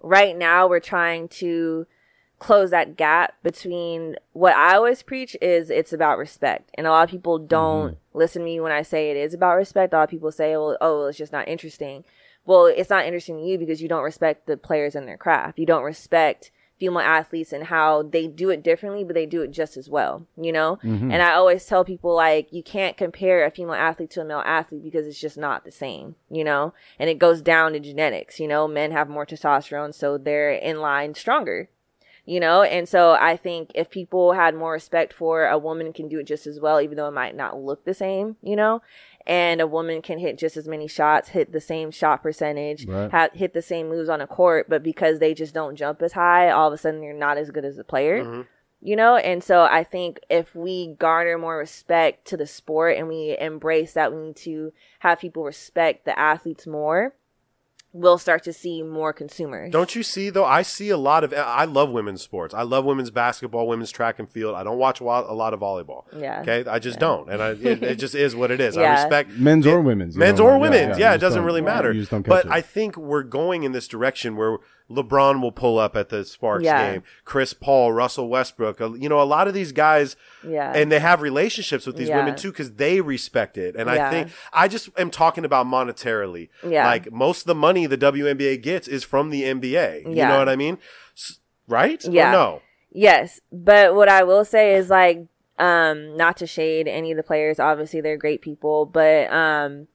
right 0.00 0.36
now 0.36 0.66
we're 0.66 0.80
trying 0.80 1.28
to 1.28 1.86
close 2.38 2.70
that 2.70 2.96
gap 2.96 3.34
between 3.42 4.16
what 4.32 4.54
i 4.54 4.74
always 4.74 5.02
preach 5.02 5.36
is 5.40 5.70
it's 5.70 5.92
about 5.92 6.18
respect. 6.18 6.70
And 6.74 6.86
a 6.86 6.90
lot 6.90 7.04
of 7.04 7.10
people 7.10 7.38
don't 7.38 7.96
listen 8.14 8.42
to 8.42 8.44
me 8.44 8.58
when 8.58 8.72
i 8.72 8.82
say 8.82 9.10
it 9.10 9.16
is 9.16 9.34
about 9.34 9.56
respect. 9.56 9.92
A 9.92 9.96
lot 9.96 10.04
of 10.04 10.10
people 10.10 10.32
say 10.32 10.52
well 10.52 10.76
oh 10.80 10.98
well, 10.98 11.06
it's 11.06 11.18
just 11.18 11.32
not 11.32 11.48
interesting. 11.48 12.04
Well 12.44 12.66
it's 12.66 12.90
not 12.90 13.06
interesting 13.06 13.38
to 13.38 13.44
you 13.44 13.58
because 13.58 13.80
you 13.80 13.88
don't 13.88 14.02
respect 14.02 14.46
the 14.46 14.56
players 14.56 14.96
and 14.96 15.06
their 15.06 15.16
craft. 15.16 15.58
You 15.58 15.66
don't 15.66 15.84
respect 15.84 16.50
female 16.82 16.98
athletes 16.98 17.52
and 17.52 17.62
how 17.62 18.02
they 18.02 18.26
do 18.26 18.50
it 18.50 18.60
differently, 18.60 19.04
but 19.04 19.14
they 19.14 19.24
do 19.24 19.40
it 19.40 19.52
just 19.52 19.76
as 19.76 19.88
well, 19.88 20.26
you 20.36 20.50
know? 20.50 20.80
Mm-hmm. 20.82 21.12
And 21.12 21.22
I 21.22 21.34
always 21.34 21.64
tell 21.64 21.84
people, 21.84 22.12
like, 22.12 22.52
you 22.52 22.60
can't 22.60 22.96
compare 22.96 23.44
a 23.44 23.52
female 23.52 23.76
athlete 23.76 24.10
to 24.10 24.20
a 24.20 24.24
male 24.24 24.42
athlete 24.44 24.82
because 24.82 25.06
it's 25.06 25.20
just 25.20 25.38
not 25.38 25.64
the 25.64 25.70
same, 25.70 26.16
you 26.28 26.42
know? 26.42 26.74
And 26.98 27.08
it 27.08 27.20
goes 27.20 27.40
down 27.40 27.74
to 27.74 27.78
genetics, 27.78 28.40
you 28.40 28.48
know? 28.48 28.66
Men 28.66 28.90
have 28.90 29.08
more 29.08 29.24
testosterone, 29.24 29.94
so 29.94 30.18
they're 30.18 30.50
in 30.50 30.80
line 30.80 31.14
stronger, 31.14 31.68
you 32.26 32.40
know? 32.40 32.62
And 32.62 32.88
so 32.88 33.12
I 33.12 33.36
think 33.36 33.70
if 33.76 33.88
people 33.88 34.32
had 34.32 34.56
more 34.56 34.72
respect 34.72 35.12
for 35.12 35.46
a 35.46 35.58
woman 35.58 35.92
can 35.92 36.08
do 36.08 36.18
it 36.18 36.26
just 36.26 36.48
as 36.48 36.58
well, 36.58 36.80
even 36.80 36.96
though 36.96 37.06
it 37.06 37.12
might 37.12 37.36
not 37.36 37.62
look 37.62 37.84
the 37.84 37.94
same, 37.94 38.38
you 38.42 38.56
know? 38.56 38.82
And 39.26 39.60
a 39.60 39.66
woman 39.66 40.02
can 40.02 40.18
hit 40.18 40.38
just 40.38 40.56
as 40.56 40.66
many 40.66 40.88
shots, 40.88 41.28
hit 41.30 41.52
the 41.52 41.60
same 41.60 41.90
shot 41.90 42.22
percentage, 42.22 42.86
Right. 42.86 43.10
ha- 43.10 43.28
hit 43.32 43.52
the 43.54 43.62
same 43.62 43.88
moves 43.88 44.08
on 44.08 44.20
a 44.20 44.26
court, 44.26 44.68
but 44.68 44.82
because 44.82 45.18
they 45.18 45.32
just 45.34 45.54
don't 45.54 45.76
jump 45.76 46.02
as 46.02 46.12
high, 46.12 46.50
all 46.50 46.68
of 46.68 46.72
a 46.72 46.78
sudden 46.78 47.02
you're 47.02 47.14
not 47.14 47.38
as 47.38 47.50
good 47.50 47.64
as 47.64 47.78
a 47.78 47.84
player. 47.84 48.24
Mm-hmm. 48.24 48.40
You 48.84 48.96
know, 48.96 49.14
and 49.14 49.44
so 49.44 49.62
I 49.62 49.84
think 49.84 50.18
if 50.28 50.56
we 50.56 50.88
garner 50.98 51.38
more 51.38 51.56
respect 51.56 52.26
to 52.28 52.36
the 52.36 52.48
sport 52.48 52.96
and 52.96 53.06
we 53.06 53.36
embrace 53.38 53.92
that 53.92 54.12
we 54.12 54.18
need 54.20 54.36
to 54.38 54.72
have 54.98 55.20
people 55.20 55.44
respect 55.44 56.04
the 56.04 56.18
athletes 56.18 56.66
more, 56.66 57.14
we'll 57.92 58.18
start 58.18 58.42
to 58.44 58.52
see 58.52 58.82
more 58.82 59.12
consumers. 59.12 59.70
Don't 59.70 59.94
you 59.94 60.02
see 60.02 60.30
though? 60.30 60.44
I 60.44 60.62
see 60.62 60.88
a 60.90 60.96
lot 60.96 61.24
of. 61.24 61.32
I 61.34 61.64
love 61.64 61.90
women's 61.90 62.22
sports. 62.22 62.54
I 62.54 62.62
love 62.62 62.84
women's 62.84 63.10
basketball, 63.10 63.66
women's 63.68 63.90
track 63.90 64.18
and 64.18 64.28
field. 64.28 64.54
I 64.54 64.64
don't 64.64 64.78
watch 64.78 65.00
a 65.00 65.04
lot, 65.04 65.24
of 65.54 65.60
volleyball. 65.60 66.04
Yeah. 66.16 66.40
Okay, 66.40 66.68
I 66.68 66.78
just 66.78 66.98
don't, 66.98 67.28
and 67.30 67.42
I, 67.42 67.50
it, 67.50 67.82
it 67.82 67.94
just 67.98 68.14
is 68.14 68.34
what 68.34 68.50
it 68.50 68.60
is. 68.60 68.76
I 68.76 69.02
respect 69.02 69.30
Men's 69.30 69.66
or 69.66 69.80
women's, 69.80 70.16
men's 70.16 70.38
know, 70.38 70.46
or 70.46 70.58
women's. 70.58 70.98
yeah, 70.98 71.06
Yeah, 71.06 71.10
you 71.10 71.16
it 71.16 71.20
doesn't 71.20 71.44
really 71.44 71.60
matter. 71.60 71.92
you 71.92 72.00
just 72.00 72.10
don't 72.10 72.22
catch 72.22 72.30
but 72.30 72.44
it. 72.46 72.50
I 72.50 72.60
think 72.60 72.96
we're 72.96 73.22
going 73.22 73.62
in 73.62 73.72
this 73.72 73.86
direction 73.88 74.36
where 74.36 74.58
LeBron 74.94 75.40
will 75.40 75.52
pull 75.52 75.78
up 75.78 75.96
at 75.96 76.08
the 76.08 76.24
Sparks 76.24 76.64
Yeah. 76.64 76.92
game. 76.92 77.02
Chris 77.24 77.52
Paul, 77.52 77.92
Russell 77.92 78.28
Westbrook. 78.28 78.80
uh, 78.80 78.92
You 78.94 79.08
know, 79.08 79.20
a 79.20 79.24
lot 79.24 79.48
of 79.48 79.54
these 79.54 79.72
guys. 79.72 80.16
Yeah. 80.46 80.72
And 80.74 80.90
they 80.92 81.00
have 81.00 81.22
relationships 81.22 81.86
with 81.86 81.96
these 81.96 82.08
Yeah. 82.08 82.18
women 82.18 82.36
too 82.36 82.50
because 82.50 82.72
they 82.74 83.00
respect 83.00 83.56
it. 83.58 83.74
And 83.76 83.88
I 83.90 84.10
think 84.10 84.28
I 84.52 84.68
just 84.68 84.90
am 84.98 85.10
talking 85.10 85.44
about 85.44 85.66
monetarily. 85.66 86.48
Yeah. 86.66 86.86
Like 86.86 87.10
most 87.12 87.42
of 87.42 87.46
the 87.46 87.54
money 87.54 87.86
the 87.86 87.96
WNBA 87.96 88.56
gets 88.62 88.86
is 88.88 89.04
from 89.04 89.30
the 89.30 89.44
NBA. 89.44 90.02
You 90.06 90.14
know 90.26 90.38
what 90.38 90.48
I 90.48 90.56
mean? 90.56 90.78
Right? 91.68 92.04
Or 92.06 92.10
Yeah. 92.10 92.32
no. 92.32 92.62
Yes, 92.94 93.40
but 93.50 93.94
what 93.94 94.08
I 94.08 94.22
will 94.22 94.44
say 94.44 94.74
is 94.74 94.90
like 94.90 95.20
um 95.58 96.16
not 96.16 96.36
to 96.38 96.46
shade 96.46 96.88
any 96.88 97.10
of 97.12 97.16
the 97.16 97.22
players, 97.22 97.58
obviously 97.60 98.00
they're 98.00 98.16
great 98.16 98.42
people, 98.42 98.84
but 98.86 99.32
um 99.32 99.86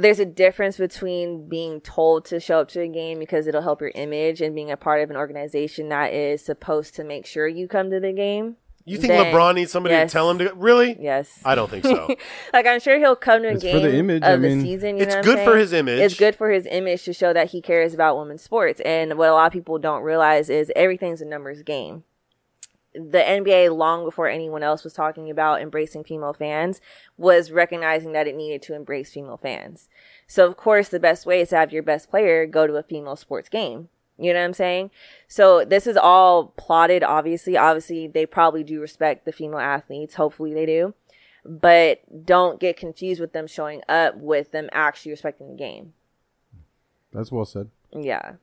there's 0.00 0.18
a 0.20 0.24
difference 0.24 0.76
between 0.76 1.48
being 1.48 1.80
told 1.80 2.24
to 2.26 2.40
show 2.40 2.60
up 2.60 2.68
to 2.70 2.80
a 2.80 2.88
game 2.88 3.18
because 3.18 3.46
it'll 3.46 3.62
help 3.62 3.80
your 3.80 3.92
image 3.94 4.40
and 4.40 4.54
being 4.54 4.70
a 4.70 4.76
part 4.76 5.02
of 5.02 5.10
an 5.10 5.16
organization 5.16 5.88
that 5.90 6.12
is 6.12 6.44
supposed 6.44 6.94
to 6.96 7.04
make 7.04 7.26
sure 7.26 7.46
you 7.46 7.68
come 7.68 7.90
to 7.90 8.00
the 8.00 8.12
game. 8.12 8.56
You 8.86 8.96
think 8.96 9.12
Then- 9.12 9.32
LeBron 9.32 9.54
needs 9.56 9.70
somebody 9.70 9.94
yes. 9.94 10.10
to 10.10 10.12
tell 10.12 10.30
him 10.30 10.38
to? 10.38 10.52
Really? 10.54 10.96
Yes. 10.98 11.38
I 11.44 11.54
don't 11.54 11.70
think 11.70 11.84
so. 11.84 12.08
like 12.52 12.66
I'm 12.66 12.80
sure 12.80 12.98
he'll 12.98 13.14
come 13.14 13.42
to 13.42 13.48
a 13.48 13.52
It's 13.52 13.62
for 13.62 13.78
the 13.78 13.94
image, 13.94 14.22
of 14.22 14.28
I 14.28 14.36
the 14.36 14.38
mean- 14.48 14.62
season. 14.62 14.96
You 14.96 15.02
It's 15.04 15.14
know 15.14 15.22
good 15.22 15.38
I'm 15.38 15.44
for 15.44 15.56
his 15.56 15.72
image. 15.72 16.00
It's 16.00 16.16
good 16.18 16.34
for 16.34 16.50
his 16.50 16.66
image 16.66 17.04
to 17.04 17.12
show 17.12 17.32
that 17.32 17.50
he 17.50 17.60
cares 17.60 17.94
about 17.94 18.16
women's 18.18 18.42
sports. 18.42 18.80
And 18.84 19.16
what 19.18 19.28
a 19.28 19.32
lot 19.32 19.46
of 19.46 19.52
people 19.52 19.78
don't 19.78 20.02
realize 20.02 20.48
is 20.50 20.72
everything's 20.74 21.20
a 21.20 21.26
numbers 21.26 21.62
game. 21.62 22.04
The 22.92 23.22
NBA, 23.24 23.76
long 23.76 24.04
before 24.04 24.28
anyone 24.28 24.62
else 24.62 24.82
was 24.82 24.92
talking 24.92 25.30
about 25.30 25.60
embracing 25.60 26.04
female 26.04 26.32
fans, 26.32 26.80
was 27.16 27.52
recognizing 27.52 28.12
that 28.12 28.26
it 28.26 28.34
needed 28.34 28.62
to 28.62 28.74
embrace 28.74 29.12
female 29.12 29.36
fans. 29.36 29.88
So 30.26 30.46
of 30.46 30.56
course, 30.56 30.88
the 30.88 31.00
best 31.00 31.26
way 31.26 31.40
is 31.40 31.50
to 31.50 31.56
have 31.56 31.72
your 31.72 31.82
best 31.82 32.10
player 32.10 32.46
go 32.46 32.66
to 32.66 32.76
a 32.76 32.82
female 32.82 33.16
sports 33.16 33.48
game. 33.48 33.88
You 34.20 34.34
know 34.34 34.40
what 34.40 34.46
I'm 34.46 34.54
saying? 34.54 34.90
So 35.28 35.64
this 35.64 35.86
is 35.86 35.96
all 35.96 36.52
plotted, 36.56 37.02
obviously. 37.02 37.56
Obviously, 37.56 38.06
they 38.06 38.26
probably 38.26 38.62
do 38.62 38.80
respect 38.80 39.24
the 39.24 39.32
female 39.32 39.60
athletes. 39.60 40.14
Hopefully 40.14 40.52
they 40.52 40.66
do. 40.66 40.94
But 41.42 42.26
don't 42.26 42.60
get 42.60 42.76
confused 42.76 43.18
with 43.18 43.32
them 43.32 43.46
showing 43.46 43.80
up 43.88 44.16
with 44.16 44.50
them 44.50 44.68
actually 44.72 45.12
respecting 45.12 45.48
the 45.48 45.56
game. 45.56 45.94
That's 47.14 47.32
well 47.32 47.46
said. 47.46 47.70
Yeah. 47.92 48.34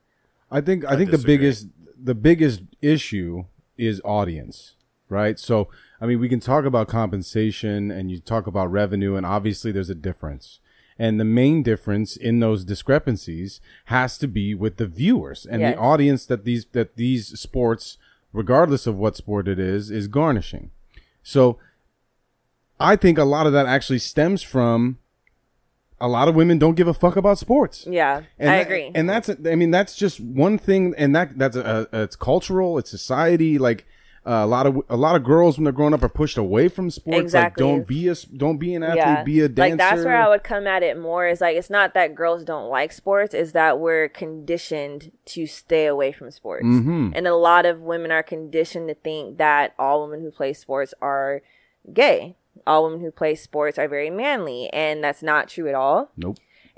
I 0.50 0.62
think 0.62 0.84
I, 0.86 0.96
think 0.96 1.12
disagree. 1.12 1.36
the 1.36 1.38
biggest 1.38 1.68
the 2.02 2.16
biggest 2.16 2.62
issue 2.82 3.46
is 3.78 4.02
audience, 4.06 4.74
right? 5.10 5.40
So 5.40 5.70
I 6.00 6.06
mean, 6.06 6.20
we 6.20 6.30
can 6.30 6.40
talk 6.40 6.66
about 6.66 6.88
compensation 6.88 7.90
and 7.90 8.12
you 8.12 8.20
talk 8.20 8.46
about 8.48 8.72
revenue, 8.72 9.16
and 9.16 9.26
obviously 9.26 9.72
there's 9.72 9.90
a 9.90 9.96
difference. 9.96 10.60
And 11.00 11.20
the 11.20 11.26
main 11.26 11.62
difference 11.64 12.16
in 12.18 12.40
those 12.40 12.64
discrepancies 12.64 13.62
has 13.86 14.18
to 14.18 14.28
be 14.28 14.56
with 14.56 14.78
the 14.78 14.88
viewers 14.88 15.46
and 15.46 15.62
Yes. 15.62 15.76
the 15.76 15.80
audience 15.80 16.26
that 16.26 16.44
these 16.44 16.66
that 16.74 16.96
these 16.96 17.40
sports, 17.40 17.98
regardless 18.34 18.88
of 18.88 18.96
what 18.98 19.16
sport 19.16 19.48
it 19.48 19.60
is, 19.60 19.92
is 19.92 20.08
garnishing. 20.08 20.72
So 21.24 21.60
I 22.80 22.96
think 22.96 23.18
a 23.18 23.24
lot 23.24 23.48
of 23.48 23.54
that 23.54 23.66
actually 23.66 24.00
stems 24.00 24.42
from 24.44 24.98
a 26.00 26.08
lot 26.08 26.28
of 26.28 26.36
women 26.36 26.60
don't 26.60 26.76
give 26.76 26.88
a 26.88 26.94
fuck 26.94 27.16
about 27.16 27.40
sports. 27.40 27.86
Yeah. 27.90 28.24
And 28.38 28.50
I 28.50 28.58
that- 28.58 28.68
agree. 28.68 28.92
And 28.94 29.10
that's, 29.10 29.30
I 29.30 29.56
mean, 29.56 29.72
that's 29.72 29.96
just 29.96 30.20
one 30.20 30.58
thing, 30.58 30.94
and 30.98 31.16
that 31.16 31.38
that's 31.38 31.56
a, 31.56 31.88
a 31.92 32.04
it's 32.04 32.16
cultural, 32.16 32.78
it's 32.78 32.90
society. 32.90 33.58
Like 33.58 33.86
uh, 34.26 34.44
a 34.44 34.46
lot 34.46 34.68
of 34.68 34.82
a 34.90 34.98
lot 34.98 35.16
of 35.16 35.24
girls 35.24 35.58
when 35.58 35.64
they're 35.64 35.72
growing 35.72 35.94
up 35.94 36.04
are 36.04 36.10
pushed 36.10 36.38
away 36.38 36.68
from 36.68 36.90
sports. 36.90 37.18
Exactly. 37.18 37.64
Like, 37.64 37.72
don't 37.72 37.88
be 37.88 38.10
a 38.10 38.16
don't 38.36 38.58
be 38.58 38.76
an 38.76 38.84
athlete, 38.84 39.26
be 39.26 39.40
a 39.40 39.48
dancer. 39.48 39.70
Like 39.70 39.78
that's 39.78 40.06
where 40.06 40.22
I 40.22 40.28
would 40.28 40.44
come 40.44 40.68
at 40.68 40.84
it 40.84 41.00
more 41.00 41.26
is 41.26 41.40
like 41.40 41.56
it's 41.56 41.70
not 41.70 41.94
that 41.94 42.14
girls 42.14 42.44
don't 42.44 42.70
like 42.70 42.92
sports, 42.92 43.34
is 43.34 43.54
that 43.54 43.80
we're 43.80 44.10
conditioned 44.10 45.14
to 45.28 45.48
stay 45.48 45.86
away 45.86 46.12
from 46.12 46.30
sports. 46.32 46.66
Mm-hmm. 46.66 47.12
And 47.16 47.26
a 47.26 47.36
lot 47.36 47.66
of 47.66 47.80
women 47.80 48.12
are 48.12 48.22
conditioned 48.22 48.90
to 48.90 48.96
think 48.96 49.38
that 49.38 49.74
all 49.80 50.04
women 50.04 50.20
who 50.22 50.30
play 50.30 50.52
sports 50.52 50.94
are 51.02 51.42
gay. 51.94 52.36
All 52.66 52.86
women 52.86 53.02
who 53.02 53.12
play 53.12 53.36
sports 53.36 53.78
are 53.78 53.88
very 53.88 54.10
manly, 54.10 54.70
and 54.72 55.04
that's 55.04 55.22
not 55.22 55.50
true 55.50 55.68
at 55.68 55.76
all. 55.76 56.12
Nope. 56.18 56.38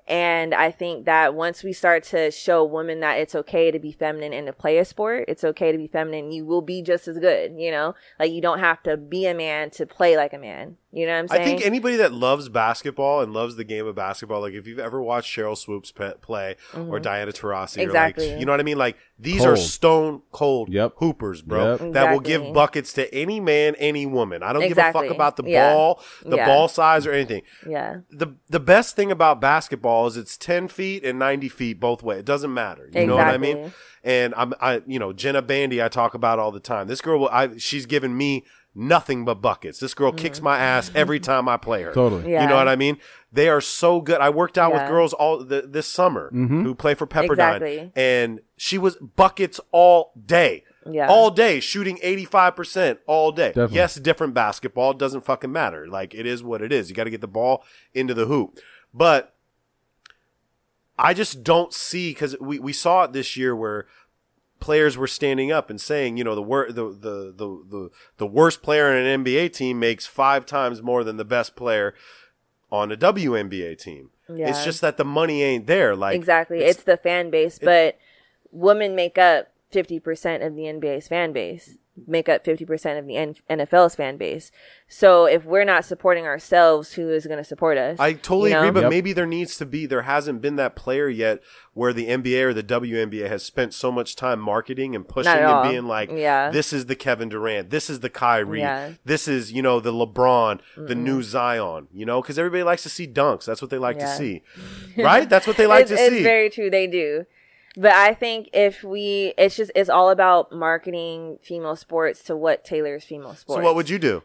And 0.10 0.56
I 0.56 0.72
think 0.72 1.06
that 1.06 1.36
once 1.36 1.64
we 1.64 1.72
start 1.72 2.04
to 2.06 2.32
show 2.32 2.64
women 2.64 3.00
that 3.02 3.20
it's 3.20 3.36
okay 3.36 3.70
to 3.70 3.78
be 3.78 3.92
feminine 3.92 4.34
and 4.34 4.48
to 4.48 4.54
play 4.54 4.80
a 4.80 4.86
sport, 4.86 5.26
it's 5.28 5.44
okay 5.44 5.72
to 5.72 5.78
be 5.78 5.86
feminine, 5.86 6.32
you 6.32 6.46
will 6.46 6.64
be 6.64 6.82
just 6.82 7.08
as 7.08 7.20
good, 7.20 7.54
you 7.60 7.70
know? 7.70 7.94
Like 8.20 8.32
you 8.32 8.42
don't 8.42 8.58
have 8.58 8.82
to 8.84 8.98
be 8.98 9.28
a 9.28 9.36
man 9.36 9.70
to 9.72 9.86
play 9.86 10.18
like 10.18 10.34
a 10.34 10.40
man. 10.40 10.78
You 10.92 11.06
know 11.06 11.14
what 11.14 11.20
I'm 11.20 11.28
saying? 11.28 11.42
I 11.42 11.46
think 11.46 11.66
anybody 11.66 11.98
that 11.98 12.14
loves 12.14 12.50
basketball 12.50 13.22
and 13.22 13.32
loves 13.32 13.56
the 13.58 13.64
game 13.64 13.86
of 13.86 13.94
basketball, 13.94 14.42
like 14.42 14.54
if 14.54 14.66
you've 14.66 14.80
ever 14.80 15.00
watched 15.02 15.36
Sheryl 15.36 15.56
Swoopes 15.56 15.92
pe- 15.92 16.16
play 16.22 16.56
or 16.76 17.00
Diana 17.00 17.32
Taurasi, 17.32 17.74
Mm-hmm. 17.78 17.82
Exactly. 17.82 18.32
like, 18.32 18.40
you 18.40 18.46
know 18.48 18.52
what 18.54 18.60
I 18.60 18.64
mean? 18.64 18.78
Like 18.80 18.98
these 19.20 19.46
are 19.46 19.56
stone 19.56 20.24
cold 20.32 20.70
Yep. 20.74 20.94
hoopers, 20.98 21.44
bro, 21.44 21.78
Yep. 21.80 21.94
that 21.94 22.12
will 22.12 22.20
give 22.22 22.54
buckets 22.54 22.92
to 22.94 23.14
any 23.14 23.40
man, 23.40 23.76
any 23.76 24.08
woman. 24.08 24.42
I 24.42 24.52
don't 24.52 24.68
give 24.68 24.78
a 24.80 24.92
fuck 24.92 25.06
about 25.12 25.36
the 25.36 25.44
Yeah. 25.46 25.74
ball, 25.74 26.02
the 26.26 26.38
Yeah. 26.38 26.46
ball 26.48 26.68
size, 26.68 27.06
or 27.06 27.12
anything. 27.12 27.44
yeah. 27.68 27.98
the 28.10 28.34
the 28.50 28.60
best 28.60 28.96
thing 28.96 29.12
about 29.12 29.40
basketball 29.40 30.08
is 30.08 30.18
it's 30.18 30.38
ten 30.38 30.68
feet 30.68 31.04
and 31.06 31.20
ninety 31.20 31.50
feet 31.50 31.80
both 31.80 32.02
way. 32.02 32.18
It 32.18 32.26
doesn't 32.26 32.54
matter. 32.54 32.90
You 32.94 33.06
know 33.06 33.16
what 33.16 33.28
I 33.28 33.38
mean? 33.38 33.74
And 34.04 34.34
I'm 34.36 34.54
I 34.62 34.82
you 34.88 34.98
know 34.98 35.14
Jenna 35.14 35.42
Bandy 35.44 35.84
I 35.84 35.88
talk 35.90 36.14
about 36.16 36.40
all 36.40 36.52
the 36.52 36.60
time. 36.60 36.88
This 36.88 37.02
girl 37.02 37.20
will 37.20 37.30
I 37.30 37.58
she's 37.58 37.86
given 37.86 38.18
me 38.18 38.46
nothing 38.80 39.26
but 39.26 39.36
buckets. 39.42 39.80
This 39.80 39.94
girl 39.94 40.12
kicks 40.12 40.42
my 40.42 40.58
ass 40.58 40.90
every 40.96 41.20
time 41.20 41.48
I 41.50 41.58
play 41.58 41.84
her. 41.84 41.94
Totally. 41.94 42.22
Mm-hmm. 42.24 42.32
Yeah. 42.32 42.44
You 42.44 42.50
know 42.50 42.56
what 42.56 42.68
I 42.68 42.76
mean? 42.76 42.98
They 43.32 43.50
are 43.50 43.62
so 43.62 44.02
good. 44.02 44.22
I 44.22 44.30
worked 44.30 44.58
out 44.58 44.74
with 44.74 44.88
girls 44.88 45.14
all 45.14 45.46
th- 45.46 45.66
this 45.68 45.86
summer 45.88 46.30
who 46.32 46.74
play 46.74 46.96
for 46.96 47.06
Pepperdine, 47.06 47.62
Exactly. 47.62 47.92
and 47.96 48.40
she 48.58 48.78
was 48.78 48.96
buckets 48.96 49.60
all 49.72 50.12
day. 50.26 50.64
Yeah. 50.90 51.08
All 51.10 51.30
day, 51.30 51.60
shooting 51.60 51.98
85% 51.98 53.00
all 53.06 53.32
day. 53.32 53.50
Definitely. 53.50 53.76
Yes, 53.76 53.96
different 53.96 54.34
basketball. 54.34 54.94
Doesn't 54.94 55.26
fucking 55.26 55.52
matter. 55.52 55.88
Like, 55.88 56.16
it 56.16 56.26
is 56.26 56.42
what 56.42 56.62
it 56.64 56.72
is. 56.72 56.90
You 56.90 56.96
got 56.96 57.04
to 57.04 57.10
get 57.12 57.22
the 57.22 57.28
ball 57.28 57.64
into 57.94 58.14
the 58.16 58.26
hoop. 58.26 58.58
But 58.92 59.36
I 60.98 61.14
just 61.14 61.44
don't 61.44 61.74
see, 61.74 62.12
because 62.12 62.36
we, 62.40 62.60
we 62.60 62.74
saw 62.74 63.04
it 63.04 63.14
this 63.14 63.38
year 63.38 63.56
where 63.56 63.86
players 64.60 64.98
were 64.98 65.08
standing 65.08 65.52
up 65.52 65.70
and 65.70 65.80
saying, 65.80 66.18
you 66.18 66.24
know, 66.24 66.36
the, 66.36 66.42
wor- 66.42 66.72
the, 66.72 66.90
the, 66.90 67.34
the, 67.36 67.64
the, 67.70 67.90
the 68.18 68.28
worst 68.28 68.62
player 68.62 68.96
in 68.96 69.06
an 69.06 69.24
NBA 69.24 69.54
team 69.54 69.80
makes 69.80 70.06
five 70.06 70.46
times 70.46 70.82
more 70.82 71.04
than 71.04 71.18
the 71.18 71.26
best 71.26 71.56
player 71.56 71.94
on 72.72 72.92
a 72.92 72.98
WNBA 72.98 73.78
team. 73.78 74.10
It's 74.50 74.64
just 74.64 74.82
that 74.82 74.98
the 74.98 75.06
money 75.06 75.42
ain't 75.42 75.66
there. 75.66 75.96
Like, 75.96 76.16
Exactly. 76.16 76.60
It's, 76.60 76.84
the 76.84 76.98
fan 76.98 77.30
base, 77.32 77.60
but 77.60 77.98
women 78.52 78.96
make 78.96 79.18
up 79.18 79.48
50% 79.74 80.46
of 80.46 80.56
the 80.56 80.64
NBA's 80.64 81.08
fan 81.08 81.32
base, 81.32 81.78
make 82.08 82.30
up 82.30 82.46
50% 82.46 82.98
of 82.98 83.06
the 83.08 83.18
N- 83.18 83.36
NFL's 83.50 83.94
fan 83.94 84.16
base. 84.16 84.52
So 84.88 85.26
if 85.26 85.44
we're 85.44 85.66
not 85.66 85.84
supporting 85.84 86.26
ourselves, 86.26 86.94
who 86.94 87.10
is 87.10 87.28
going 87.28 87.38
to 87.40 87.44
support 87.44 87.78
us? 87.78 88.00
I 88.00 88.14
totally 88.14 88.52
You 88.52 88.56
know? 88.56 88.60
agree, 88.62 88.72
but 88.72 88.82
Yep. 88.84 88.90
maybe 88.90 89.12
there 89.14 89.26
needs 89.26 89.58
to 89.58 89.66
be. 89.66 89.86
There 89.86 90.04
hasn't 90.04 90.42
been 90.42 90.56
that 90.56 90.78
player 90.78 91.10
yet 91.10 91.42
where 91.74 91.92
the 91.92 92.08
NBA 92.08 92.42
or 92.44 92.54
the 92.54 92.64
WNBA 92.64 93.28
has 93.28 93.44
spent 93.44 93.74
so 93.74 93.92
much 93.92 94.16
time 94.16 94.40
marketing 94.40 94.96
and 94.96 95.06
pushing 95.08 95.34
and 95.34 95.46
all. 95.46 95.70
being 95.70 95.86
like, 95.88 96.10
Yeah. 96.10 96.50
"This 96.52 96.72
is 96.72 96.86
the 96.86 96.96
Kevin 96.96 97.28
Durant. 97.30 97.70
This 97.70 97.90
is 97.90 98.00
the 98.00 98.10
Kyrie. 98.10 98.60
Yeah. 98.62 98.92
This 99.04 99.28
is 99.28 99.52
you 99.52 99.62
know 99.62 99.80
the 99.82 99.92
LeBron, 99.92 100.62
the 100.78 100.96
new 100.96 101.22
Zion. 101.22 101.88
You 101.94 102.06
know, 102.06 102.22
because 102.22 102.40
everybody 102.40 102.64
likes 102.64 102.84
to 102.84 102.90
see 102.90 103.08
dunks. 103.08 103.44
That's 103.46 103.62
what 103.62 103.72
they 103.72 103.78
like 103.78 104.00
to 104.00 104.08
see, 104.08 104.42
right? 104.98 105.30
That's 105.30 105.46
what 105.48 105.58
they 105.58 105.68
like 105.76 105.82
it's, 105.84 105.92
to 105.92 105.98
it's 105.98 106.16
see. 106.16 106.24
very 106.24 106.50
true. 106.50 106.70
They 106.70 106.88
do. 106.88 107.26
But 107.78 107.92
I 107.92 108.14
think 108.14 108.50
if 108.54 108.84
we, 108.84 109.34
it's 109.38 109.56
just, 109.56 109.72
it's 109.76 109.90
all 109.90 110.10
about 110.10 110.52
marketing 110.52 111.38
female 111.42 111.76
sports 111.76 112.24
to 112.24 112.36
what 112.36 112.66
tailors 112.66 113.04
female 113.04 113.36
sports. 113.36 113.60
so 113.60 113.64
what 113.64 113.76
would 113.76 113.90
you 113.90 114.00
do? 114.00 114.24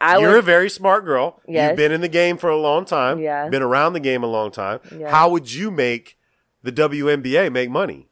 I 0.00 0.18
You're 0.18 0.32
would, 0.32 0.38
a 0.40 0.42
very 0.42 0.68
smart 0.68 1.04
girl. 1.04 1.40
Yes. 1.48 1.70
You've 1.70 1.76
been 1.76 1.92
in 1.92 2.00
the 2.02 2.08
game 2.08 2.36
for 2.36 2.50
a 2.50 2.56
long 2.58 2.84
time. 2.84 3.20
Yeah. 3.20 3.48
Been 3.48 3.62
around 3.62 3.94
the 3.94 4.00
game 4.00 4.22
a 4.22 4.26
long 4.26 4.50
time. 4.50 4.80
Yeah. 4.94 5.10
How 5.10 5.30
would 5.30 5.52
you 5.52 5.70
make 5.70 6.18
the 6.62 6.72
WNBA 6.72 7.50
make 7.52 7.70
money? 7.70 8.08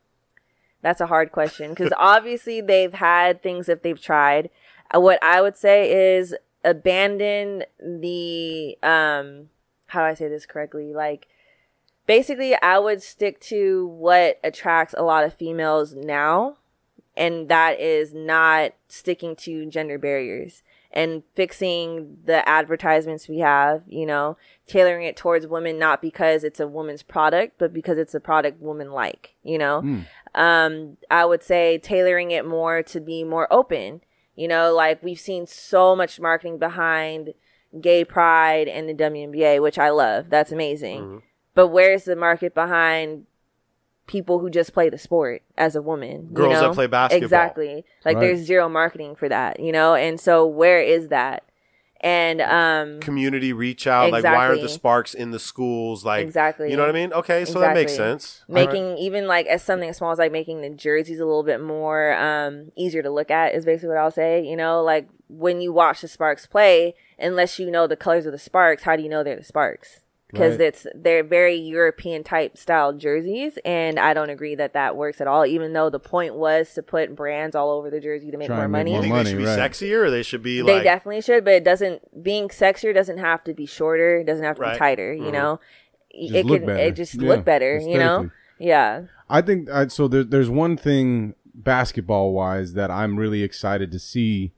That's 0.81 1.01
a 1.01 1.07
hard 1.07 1.33
question 1.33 1.71
because 1.71 1.93
obviously 1.97 2.61
they've 2.61 2.93
had 2.93 3.43
things 3.43 3.67
that 3.67 3.83
they've 3.83 4.01
tried. 4.01 4.51
Uh, 4.95 5.01
What 5.01 5.23
I 5.23 5.41
would 5.41 5.57
say 5.57 6.17
is 6.17 6.35
abandon 6.65 7.65
the 7.81 8.79
um 8.83 9.49
how 9.89 10.01
do 10.01 10.07
I 10.07 10.15
say 10.15 10.29
this 10.29 10.47
correctly? 10.47 10.93
Like 10.95 11.27
basically 12.07 12.55
I 12.61 12.79
would 12.79 13.03
stick 13.03 13.41
to 13.43 13.87
what 13.87 14.39
attracts 14.43 14.95
a 14.97 15.03
lot 15.03 15.25
of 15.25 15.35
females 15.35 15.95
now 15.95 16.57
and 17.17 17.49
that 17.49 17.79
is 17.79 18.15
not 18.15 18.73
sticking 18.89 19.37
to 19.37 19.67
gender 19.67 19.99
barriers 19.99 20.63
and 20.93 21.23
fixing 21.35 22.19
the 22.25 22.47
advertisements 22.47 23.29
we 23.29 23.39
have, 23.39 23.83
you 23.87 24.05
know, 24.05 24.37
tailoring 24.67 25.07
it 25.07 25.17
towards 25.17 25.47
women 25.47 25.79
not 25.79 26.03
because 26.03 26.45
it's 26.45 26.61
a 26.61 26.69
woman's 26.69 27.03
product, 27.03 27.55
but 27.59 27.73
because 27.73 27.97
it's 27.99 28.15
a 28.15 28.21
product 28.21 28.61
women 28.61 28.93
like, 28.93 29.35
you 29.43 29.59
know. 29.59 29.81
Um, 30.35 30.97
I 31.11 31.25
would 31.25 31.43
say 31.43 31.79
tailoring 31.79 32.31
it 32.31 32.47
more 32.47 32.83
to 32.85 33.01
be 33.01 33.25
more 33.25 33.51
open. 33.51 34.03
You 34.35 34.49
know, 34.49 34.75
like 34.75 35.03
we've 35.03 35.21
seen 35.21 35.47
so 35.47 35.95
much 35.95 36.19
marketing 36.21 36.59
behind 36.59 37.35
gay 37.81 38.05
pride 38.05 38.69
and 38.69 38.89
the 38.89 38.95
WNBA, 38.95 39.61
which 39.61 39.79
I 39.79 39.91
love. 39.91 40.31
That's 40.31 40.53
amazing. 40.53 41.23
But 41.55 41.69
where's 41.69 42.05
the 42.05 42.17
market 42.17 42.55
behind 42.55 43.27
people 44.07 44.41
who 44.41 44.51
just 44.51 44.73
play 44.73 44.89
the 44.89 44.99
sport 44.99 45.43
as 45.57 45.77
a 45.77 45.83
woman? 45.83 46.29
you 46.31 46.35
Girls 46.35 46.61
that 46.61 46.73
play 46.75 46.87
basketball. 46.87 47.25
Exactly. 47.25 47.85
Like 48.05 48.17
Right. 48.17 48.21
there's 48.21 48.41
zero 48.41 48.69
marketing 48.69 49.15
for 49.15 49.29
that, 49.29 49.61
you 49.61 49.73
know? 49.73 49.95
And 49.95 50.19
so 50.21 50.47
where 50.47 50.81
is 50.81 51.09
that? 51.09 51.45
And 52.05 52.41
um 52.41 52.99
community 52.99 53.53
reach 53.53 53.87
out 53.87 54.11
like 54.11 54.25
why 54.25 54.49
aren't 54.49 54.61
the 54.61 54.69
sparks 54.69 55.15
in 55.15 55.31
the 55.31 55.39
schools 55.39 56.05
like 56.05 56.25
Exactly. 56.27 56.69
you 56.69 56.77
know 56.77 56.83
what 56.83 56.89
i 56.89 56.93
mean 56.93 57.13
okay 57.13 57.45
so 57.45 57.61
that 57.61 57.75
makes 57.75 57.95
sense 57.95 58.43
making 58.49 58.99
even 58.99 59.29
like 59.29 59.47
as 59.47 59.63
something 59.63 59.89
as 59.89 59.99
small 59.99 60.11
as 60.11 60.19
like 60.19 60.33
making 60.33 60.63
the 60.63 60.71
jerseys 60.71 61.21
a 61.21 61.25
little 61.25 61.45
bit 61.45 61.61
more 61.63 62.17
um 62.17 62.73
easier 62.75 63.03
to 63.05 63.11
look 63.11 63.31
at 63.31 63.55
is 63.55 63.65
basically 63.65 63.91
what 63.91 63.99
I'll 63.99 64.11
say. 64.11 64.45
You 64.45 64.57
know, 64.57 64.83
like 64.83 65.07
when 65.29 65.61
you 65.61 65.73
watch 65.73 66.01
the 66.01 66.09
Sparks 66.09 66.45
play, 66.45 66.97
unless 67.21 67.61
you 67.61 67.71
know 67.71 67.87
the 67.87 67.95
colors 67.95 68.27
of 68.27 68.33
the 68.33 68.39
Sparks, 68.39 68.83
how 68.83 68.97
do 68.97 69.03
you 69.05 69.09
know 69.09 69.23
they're 69.23 69.37
the 69.37 69.45
Sparks? 69.45 70.01
Because 70.33 70.53
Right. 70.59 70.69
it's 70.69 70.87
they're 70.95 71.23
very 71.23 71.57
European 71.57 72.25
type 72.25 72.57
style 72.57 72.95
jerseys, 72.95 73.59
and 73.67 73.99
I 73.99 74.15
don't 74.15 74.31
agree 74.31 74.55
that 74.55 74.73
that 74.73 74.97
works 74.97 75.21
at 75.21 75.27
all. 75.27 75.45
Even 75.45 75.75
though 75.75 75.91
the 75.91 76.01
point 76.01 76.35
was 76.37 76.73
to 76.75 76.83
put 76.83 77.15
brands 77.15 77.55
all 77.55 77.71
over 77.71 77.91
the 77.91 78.01
jersey 78.01 78.31
to 78.31 78.39
make 78.39 78.47
Try 78.47 78.57
more 78.57 78.65
and 78.65 78.73
make 78.73 78.79
money, 78.87 78.91
you 78.93 78.97
more 78.97 79.19
money, 79.19 79.25
they 79.25 79.31
should 79.31 79.39
be 79.39 79.45
right. 79.45 79.59
sexier 79.71 80.05
or 80.07 80.11
they 80.11 80.23
should 80.23 80.43
be 80.43 80.63
they 80.63 80.83
definitely 80.83 81.21
should, 81.21 81.45
but 81.45 81.53
it 81.53 81.65
doesn't. 81.65 82.23
Being 82.23 82.49
sexier 82.49 82.95
doesn't 82.95 83.19
have 83.19 83.45
to 83.45 83.53
be 83.53 83.67
shorter. 83.67 84.21
It 84.21 84.25
doesn't 84.25 84.45
have 84.45 84.57
to 84.57 84.63
Right. 84.63 84.73
be 84.73 84.79
tighter. 84.79 85.13
You 85.13 85.25
Mhm. 85.25 85.33
know, 85.33 85.61
Just 86.19 86.35
it 86.35 86.47
look 86.47 86.61
can 86.61 86.67
better. 86.67 86.79
it 86.83 86.97
just 86.97 87.15
Yeah, 87.21 87.29
look 87.29 87.45
better. 87.45 87.79
You 87.79 87.99
know, 87.99 88.31
yeah. 88.59 89.03
I 89.29 89.43
think 89.43 89.71
I, 89.71 89.89
so. 89.89 90.09
There, 90.09 90.25
there's 90.25 90.49
one 90.49 90.79
thing 90.79 91.35
basketball 91.55 92.33
wise 92.33 92.73
that 92.73 92.91
I'm 92.91 93.19
really 93.19 93.43
excited 93.43 93.93
to 93.93 93.99
see 93.99 94.53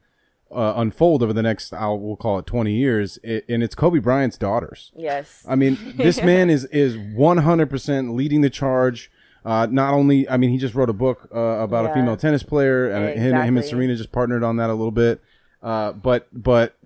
uh, 0.55 0.75
unfold 0.77 1.23
over 1.23 1.33
the 1.33 1.43
next, 1.43 1.73
I'll 1.73 1.99
we'll 1.99 2.17
call 2.17 2.39
it 2.39 2.47
20 2.47 2.73
years, 2.73 3.19
i 3.25 3.43
and 3.49 3.63
it's 3.63 3.75
Kobe 3.75 3.99
Bryant's 3.99 4.39
daughters. 4.39 4.93
Yes. 4.97 5.45
I 5.49 5.55
mean, 5.57 5.79
this 5.97 6.23
man 6.31 6.51
is 6.51 6.65
is 6.67 6.97
100% 6.97 8.15
leading 8.15 8.41
the 8.41 8.51
charge 8.51 9.11
Uh, 9.45 9.67
not 9.71 9.93
only, 9.93 10.27
I 10.29 10.39
mean, 10.39 10.51
he 10.51 10.57
just 10.57 10.75
wrote 10.75 10.89
a 10.89 10.95
book 10.95 11.29
uh, 11.35 11.39
about 11.39 11.85
a 11.91 11.93
female 11.93 12.17
tennis 12.17 12.43
player, 12.43 12.91
and 12.91 13.21
him, 13.21 13.35
him 13.37 13.57
and 13.59 13.67
Serena 13.67 13.95
just 13.95 14.11
partnered 14.11 14.43
on 14.43 14.57
that 14.57 14.71
a 14.71 14.75
little 14.75 14.91
bit. 14.91 15.21
Uh, 15.63 15.93
but 15.93 16.29
but 16.33 16.77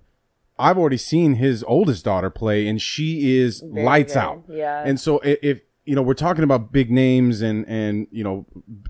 I've 0.57 0.77
already 0.77 0.97
seen 0.97 1.35
his 1.35 1.63
oldest 1.63 2.03
daughter 2.03 2.29
play, 2.29 2.67
and 2.67 2.81
she 2.81 3.37
is 3.37 3.61
Very 3.61 3.85
lights 3.85 4.13
good. 4.13 4.19
out. 4.19 4.43
Yeah. 4.49 4.83
And 4.85 4.99
so 4.99 5.21
if 5.23 5.61
you 5.85 5.95
know 5.95 6.01
we're 6.01 6.13
talking 6.13 6.43
about 6.43 6.71
big 6.73 6.91
names 6.91 7.41
and 7.41 7.65
and 7.67 8.07
you 8.11 8.23
know 8.25 8.45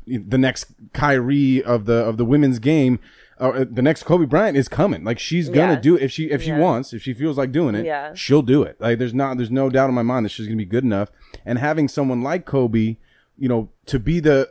the 0.08 0.38
next 0.38 0.74
Kyrie 0.94 1.64
of 1.64 1.86
the 1.86 1.94
of 1.94 2.18
the 2.18 2.26
women's 2.26 2.58
game. 2.60 3.00
Uh, 3.40 3.64
the 3.70 3.82
next 3.82 4.04
Kobe 4.04 4.26
Bryant 4.26 4.58
is 4.58 4.68
coming. 4.68 5.04
Like 5.04 5.18
she's 5.20 5.48
gonna 5.50 5.74
Yeah. 5.74 5.80
do 5.80 5.96
it 5.96 6.04
if 6.04 6.12
she 6.12 6.26
if 6.30 6.42
she 6.42 6.50
Yeah. 6.50 6.60
wants, 6.60 6.92
if 6.94 7.02
she 7.02 7.14
feels 7.14 7.38
like 7.38 7.52
doing 7.52 7.74
it, 7.76 7.86
Yeah. 7.86 8.14
she'll 8.14 8.42
do 8.42 8.64
it. 8.64 8.76
Like 8.80 9.00
there's 9.00 9.14
not 9.14 9.38
there's 9.38 9.52
no 9.52 9.70
doubt 9.70 9.88
in 9.90 9.96
my 9.96 10.02
mind 10.02 10.26
that 10.26 10.30
she's 10.30 10.46
gonna 10.48 10.58
be 10.58 10.66
good 10.66 10.84
enough. 10.84 11.10
And 11.46 11.58
having 11.60 11.88
someone 11.88 12.22
like 12.22 12.46
Kobe, 12.46 12.98
you 13.38 13.48
know, 13.48 13.70
to 13.86 13.98
be 14.00 14.20
the 14.20 14.50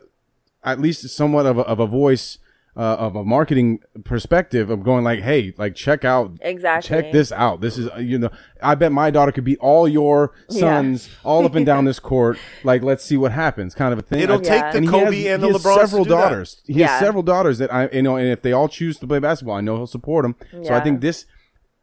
at 0.65 0.81
least 0.81 1.07
somewhat 1.11 1.45
of 1.47 1.59
a, 1.59 1.63
of 1.63 1.81
a 1.81 1.87
voice 1.87 2.39
uh, 2.79 2.95
of 2.97 3.17
a 3.17 3.25
marketing 3.25 3.81
perspective 4.05 4.71
of 4.71 4.85
going 4.85 5.03
like, 5.03 5.19
hey, 5.21 5.53
like 5.59 5.75
check 5.75 6.05
out, 6.05 6.31
Exactly. 6.41 6.89
check 6.89 7.11
this 7.13 7.33
out. 7.33 7.61
This 7.61 7.77
is 7.77 7.89
uh, 7.91 7.97
you 7.99 8.19
know, 8.19 8.31
I 8.63 8.77
bet 8.77 8.93
my 8.93 9.11
daughter 9.11 9.33
could 9.33 9.43
beat 9.45 9.59
all 9.59 9.89
your 9.89 10.33
sons 10.49 11.11
all 11.25 11.45
up 11.45 11.57
and 11.57 11.67
down 11.67 11.85
this 11.87 11.99
court. 12.13 12.39
Like, 12.63 12.83
let's 12.85 13.05
see 13.05 13.17
what 13.17 13.33
happens, 13.33 13.75
kind 13.75 13.93
of 13.93 13.99
a 13.99 14.03
thing. 14.03 14.21
It'll 14.21 14.37
I- 14.39 14.43
take 14.43 14.63
Yeah. 14.63 14.71
the 14.71 14.77
and 14.79 14.87
he 14.87 14.91
Kobe 14.93 15.23
has- 15.25 15.35
and 15.35 15.43
the 15.43 15.47
LeBron. 15.49 15.51
he 15.51 15.53
has 15.53 15.63
LeBrons 15.65 15.81
several 15.81 16.05
to 16.05 16.09
do 16.11 16.15
that. 16.15 16.21
daughters. 16.23 16.63
He 16.67 16.73
Yeah. 16.75 16.87
has 16.87 17.01
several 17.01 17.23
daughters 17.25 17.59
that 17.59 17.75
I, 17.75 17.89
you 17.93 18.03
know, 18.03 18.17
and 18.17 18.29
if 18.29 18.43
they 18.43 18.53
all 18.53 18.69
choose 18.69 18.99
to 19.01 19.07
play 19.09 19.19
basketball, 19.19 19.57
I 19.57 19.61
know 19.61 19.77
he'll 19.77 19.87
support 19.89 20.23
them. 20.25 20.37
So 20.65 20.73
I 20.73 20.81
think 20.81 21.01
this, 21.01 21.27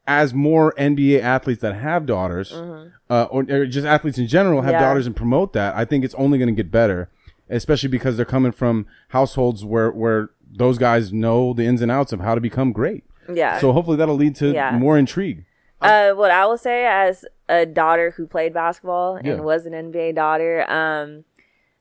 as 0.08 0.34
more 0.34 0.74
NBA 0.78 1.20
athletes 1.22 1.62
that 1.62 1.76
have 1.76 2.06
daughters, 2.06 2.54
uh, 2.54 3.24
or, 3.24 3.44
or 3.50 3.66
just 3.66 3.86
athletes 3.86 4.18
in 4.18 4.28
general 4.28 4.62
have 4.62 4.72
Mm-hmm. 4.74 4.82
Yeah. 4.82 4.88
daughters 4.88 5.08
and 5.08 5.16
promote 5.16 5.52
that, 5.54 5.76
I 5.76 5.84
think 5.84 6.06
it's 6.06 6.16
only 6.16 6.38
going 6.38 6.48
to 6.56 6.64
get 6.64 6.72
better, 6.72 7.10
especially 7.50 7.90
because 7.90 8.16
they're 8.16 8.26
coming 8.26 8.52
from 8.54 8.86
households 9.10 9.66
where 9.66 9.92
where 9.92 10.30
those 10.58 10.78
guys 10.78 11.12
know 11.14 11.54
the 11.54 11.66
ins 11.66 11.82
and 11.82 11.92
outs 11.92 12.12
of 12.14 12.20
how 12.20 12.36
to 12.36 12.42
become 12.42 12.72
great. 12.72 13.04
Yeah. 13.34 13.60
So 13.60 13.72
hopefully 13.72 13.98
that'll 13.98 14.16
lead 14.16 14.36
to 14.38 14.52
Yeah. 14.52 14.72
more 14.78 14.98
intrigue. 14.98 15.46
Uh, 15.82 16.12
what 16.14 16.32
I 16.32 16.46
will 16.46 16.58
say 16.58 16.86
as 16.86 17.26
a 17.50 17.66
daughter 17.66 18.12
who 18.18 18.26
played 18.28 18.54
basketball 18.54 19.20
Yeah. 19.24 19.34
and 19.34 19.44
was 19.44 19.66
an 19.66 19.74
NBA 19.74 20.14
daughter, 20.14 20.70
um, 20.70 21.26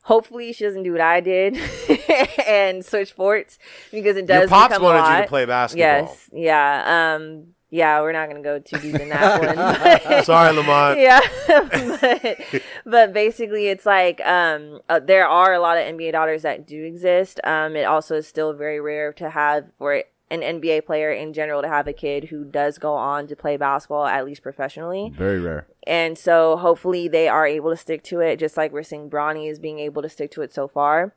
hopefully 0.02 0.52
she 0.52 0.64
doesn't 0.64 0.82
do 0.82 0.92
what 0.92 1.00
I 1.00 1.20
did 1.20 1.56
and 2.46 2.84
switch 2.84 3.10
sports 3.10 3.58
because 3.90 4.16
it 4.16 4.26
does. 4.26 4.40
Your 4.40 4.48
pops 4.48 4.74
become 4.74 4.82
a 4.82 4.84
wanted 4.84 5.16
you 5.16 5.22
to 5.22 5.28
play 5.28 5.44
basketball. 5.46 5.86
Yes, 5.86 6.30
yeah, 6.32 7.14
um, 7.16 7.54
yeah. 7.74 8.00
We're 8.00 8.12
not 8.12 8.28
gonna 8.28 8.42
go 8.42 8.58
too 8.60 8.78
deep 8.78 8.94
in 8.94 9.08
that 9.08 10.02
one. 10.04 10.24
Sorry, 10.30 10.52
Lamond. 10.54 11.00
yeah 11.08 11.20
but, 11.48 12.62
but 12.86 13.12
basically 13.12 13.66
it's 13.68 13.84
like 13.84 14.20
um 14.24 14.80
uh, 14.88 15.00
there 15.00 15.26
are 15.26 15.52
a 15.52 15.58
lot 15.60 15.76
of 15.76 15.84
nba 15.94 16.12
daughters 16.12 16.42
that 16.42 16.66
do 16.66 16.84
exist 16.84 17.40
um 17.44 17.76
it 17.76 17.84
also 17.84 18.16
is 18.16 18.26
still 18.26 18.52
very 18.52 18.80
rare 18.80 19.12
to 19.12 19.30
have 19.30 19.66
for 19.78 20.02
an 20.30 20.40
nba 20.40 20.84
player 20.86 21.12
in 21.12 21.32
general 21.32 21.62
to 21.62 21.68
have 21.68 21.86
a 21.86 21.92
kid 21.92 22.24
who 22.24 22.44
does 22.44 22.78
go 22.78 22.94
on 22.94 23.26
to 23.26 23.36
play 23.36 23.56
basketball 23.56 24.06
at 24.06 24.24
least 24.24 24.42
professionally 24.42 25.12
Very 25.16 25.40
rare. 25.40 25.66
and 25.86 26.16
so 26.16 26.56
hopefully 26.56 27.08
they 27.08 27.28
are 27.28 27.46
able 27.46 27.70
to 27.70 27.76
stick 27.76 28.02
to 28.04 28.20
it 28.20 28.38
just 28.38 28.56
like 28.56 28.72
we're 28.72 28.82
seeing 28.82 29.10
bronny 29.10 29.50
is 29.50 29.58
being 29.58 29.78
able 29.78 30.02
to 30.02 30.08
stick 30.08 30.30
to 30.32 30.42
it 30.42 30.52
so 30.54 30.66
far 30.68 31.14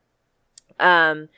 um 0.79 1.29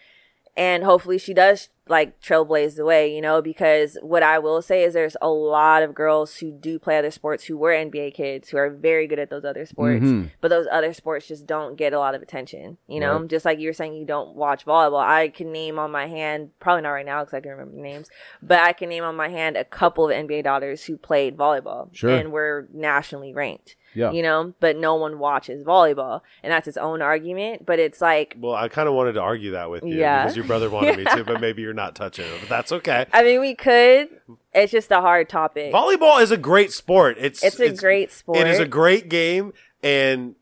and 0.57 0.83
hopefully 0.83 1.17
she 1.17 1.33
does 1.33 1.69
like 1.89 2.21
trailblaze 2.21 2.75
the 2.75 2.85
way, 2.85 3.13
you 3.13 3.19
know, 3.19 3.41
because 3.41 3.97
what 4.01 4.21
I 4.21 4.37
will 4.39 4.61
say 4.61 4.83
is 4.83 4.93
there's 4.93 5.17
a 5.21 5.29
lot 5.29 5.81
of 5.81 5.95
girls 5.95 6.37
who 6.37 6.51
do 6.51 6.77
play 6.77 6.97
other 6.99 7.09
sports 7.11 7.43
who 7.45 7.57
were 7.57 7.71
NBA 7.71 8.13
kids 8.13 8.49
who 8.49 8.57
are 8.57 8.69
very 8.69 9.07
good 9.07 9.17
at 9.19 9.29
those 9.31 9.43
other 9.43 9.65
sports, 9.65 10.05
mm-hmm. 10.05 10.27
but 10.39 10.49
those 10.49 10.67
other 10.71 10.93
sports 10.93 11.27
just 11.27 11.47
don't 11.47 11.75
get 11.75 11.91
a 11.93 11.99
lot 11.99 12.13
of 12.15 12.21
attention, 12.21 12.77
you 12.87 12.99
know, 12.99 13.17
Right. 13.19 13.27
just 13.27 13.43
like 13.43 13.59
you 13.59 13.67
were 13.69 13.73
saying 13.73 13.95
you 13.95 14.05
don't 14.05 14.35
watch 14.35 14.65
volleyball. 14.65 15.03
I 15.03 15.29
can 15.29 15.51
name 15.51 15.79
on 15.79 15.91
my 15.91 16.05
hand, 16.05 16.51
probably 16.59 16.83
not 16.83 16.91
right 16.91 17.05
now 17.05 17.21
because 17.23 17.33
I 17.33 17.41
can 17.41 17.51
remember 17.51 17.75
the 17.75 17.81
names, 17.81 18.09
but 18.41 18.59
I 18.59 18.71
can 18.73 18.89
name 18.89 19.03
on 19.03 19.15
my 19.15 19.29
hand 19.29 19.57
a 19.57 19.65
couple 19.65 20.07
of 20.09 20.15
NBA 20.15 20.43
daughters 20.43 20.83
who 20.85 20.95
played 20.95 21.35
volleyball 21.35 21.89
Sure. 21.93 22.11
and 22.11 22.31
were 22.31 22.67
nationally 22.71 23.33
ranked. 23.33 23.75
Yeah. 23.93 24.11
You 24.11 24.21
know, 24.21 24.53
but 24.59 24.77
no 24.77 24.95
one 24.95 25.19
watches 25.19 25.63
volleyball. 25.65 26.21
And 26.43 26.51
that's 26.51 26.67
its 26.67 26.77
own 26.77 27.01
argument. 27.01 27.65
But 27.65 27.79
it's 27.79 28.01
like, 28.01 28.35
Well, 28.39 28.53
I 28.53 28.69
kind 28.69 28.87
of 28.87 28.93
wanted 28.95 29.13
to 29.13 29.21
argue 29.21 29.51
that 29.51 29.69
with 29.69 29.83
you 29.83 29.95
Yeah. 29.95 30.23
because 30.23 30.35
your 30.37 30.45
brother 30.45 30.69
wanted 30.69 30.97
me 30.97 31.03
to, 31.05 31.23
but 31.27 31.41
maybe 31.41 31.61
you're 31.61 31.73
not 31.73 31.95
touching 31.95 32.25
it. 32.25 32.31
But 32.41 32.49
that's 32.49 32.71
okay. 32.71 33.05
I 33.13 33.23
mean, 33.23 33.39
we 33.39 33.55
could. 33.55 34.09
It's 34.53 34.71
just 34.71 34.91
a 34.91 35.01
hard 35.01 35.29
topic. 35.29 35.73
Volleyball 35.73 36.21
is 36.21 36.31
a 36.31 36.37
great 36.37 36.71
sport. 36.71 37.17
It's 37.19 37.43
It's 37.43 37.59
a 37.59 37.73
great 37.73 38.11
sport. 38.11 38.37
It 38.39 38.47
is 38.47 38.59
a 38.59 38.65
great 38.65 39.09
game, 39.09 39.53
and 39.83 40.35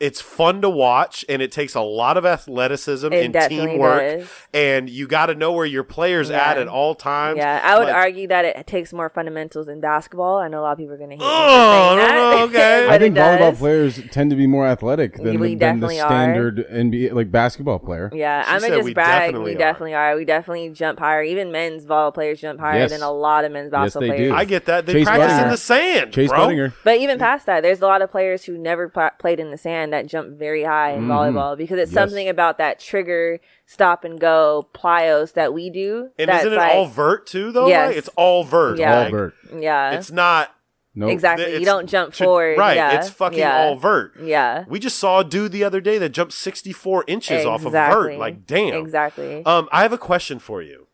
it's 0.00 0.20
fun 0.20 0.60
to 0.62 0.68
watch. 0.68 1.24
And 1.28 1.40
it 1.40 1.52
takes 1.52 1.74
a 1.74 1.80
lot 1.80 2.16
of 2.16 2.26
athleticism 2.26 3.12
It 3.12 3.24
and 3.24 3.48
teamwork. 3.48 4.00
does. 4.20 4.28
And 4.52 4.90
you 4.90 5.06
got 5.06 5.26
to 5.26 5.34
know 5.34 5.52
where 5.52 5.64
your 5.66 5.84
players 5.84 6.30
Yeah. 6.30 6.50
at 6.50 6.58
at 6.58 6.68
all 6.68 6.94
times. 6.94 7.38
Yeah, 7.38 7.60
I 7.62 7.78
would 7.78 7.86
Like, 7.86 7.94
argue 7.94 8.28
that 8.28 8.44
it 8.44 8.66
takes 8.66 8.92
more 8.92 9.08
fundamentals 9.08 9.68
in 9.68 9.80
basketball. 9.80 10.38
I 10.38 10.48
know 10.48 10.60
a 10.60 10.62
lot 10.62 10.72
of 10.72 10.78
people 10.78 10.94
are 10.94 10.98
going 10.98 11.10
to 11.10 11.16
hate 11.16 11.20
me 11.20 11.26
for 11.26 11.32
Oh, 11.32 11.96
saying 11.96 12.10
I 12.10 12.14
don't 12.14 12.52
that. 12.52 12.60
okay. 12.84 12.88
I 12.94 12.98
think 12.98 13.16
volleyball 13.16 13.56
players 13.56 14.00
tend 14.10 14.30
to 14.30 14.36
be 14.36 14.46
more 14.46 14.66
athletic 14.66 15.16
than, 15.16 15.38
We 15.40 15.54
the, 15.54 15.54
than 15.56 15.80
the 15.80 15.86
definitely 15.88 16.00
are. 16.00 16.08
standard 16.08 16.66
NBA 16.70 17.12
like 17.12 17.30
basketball 17.30 17.78
player. 17.78 18.10
Yeah, 18.12 18.42
She 18.44 18.50
I'm 18.50 18.60
said 18.60 18.70
gonna 18.70 18.82
we 18.82 18.90
just 18.90 18.94
brag. 18.94 19.20
definitely 19.20 19.50
we 19.52 19.54
are. 19.56 19.58
definitely 19.58 19.94
are. 19.94 20.16
We 20.16 20.24
definitely 20.24 20.68
jump 20.70 20.98
higher. 20.98 21.22
Even 21.22 21.52
men's 21.52 21.84
volleyball 21.84 22.14
players 22.14 22.40
jump 22.40 22.60
higher 22.60 22.80
Yes. 22.80 22.90
than 22.90 23.02
a 23.02 23.12
lot 23.12 23.44
of 23.44 23.52
men's 23.52 23.70
basketball 23.70 24.02
they 24.08 24.16
players. 24.16 24.32
do. 24.32 24.36
I 24.36 24.44
get 24.44 24.64
that. 24.66 24.86
They 24.86 24.92
Chase 24.94 25.06
practice 25.06 25.38
in 25.42 25.48
the 25.50 25.56
sand, 25.56 26.12
Chase 26.12 26.28
bro. 26.30 26.40
Budinger. 26.48 26.72
But 26.84 26.98
even 26.98 27.18
past 27.18 27.46
that, 27.46 27.62
there's 27.62 27.80
a 27.80 27.86
lot 27.86 28.02
of 28.02 28.10
players 28.10 28.44
who 28.44 28.58
never 28.58 28.88
pl- 28.88 29.10
played 29.18 29.40
in 29.40 29.50
the 29.50 29.56
sand 29.58 29.92
that 29.94 30.06
jump 30.06 30.38
very 30.38 30.64
high 30.64 30.92
in 30.92 31.06
volleyball 31.06 31.56
because 31.56 31.78
it's 31.78 31.90
Mm-hmm. 31.90 31.98
Yes. 31.98 32.10
something 32.10 32.28
about 32.28 32.58
that 32.58 32.80
trigger, 32.80 33.40
stop 33.66 34.04
and 34.04 34.18
go, 34.20 34.68
plyos 34.74 35.32
that 35.34 35.54
we 35.54 35.70
do. 35.70 36.10
And 36.18 36.28
that's 36.28 36.44
isn't 36.44 36.52
it 36.52 36.56
like, 36.56 36.74
all 36.74 36.86
vert 36.86 37.26
too, 37.26 37.52
though? 37.52 37.68
Yes. 37.68 37.88
Right? 37.88 37.96
It's 37.96 38.08
all 38.16 38.44
vert. 38.44 38.78
Yeah. 38.78 39.04
All 39.04 39.10
vert. 39.10 39.34
Yeah, 39.56 39.92
It's 39.92 40.10
not 40.10 40.50
Nope. 40.96 41.10
exactly. 41.10 41.46
it's 41.46 41.60
you 41.60 41.66
don't 41.66 41.88
jump 41.88 42.14
to- 42.14 42.24
forward. 42.24 42.56
Right. 42.58 42.76
Yeah. 42.76 42.98
It's 42.98 43.10
fucking 43.10 43.38
yeah. 43.38 43.56
all 43.64 43.76
vert. 43.76 44.12
Yeah. 44.22 44.64
We 44.68 44.78
just 44.78 44.98
saw 44.98 45.20
a 45.20 45.24
dude 45.24 45.50
the 45.52 45.64
other 45.64 45.80
day 45.80 45.98
that 45.98 46.10
jumped 46.10 46.32
64 46.34 47.04
inches 47.08 47.44
off 47.44 47.64
of 47.64 47.72
vert. 47.72 48.16
Like, 48.18 48.46
damn. 48.46 48.74
Exactly. 48.82 49.44
Um, 49.44 49.68
I 49.72 49.82
have 49.82 49.92
a 49.92 49.98
question 49.98 50.38
for 50.38 50.62
you. 50.62 50.86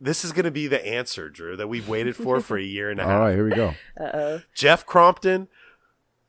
This 0.00 0.24
is 0.24 0.32
going 0.32 0.44
to 0.44 0.50
be 0.50 0.66
the 0.66 0.84
answer, 0.86 1.30
Drew, 1.30 1.56
that 1.56 1.68
we've 1.68 1.88
waited 1.88 2.14
for 2.16 2.40
for 2.40 2.58
a 2.58 2.62
year 2.62 2.90
and 2.90 3.00
a 3.00 3.04
half. 3.04 3.12
All 3.12 3.18
right, 3.20 3.34
here 3.34 3.44
we 3.48 3.54
go. 3.54 3.74
Uh 3.98 4.10
oh. 4.12 4.42
Jeff 4.54 4.84
Crompton, 4.84 5.48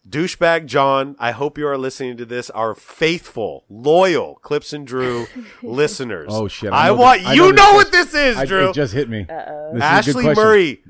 douchebag 0.09 0.65
John. 0.67 1.15
I 1.19 1.31
hope 1.31 1.57
you 1.57 1.67
are 1.67 1.77
listening 1.77 2.17
to 2.17 2.25
this. 2.25 2.49
Our 2.51 2.75
faithful, 2.75 3.65
loyal 3.69 4.35
Clipps 4.41 4.73
and 4.73 4.85
Drew 4.85 5.27
listeners. 5.63 6.27
Oh, 6.31 6.47
shit, 6.47 6.71
I 6.71 6.87
I, 6.87 6.91
want 6.91 7.19
this- 7.21 7.29
I 7.29 7.33
you 7.33 7.41
know 7.41 7.51
know, 7.51 7.65
this 7.73 7.73
what 7.85 7.91
this 7.91 8.13
is, 8.13 8.37
I, 8.37 8.45
Drew. 8.45 8.69
it 8.69 8.73
just 8.73 8.93
hit 8.93 9.09
me. 9.09 9.23
This 9.23 9.75
is 9.75 9.81
Ashley. 9.81 10.33
Murray 10.33 10.83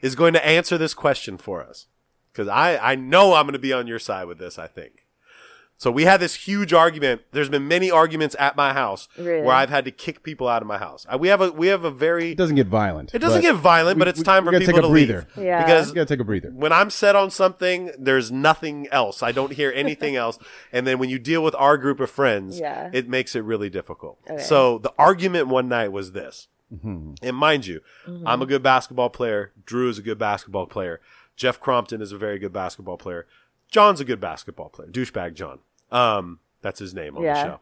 is 0.00 0.14
going 0.14 0.32
to 0.34 0.44
answer 0.46 0.76
this 0.78 0.94
question 0.94 1.38
for 1.38 1.62
us 1.62 1.86
because 2.32 2.48
I, 2.48 2.76
I 2.92 2.94
know 2.94 3.34
I'm 3.34 3.44
going 3.46 3.52
to 3.54 3.58
be 3.58 3.72
on 3.72 3.86
your 3.86 3.98
side 3.98 4.26
with 4.26 4.38
this. 4.38 4.58
I 4.58 4.66
think. 4.66 5.01
So 5.82 5.90
we 5.90 6.04
had 6.04 6.20
this 6.20 6.34
huge 6.36 6.72
argument. 6.72 7.22
There's 7.32 7.48
been 7.48 7.66
many 7.66 7.90
arguments 7.90 8.36
at 8.38 8.54
my 8.54 8.72
house 8.72 9.08
Really? 9.18 9.42
where 9.44 9.56
I've 9.56 9.68
had 9.68 9.84
to 9.86 9.90
kick 9.90 10.22
people 10.22 10.46
out 10.46 10.62
of 10.62 10.68
my 10.68 10.78
house. 10.78 11.04
I- 11.08 11.16
We 11.16 11.26
have 11.26 11.40
a 11.40 11.50
we 11.50 11.66
have 11.74 11.82
a 11.82 11.90
very 11.90 12.30
It 12.30 12.38
doesn't 12.38 12.54
get 12.54 12.68
violent. 12.68 13.12
it 13.12 13.18
doesn't 13.18 13.42
get 13.42 13.56
violent, 13.56 13.98
but 13.98 14.06
we- 14.06 14.10
it's 14.10 14.20
we- 14.20 14.24
time 14.24 14.44
we 14.44 14.48
for 14.48 14.52
gotta 14.52 14.64
people 14.66 14.74
take 14.80 14.84
a 14.84 14.86
to 14.86 14.92
breather. 14.92 15.26
leave 15.36 15.44
Yeah. 15.44 15.64
because 15.64 15.88
You 15.88 15.94
gotta 15.96 16.06
take 16.06 16.20
a 16.20 16.24
breather. 16.24 16.50
when 16.54 16.72
I'm 16.72 16.88
set 16.88 17.16
on 17.16 17.32
something, 17.32 17.90
there's 17.98 18.30
nothing 18.30 18.86
else. 18.92 19.24
I 19.24 19.32
don't 19.32 19.52
hear 19.54 19.72
anything 19.74 20.14
else. 20.14 20.38
And 20.72 20.86
then 20.86 21.00
when 21.00 21.10
you 21.10 21.18
deal 21.18 21.42
with 21.42 21.56
our 21.56 21.76
group 21.76 21.98
of 21.98 22.08
friends, 22.10 22.60
Yeah. 22.60 22.88
it 22.92 23.08
makes 23.08 23.34
it 23.34 23.42
really 23.42 23.68
difficult. 23.68 24.18
Okay. 24.30 24.40
So 24.40 24.78
the 24.78 24.92
argument 24.98 25.48
one 25.48 25.68
night 25.68 25.90
was 25.90 26.12
this. 26.12 26.46
And 26.84 27.36
mind 27.36 27.66
you, 27.66 27.80
Mm-hmm. 28.06 28.24
I'm 28.26 28.40
a 28.40 28.46
good 28.46 28.62
basketball 28.62 29.10
player. 29.10 29.50
Drew 29.66 29.88
is 29.88 29.98
a 29.98 30.02
good 30.02 30.18
basketball 30.18 30.66
player. 30.66 31.00
Jeff 31.36 31.58
Crompton 31.58 32.00
is 32.00 32.12
a 32.12 32.16
very 32.16 32.38
good 32.38 32.52
basketball 32.52 32.96
player. 32.96 33.26
John's 33.68 34.00
a 34.00 34.04
good 34.04 34.20
basketball 34.20 34.68
player. 34.68 34.88
Douchebag 34.88 35.34
John. 35.34 35.58
Um, 35.92 36.38
that's 36.62 36.78
his 36.78 36.94
name 36.94 37.16
on 37.16 37.24
Yeah. 37.24 37.56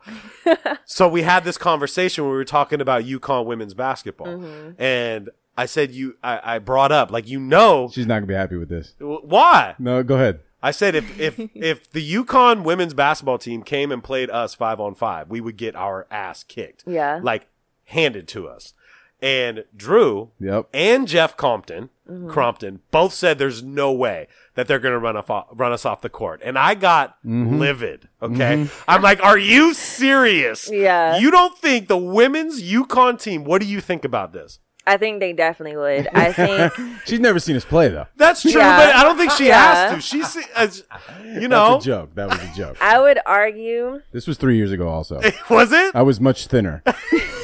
the 0.45 0.57
show. 0.57 0.77
so 0.85 1.09
we 1.09 1.23
had 1.23 1.45
this 1.45 1.57
conversation 1.59 2.25
where 2.25 2.33
we 2.33 2.37
were 2.37 2.45
talking 2.45 2.81
about 2.81 3.05
UConn 3.05 3.47
women's 3.47 3.75
basketball. 3.75 4.27
Mm-hmm. 4.27 4.81
And 4.83 5.31
I 5.57 5.67
said, 5.67 5.91
you, 5.93 6.17
I, 6.23 6.57
I 6.57 6.59
brought 6.59 6.93
up, 6.93 7.11
like, 7.11 7.27
you 7.29 7.41
know, 7.41 7.89
She's 7.93 8.07
not 8.07 8.17
gonna 8.17 8.27
be 8.27 8.35
happy 8.35 8.57
with 8.57 8.69
this. 8.69 8.93
w- 8.99 9.21
why? 9.23 9.75
No, 9.79 10.03
go 10.03 10.17
ahead. 10.17 10.41
I 10.63 10.71
said 10.71 10.95
if 10.95 11.19
if 11.19 11.39
if 11.55 11.91
the 11.91 12.15
UConn 12.15 12.63
women's 12.63 12.93
basketball 12.93 13.39
team 13.39 13.63
came 13.63 13.91
and 13.91 14.05
played 14.05 14.29
us 14.31 14.55
five 14.55 14.79
on 14.81 14.95
five, 14.95 15.29
we 15.31 15.41
would 15.41 15.57
get 15.57 15.75
our 15.75 16.07
ass 16.11 16.45
kicked. 16.45 16.85
Yeah. 16.87 17.21
Like 17.23 17.49
handed 17.85 18.29
to 18.29 18.47
us. 18.49 18.75
And 19.23 19.65
Drew 19.77 20.31
Yep. 20.41 20.69
and 20.73 21.07
Jeff 21.09 21.37
Compton, 21.37 21.91
Mm-hmm. 22.11 22.29
Crompton, 22.31 22.81
both 22.91 23.13
said 23.15 23.39
there's 23.39 23.63
no 23.63 23.93
way 23.93 24.27
that 24.57 24.67
they're 24.67 24.81
going 24.81 24.93
to 24.95 24.99
run 24.99 25.17
off 25.17 25.31
run 25.53 25.71
us 25.73 25.85
off 25.85 26.01
the 26.01 26.09
court. 26.09 26.41
And 26.45 26.59
I 26.59 26.75
got 26.75 27.17
Mm-hmm. 27.25 27.59
livid. 27.59 28.09
Okay, 28.21 28.67
I'm 28.89 29.03
like, 29.03 29.23
are 29.23 29.39
you 29.39 29.75
serious? 29.75 30.69
Yeah. 30.73 31.19
You 31.19 31.31
don't 31.31 31.57
think 31.59 31.87
the 31.89 31.97
women's 31.99 32.63
UConn 32.63 33.21
team? 33.23 33.45
What 33.45 33.61
do 33.63 33.69
you 33.69 33.81
think 33.81 34.05
about 34.05 34.33
this? 34.33 34.59
I 34.87 34.97
think 34.97 35.21
they 35.21 35.33
definitely 35.35 35.77
would. 35.77 36.09
I 36.15 36.33
think 36.73 36.73
She's 37.07 37.21
never 37.21 37.39
seen 37.39 37.55
us 37.55 37.65
play 37.65 37.89
though. 37.91 38.07
That's 38.17 38.43
true, 38.43 38.53
Yeah. 38.53 38.77
but 38.87 38.95
I 38.97 39.05
don't 39.05 39.17
think 39.19 39.31
she 39.33 39.47
Yeah. 39.47 39.91
has 39.91 39.95
to. 39.95 40.01
She's, 40.01 40.37
uh, 40.57 40.67
you 41.41 41.47
know, 41.47 41.75
That's 41.75 41.85
a 41.85 41.89
joke. 41.89 42.15
That 42.17 42.29
was 42.31 42.39
a 42.43 42.53
joke. 42.57 42.77
I 42.81 42.99
would 42.99 43.21
argue. 43.27 44.01
This 44.11 44.27
was 44.27 44.37
three 44.39 44.57
years 44.57 44.73
ago. 44.73 44.89
Also, 44.89 45.21
was 45.51 45.71
it 45.71 45.95
I 45.95 46.03
was 46.03 46.19
much 46.21 46.47
thinner. 46.49 46.83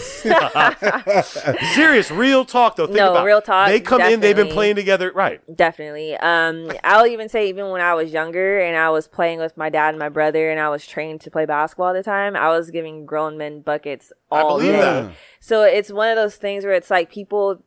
serious? 1.74 2.10
Real 2.10 2.44
talk 2.44 2.76
though. 2.76 2.86
Think 2.86 2.98
No, 2.98 3.10
about 3.12 3.22
it. 3.22 3.26
real 3.26 3.40
talk, 3.42 3.68
They 3.68 3.80
come 3.80 4.00
in. 4.02 4.20
They've 4.20 4.36
been 4.36 4.48
playing 4.48 4.76
together, 4.76 5.12
right? 5.14 5.40
Definitely. 5.54 6.16
Um, 6.16 6.72
I'll 6.84 7.06
even 7.06 7.28
say 7.28 7.48
even 7.48 7.70
when 7.70 7.80
I 7.80 7.94
was 7.94 8.12
younger 8.12 8.58
and 8.60 8.76
I 8.76 8.90
was 8.90 9.08
playing 9.08 9.38
with 9.38 9.56
my 9.56 9.68
dad 9.70 9.90
and 9.90 9.98
my 9.98 10.08
brother 10.08 10.50
and 10.50 10.60
I 10.60 10.68
was 10.68 10.86
trained 10.86 11.20
to 11.22 11.30
play 11.30 11.46
basketball 11.46 11.88
at 11.90 11.92
the 11.94 12.02
time, 12.02 12.36
I 12.36 12.48
was 12.50 12.70
giving 12.70 13.06
grown 13.06 13.36
men 13.38 13.60
buckets 13.60 14.12
I 14.30 14.40
all 14.40 14.58
believe 14.58 14.72
day. 14.72 14.80
that. 14.80 15.12
So 15.40 15.62
it's 15.62 15.90
one 15.92 16.08
of 16.10 16.16
those 16.16 16.36
things 16.36 16.64
where 16.64 16.74
it's 16.74 16.90
like 16.90 17.10
people 17.10 17.62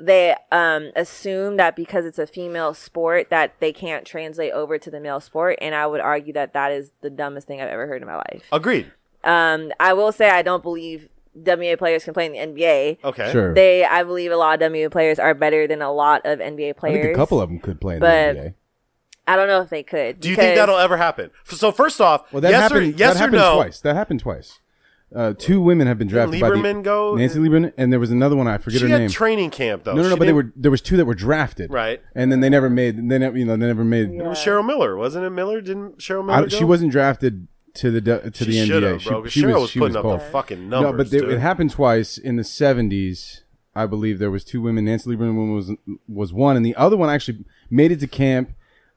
they 0.00 0.34
um 0.50 0.90
assume 0.96 1.58
that 1.58 1.76
because 1.76 2.06
it's 2.06 2.18
a 2.18 2.26
female 2.26 2.72
sport 2.72 3.28
that 3.28 3.54
they 3.60 3.74
can't 3.74 4.06
translate 4.06 4.50
over 4.52 4.78
to 4.78 4.90
the 4.90 4.98
male 4.98 5.20
sport 5.20 5.58
and 5.60 5.74
I 5.74 5.86
would 5.86 6.00
argue 6.00 6.32
that 6.32 6.54
that 6.54 6.72
is 6.72 6.92
the 7.02 7.10
dumbest 7.10 7.46
thing 7.46 7.60
I've 7.60 7.68
ever 7.68 7.86
heard 7.86 8.00
in 8.00 8.08
my 8.08 8.16
life. 8.16 8.42
Agreed. 8.50 8.90
Um 9.22 9.70
I 9.78 9.92
will 9.92 10.10
say 10.10 10.30
I 10.30 10.40
don't 10.40 10.62
believe 10.62 11.10
WNBA 11.40 11.78
players 11.78 12.04
can 12.04 12.12
play 12.14 12.26
in 12.26 12.32
the 12.32 12.38
NBA. 12.38 12.98
Okay. 13.04 13.32
Sure. 13.32 13.54
They 13.54 13.84
I 13.84 14.02
believe 14.02 14.32
a 14.32 14.36
lot 14.36 14.60
of 14.60 14.70
WNBA 14.72 14.90
players 14.90 15.18
are 15.18 15.34
better 15.34 15.66
than 15.66 15.80
a 15.82 15.90
lot 15.92 16.26
of 16.26 16.38
NBA 16.40 16.76
players. 16.76 16.76
I 16.76 16.98
players. 16.98 17.04
think 17.04 17.16
a 17.16 17.18
couple 17.18 17.40
of 17.40 17.48
them 17.48 17.58
could 17.58 17.80
play 17.80 17.94
in 17.94 18.00
But- 18.00 18.34
the 18.34 18.40
NBA. 18.40 18.54
I 19.24 19.36
don't 19.36 19.46
know 19.46 19.60
if 19.62 19.70
they 19.70 19.84
could. 19.84 20.18
Do 20.18 20.28
you 20.28 20.34
think 20.34 20.56
that'll 20.56 20.76
ever 20.78 20.96
happen? 20.96 21.30
So 21.44 21.70
first 21.70 22.00
off, 22.00 22.30
Well, 22.32 22.40
that 22.40 22.50
yes 22.50 22.60
happened. 22.62 22.80
or 22.80 22.84
yes 22.98 22.98
that 22.98 23.14
or 23.14 23.18
happened 23.20 23.36
no? 23.36 23.54
twice. 23.54 23.80
That 23.80 23.94
happened 23.94 24.18
twice. 24.20 24.58
Uh, 25.14 25.32
two 25.38 25.60
women 25.60 25.86
have 25.86 25.96
been 25.98 26.08
drafted 26.08 26.40
by 26.40 26.48
Lieberman 26.50 26.76
the 26.78 26.82
go? 26.82 27.14
Nancy 27.14 27.38
Lieberman, 27.38 27.72
and 27.76 27.92
there 27.92 28.00
was 28.00 28.10
another 28.10 28.34
one 28.34 28.48
I 28.48 28.56
forget 28.58 28.80
She 28.80 28.86
her 28.86 28.92
had 28.92 28.98
name. 29.02 29.10
training 29.10 29.50
camp 29.50 29.84
though. 29.84 29.92
no, 29.92 29.98
no, 29.98 30.02
no. 30.08 30.08
She 30.08 30.18
But 30.18 30.20
they 30.20 30.26
didn't- 30.32 30.36
were 30.36 30.52
there 30.56 30.70
was 30.72 30.80
two 30.80 30.96
that 30.96 31.04
were 31.04 31.14
drafted, 31.14 31.70
Right. 31.70 32.00
And 32.16 32.32
then 32.32 32.40
they 32.40 32.48
never 32.48 32.68
made. 32.68 32.96
They 33.08 33.18
never, 33.18 33.38
you 33.38 33.44
know, 33.44 33.56
they 33.56 33.66
never 33.66 33.84
made. 33.84 34.10
It 34.10 34.24
was 34.24 34.38
Cheryl 34.38 34.66
Miller, 34.66 34.96
wasn't 34.96 35.24
it? 35.26 35.30
Miller 35.30 35.60
didn't 35.60 35.98
Cheryl 35.98 36.24
Miller? 36.26 36.46
I, 36.46 36.48
she 36.48 36.64
wasn't 36.64 36.90
drafted 36.92 37.46
to 37.74 37.90
the 37.90 38.00
to 38.00 38.32
She 38.32 38.44
the 38.44 38.56
NBA. 38.72 39.00
She- 39.00 39.08
bro. 39.08 39.26
she, 39.26 39.42
Cheryl 39.42 39.52
was, 39.54 39.62
was 39.62 39.70
she 39.70 39.78
putting 39.78 39.96
was 40.02 40.14
up 40.14 40.20
the 40.20 40.30
fucking 40.30 40.68
numbers. 40.68 41.12
no, 41.12 41.20
but 41.20 41.30
it 41.30 41.38
happened 41.40 41.70
twice 41.70 42.18
in 42.18 42.36
the 42.36 42.44
seventies. 42.44 43.42
I 43.74 43.86
believe 43.86 44.18
there 44.18 44.30
was 44.30 44.44
two 44.44 44.60
women. 44.60 44.84
Nancy 44.84 45.08
Lieberman 45.10 45.54
was 45.54 45.72
was 46.08 46.32
one, 46.32 46.56
and 46.56 46.64
the 46.66 46.74
other 46.76 46.96
one 46.96 47.08
actually 47.08 47.44
made 47.70 47.90
it 47.92 48.00
to 48.00 48.06
camp. 48.06 48.52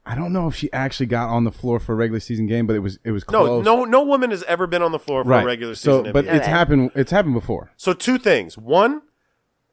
I 0.08 0.14
don't 0.14 0.32
know 0.34 0.48
if 0.48 0.56
she 0.56 0.72
actually 0.72 1.08
got 1.08 1.30
on 1.30 1.46
the 1.46 1.52
floor 1.52 1.80
for 1.80 1.94
a 1.94 1.96
regular 1.96 2.20
season 2.20 2.46
game, 2.46 2.68
but 2.68 2.76
it 2.76 2.80
was 2.80 3.00
it 3.04 3.12
was 3.12 3.24
No, 3.32 3.44
close. 3.46 3.66
no, 3.66 3.86
no 3.86 4.04
woman 4.04 4.30
has 4.32 4.44
ever 4.44 4.68
been 4.68 4.82
on 4.82 4.92
the 4.92 5.00
floor 5.00 5.24
for 5.24 5.30
right. 5.30 5.44
a 5.44 5.46
regular 5.48 5.74
season. 5.76 6.06
so, 6.06 6.12
but 6.14 6.26
NBA. 6.26 6.36
it's 6.36 6.48
happened. 6.48 6.92
It's 6.94 7.12
happened 7.12 7.34
before. 7.34 7.72
So 7.78 7.94
two 7.94 8.18
things. 8.20 8.58
One, 8.58 9.02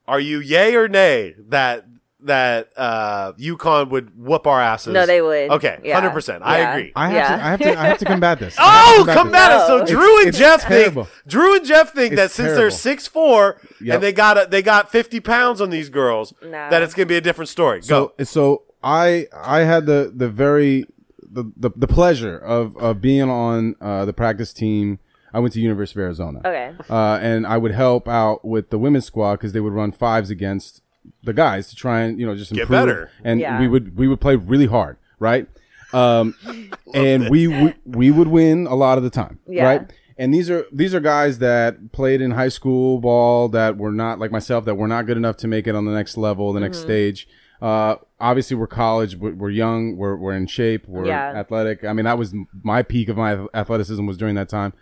are 0.08 0.20
you 0.20 0.38
yay 0.40 0.74
or 0.74 0.88
nay 0.88 1.34
that 1.48 1.84
that 2.24 2.72
uh 2.76 3.32
UConn 3.34 3.90
would 3.90 4.16
whoop 4.18 4.46
our 4.46 4.60
asses? 4.60 4.92
No, 4.92 5.06
they 5.06 5.20
would. 5.22 5.50
Okay, 5.50 5.78
Yeah. 5.82 5.94
hundred 5.94 6.10
percent. 6.12 6.42
I 6.44 6.58
Yeah. 6.58 6.70
agree. 6.74 6.92
I 6.96 7.06
have 7.08 7.14
Yeah. 7.16 7.36
to. 7.36 7.42
I 7.44 7.48
have 7.50 7.60
to. 7.60 7.80
I 7.80 7.86
have 7.86 7.98
to 7.98 8.04
combat 8.04 8.38
this. 8.38 8.56
I 8.58 8.62
have 8.62 9.06
to 9.06 9.10
Oh, 9.10 9.14
combat 9.14 9.16
come 9.16 9.30
this. 9.32 9.40
at 9.40 9.52
us! 9.52 9.66
So 9.66 9.78
No. 9.78 9.86
Drew 9.86 10.18
and 10.20 10.28
It's 10.28 10.38
Jeff 10.38 10.62
terrible. 10.62 11.04
think 11.04 11.26
Drew 11.28 11.56
and 11.56 11.64
Jeff 11.66 11.92
think 11.92 12.14
that 12.16 12.26
It's 12.26 12.34
since 12.34 12.54
they're 12.56 12.70
six 12.70 13.06
four 13.06 13.60
Yep. 13.80 13.94
and 13.94 14.02
they 14.02 14.12
got 14.12 14.38
a, 14.38 14.46
they 14.50 14.62
got 14.62 14.90
fifty 14.90 15.20
pounds 15.20 15.60
on 15.60 15.70
these 15.70 15.88
girls, 15.90 16.32
No. 16.42 16.50
that 16.70 16.82
it's 16.82 16.94
gonna 16.94 17.06
be 17.06 17.16
a 17.16 17.20
different 17.20 17.48
story. 17.48 17.82
So, 17.82 18.12
Go. 18.18 18.24
so 18.24 18.62
I 18.82 19.26
I 19.34 19.60
had 19.60 19.86
the 19.86 20.12
the 20.14 20.28
very 20.28 20.86
the 21.22 21.44
the, 21.56 21.70
the 21.76 21.86
pleasure 21.88 22.36
of 22.38 22.76
of 22.76 23.00
being 23.00 23.30
on 23.30 23.74
uh, 23.80 24.04
the 24.04 24.12
practice 24.12 24.52
team. 24.52 24.98
I 25.34 25.38
went 25.38 25.54
to 25.54 25.60
University 25.62 25.98
of 25.98 26.04
Arizona. 26.04 26.40
Okay. 26.44 26.72
Uh, 26.90 27.18
and 27.22 27.46
I 27.46 27.56
would 27.56 27.72
help 27.72 28.06
out 28.06 28.44
with 28.44 28.68
the 28.68 28.76
women's 28.76 29.06
squad 29.06 29.36
because 29.36 29.54
they 29.54 29.60
would 29.60 29.72
run 29.72 29.90
fives 29.90 30.28
against 30.28 30.82
the 31.24 31.32
guys 31.32 31.68
to 31.68 31.76
try 31.76 32.00
and 32.02 32.18
you 32.20 32.26
know 32.26 32.34
just 32.36 32.52
Get 32.52 32.62
improve. 32.62 32.78
better. 32.80 33.10
And 33.24 33.40
Yeah. 33.40 33.60
we 33.60 33.68
would 33.68 33.96
we 33.96 34.08
would 34.08 34.20
play 34.20 34.36
really 34.36 34.66
hard, 34.66 34.96
right? 35.18 35.46
Um, 35.92 36.34
and 36.94 37.28
we, 37.28 37.46
we 37.48 37.74
we 37.84 38.10
would 38.10 38.28
win 38.28 38.66
a 38.66 38.74
lot 38.74 38.98
of 38.98 39.04
the 39.04 39.10
time, 39.10 39.38
Yeah. 39.46 39.64
right? 39.64 39.90
And 40.18 40.32
these 40.32 40.50
are 40.50 40.64
these 40.72 40.94
are 40.94 41.00
guys 41.00 41.38
that 41.38 41.92
played 41.92 42.20
in 42.20 42.32
high 42.32 42.48
school 42.48 42.98
ball 43.00 43.48
that 43.50 43.76
were 43.76 43.92
not 43.92 44.18
like 44.18 44.30
myself 44.30 44.64
that 44.66 44.74
were 44.76 44.88
not 44.88 45.06
good 45.06 45.16
enough 45.16 45.36
to 45.38 45.48
make 45.48 45.66
it 45.66 45.74
on 45.74 45.84
the 45.84 45.92
next 45.92 46.16
level, 46.16 46.52
the 46.52 46.60
next 46.60 46.78
Mm-hmm. 46.78 46.86
stage. 46.86 47.28
Uh, 47.60 47.94
obviously 48.18 48.56
we're 48.56 48.66
college, 48.66 49.14
we're, 49.16 49.32
we're 49.34 49.50
young, 49.50 49.96
we're 49.96 50.16
we're 50.16 50.34
in 50.34 50.46
shape, 50.46 50.86
we're 50.88 51.06
Yeah. 51.06 51.32
athletic. 51.34 51.84
I 51.84 51.92
mean, 51.92 52.04
that 52.04 52.18
was 52.18 52.34
my 52.62 52.82
peak 52.82 53.08
of 53.08 53.16
my 53.16 53.46
athleticism 53.54 54.04
was 54.04 54.16
during 54.16 54.34
that 54.34 54.48
time, 54.48 54.72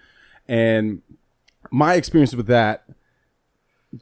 and 0.49 1.03
my 1.71 1.95
experience 1.95 2.35
with 2.35 2.47
that 2.47 2.85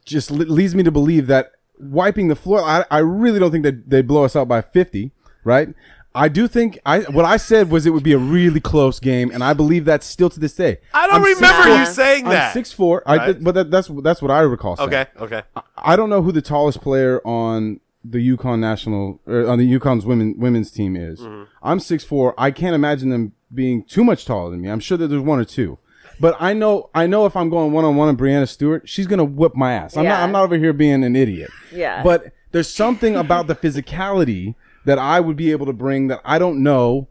just 0.05 0.31
le- 0.31 0.43
leads 0.45 0.75
me 0.75 0.83
to 0.83 0.91
believe 0.91 1.27
that 1.27 1.51
wiping 1.79 2.27
the 2.27 2.35
floor, 2.35 2.61
I, 2.61 2.85
I 2.91 2.99
really 2.99 3.39
don't 3.39 3.51
think 3.51 3.63
that 3.63 3.89
they 3.89 4.01
blow 4.01 4.23
us 4.25 4.35
out 4.35 4.47
by 4.47 4.61
50, 4.61 5.11
right? 5.43 5.69
I 6.15 6.27
do 6.27 6.47
think 6.47 6.79
I 6.87 7.01
what 7.01 7.23
I 7.25 7.37
said 7.37 7.69
was 7.69 7.85
it 7.85 7.91
would 7.91 8.03
be 8.03 8.13
a 8.13 8.17
really 8.17 8.59
close 8.59 8.99
game, 8.99 9.29
and 9.31 9.43
I 9.43 9.53
believe 9.53 9.85
that 9.85 10.03
still 10.03 10.29
to 10.31 10.39
this 10.39 10.53
day. 10.55 10.79
I 10.93 11.05
don't 11.05 11.17
I'm 11.17 11.23
remember 11.23 11.69
6'4" 11.69 11.79
you 11.79 11.85
saying 11.85 12.25
I'm 12.25 12.31
that. 12.31 12.53
six 12.53 12.71
four. 12.71 13.03
I 13.05 13.15
Right. 13.17 13.25
did, 13.27 13.43
but 13.43 13.53
that, 13.53 13.69
that's 13.71 13.89
that's 14.01 14.19
what 14.21 14.31
I 14.31 14.39
recall. 14.41 14.75
Saying. 14.75 14.89
Okay, 14.89 15.05
okay. 15.19 15.41
I 15.77 15.95
don't 15.95 16.09
know 16.09 16.23
who 16.23 16.31
the 16.31 16.41
tallest 16.41 16.81
player 16.81 17.21
on 17.25 17.79
the 18.03 18.17
UConn 18.35 18.59
national 18.59 19.19
or 19.27 19.47
on 19.47 19.59
the 19.59 19.71
UConn's 19.79 20.03
women 20.05 20.33
women's 20.37 20.71
team 20.71 20.95
is. 20.95 21.19
Mm-hmm. 21.19 21.43
I'm 21.61 21.79
six 21.79 22.03
four. 22.03 22.33
I 22.39 22.49
can't 22.49 22.73
imagine 22.73 23.09
them 23.09 23.33
being 23.53 23.83
too 23.83 24.03
much 24.03 24.25
taller 24.25 24.49
than 24.49 24.61
me. 24.61 24.69
I'm 24.69 24.79
sure 24.79 24.97
that 24.97 25.07
there's 25.09 25.21
one 25.21 25.39
or 25.39 25.45
two. 25.45 25.77
But 26.19 26.35
I 26.39 26.53
know 26.53 26.89
I 26.93 27.07
know 27.07 27.25
if 27.25 27.35
I'm 27.37 27.49
going 27.49 27.71
one 27.71 27.85
on 27.85 27.95
one 27.95 28.07
with 28.09 28.17
Breanna 28.19 28.47
Stewart, 28.47 28.87
she's 28.89 29.07
gonna 29.07 29.23
whip 29.23 29.55
my 29.55 29.73
ass. 29.73 29.95
I'm 29.95 30.03
not 30.03 30.09
Yeah. 30.11 30.23
I'm 30.23 30.31
not 30.31 30.43
over 30.43 30.57
here 30.57 30.73
being 30.73 31.03
an 31.03 31.15
idiot. 31.15 31.49
Yeah. 31.73 32.03
But 32.03 32.33
there's 32.51 32.67
something 32.69 33.15
about 33.15 33.47
the 33.47 33.55
physicality 33.55 34.55
that 34.85 34.97
I 34.99 35.19
would 35.19 35.35
be 35.37 35.51
able 35.51 35.65
to 35.67 35.73
bring 35.73 36.07
that 36.07 36.21
I 36.25 36.39
don't 36.39 36.61
know. 36.63 37.07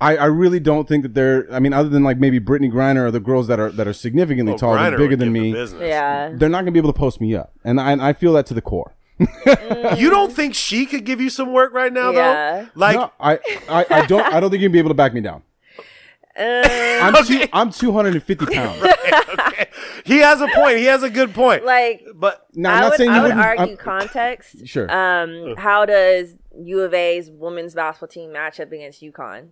I, 0.00 0.16
I 0.16 0.24
really 0.24 0.58
don't 0.58 0.88
think 0.88 1.04
that 1.04 1.14
they're. 1.14 1.46
I 1.52 1.60
mean, 1.60 1.72
other 1.72 1.88
than 1.88 2.02
like 2.02 2.18
maybe 2.18 2.40
Brittney 2.40 2.72
Griner 2.72 3.06
or 3.06 3.10
the 3.12 3.20
girls 3.20 3.46
that 3.46 3.60
are 3.60 3.70
that 3.70 3.86
are 3.86 3.92
significantly 3.92 4.50
Well, 4.52 4.58
taller, 4.58 4.78
Griner 4.78 4.86
and 4.88 4.96
bigger 4.96 5.10
would 5.10 5.18
than 5.20 5.32
give 5.32 5.42
the 5.42 5.50
me, 5.50 5.52
business. 5.52 5.80
Yeah. 5.88 6.32
they're 6.34 6.48
not 6.48 6.62
gonna 6.62 6.72
be 6.72 6.80
able 6.80 6.92
to 6.92 6.98
post 6.98 7.20
me 7.20 7.36
up, 7.36 7.52
and 7.64 7.80
I, 7.80 7.92
and 7.92 8.02
I 8.02 8.12
feel 8.12 8.32
that 8.32 8.46
to 8.46 8.54
the 8.54 8.62
core. 8.62 8.94
You 9.96 10.10
don't 10.10 10.32
think 10.32 10.54
she 10.56 10.86
could 10.86 11.04
give 11.04 11.20
you 11.20 11.30
some 11.30 11.52
work 11.52 11.72
right 11.72 11.92
now, 11.92 12.10
Yeah. 12.10 12.62
though? 12.62 12.68
Like, 12.74 12.96
no, 12.96 13.12
I, 13.20 13.38
I, 13.68 13.86
I 13.90 14.06
don't. 14.06 14.22
I 14.34 14.40
don't 14.40 14.50
think 14.50 14.62
you'd 14.62 14.72
be 14.72 14.78
able 14.80 14.90
to 14.90 14.94
back 14.94 15.14
me 15.14 15.20
down. 15.20 15.42
Uh, 16.38 16.62
I'm 17.02 17.24
two, 17.24 17.44
I'm 17.52 17.70
250 17.70 18.46
pounds. 18.46 18.80
he 20.04 20.18
has 20.18 20.40
a 20.40 20.48
point. 20.54 20.78
He 20.78 20.84
has 20.86 21.02
a 21.02 21.10
good 21.10 21.34
point. 21.34 21.64
Like 21.64 22.06
but 22.14 22.46
Now, 22.54 22.70
I'm 22.72 22.76
I 22.76 22.80
not 22.80 22.90
would, 22.90 22.96
saying 22.98 23.10
you 23.10 23.16
I 23.16 23.20
would 23.20 23.28
wouldn't. 23.36 23.46
argue 23.46 23.66
I'm- 23.66 23.76
context. 23.76 24.66
Sure. 24.66 24.90
Um, 24.90 25.56
how 25.56 25.84
does 25.86 26.36
U 26.58 26.80
of 26.80 26.94
A's 26.94 27.30
women's 27.30 27.74
basketball 27.74 28.08
team 28.08 28.32
match 28.32 28.60
up 28.60 28.72
against 28.72 29.02
UConn? 29.02 29.48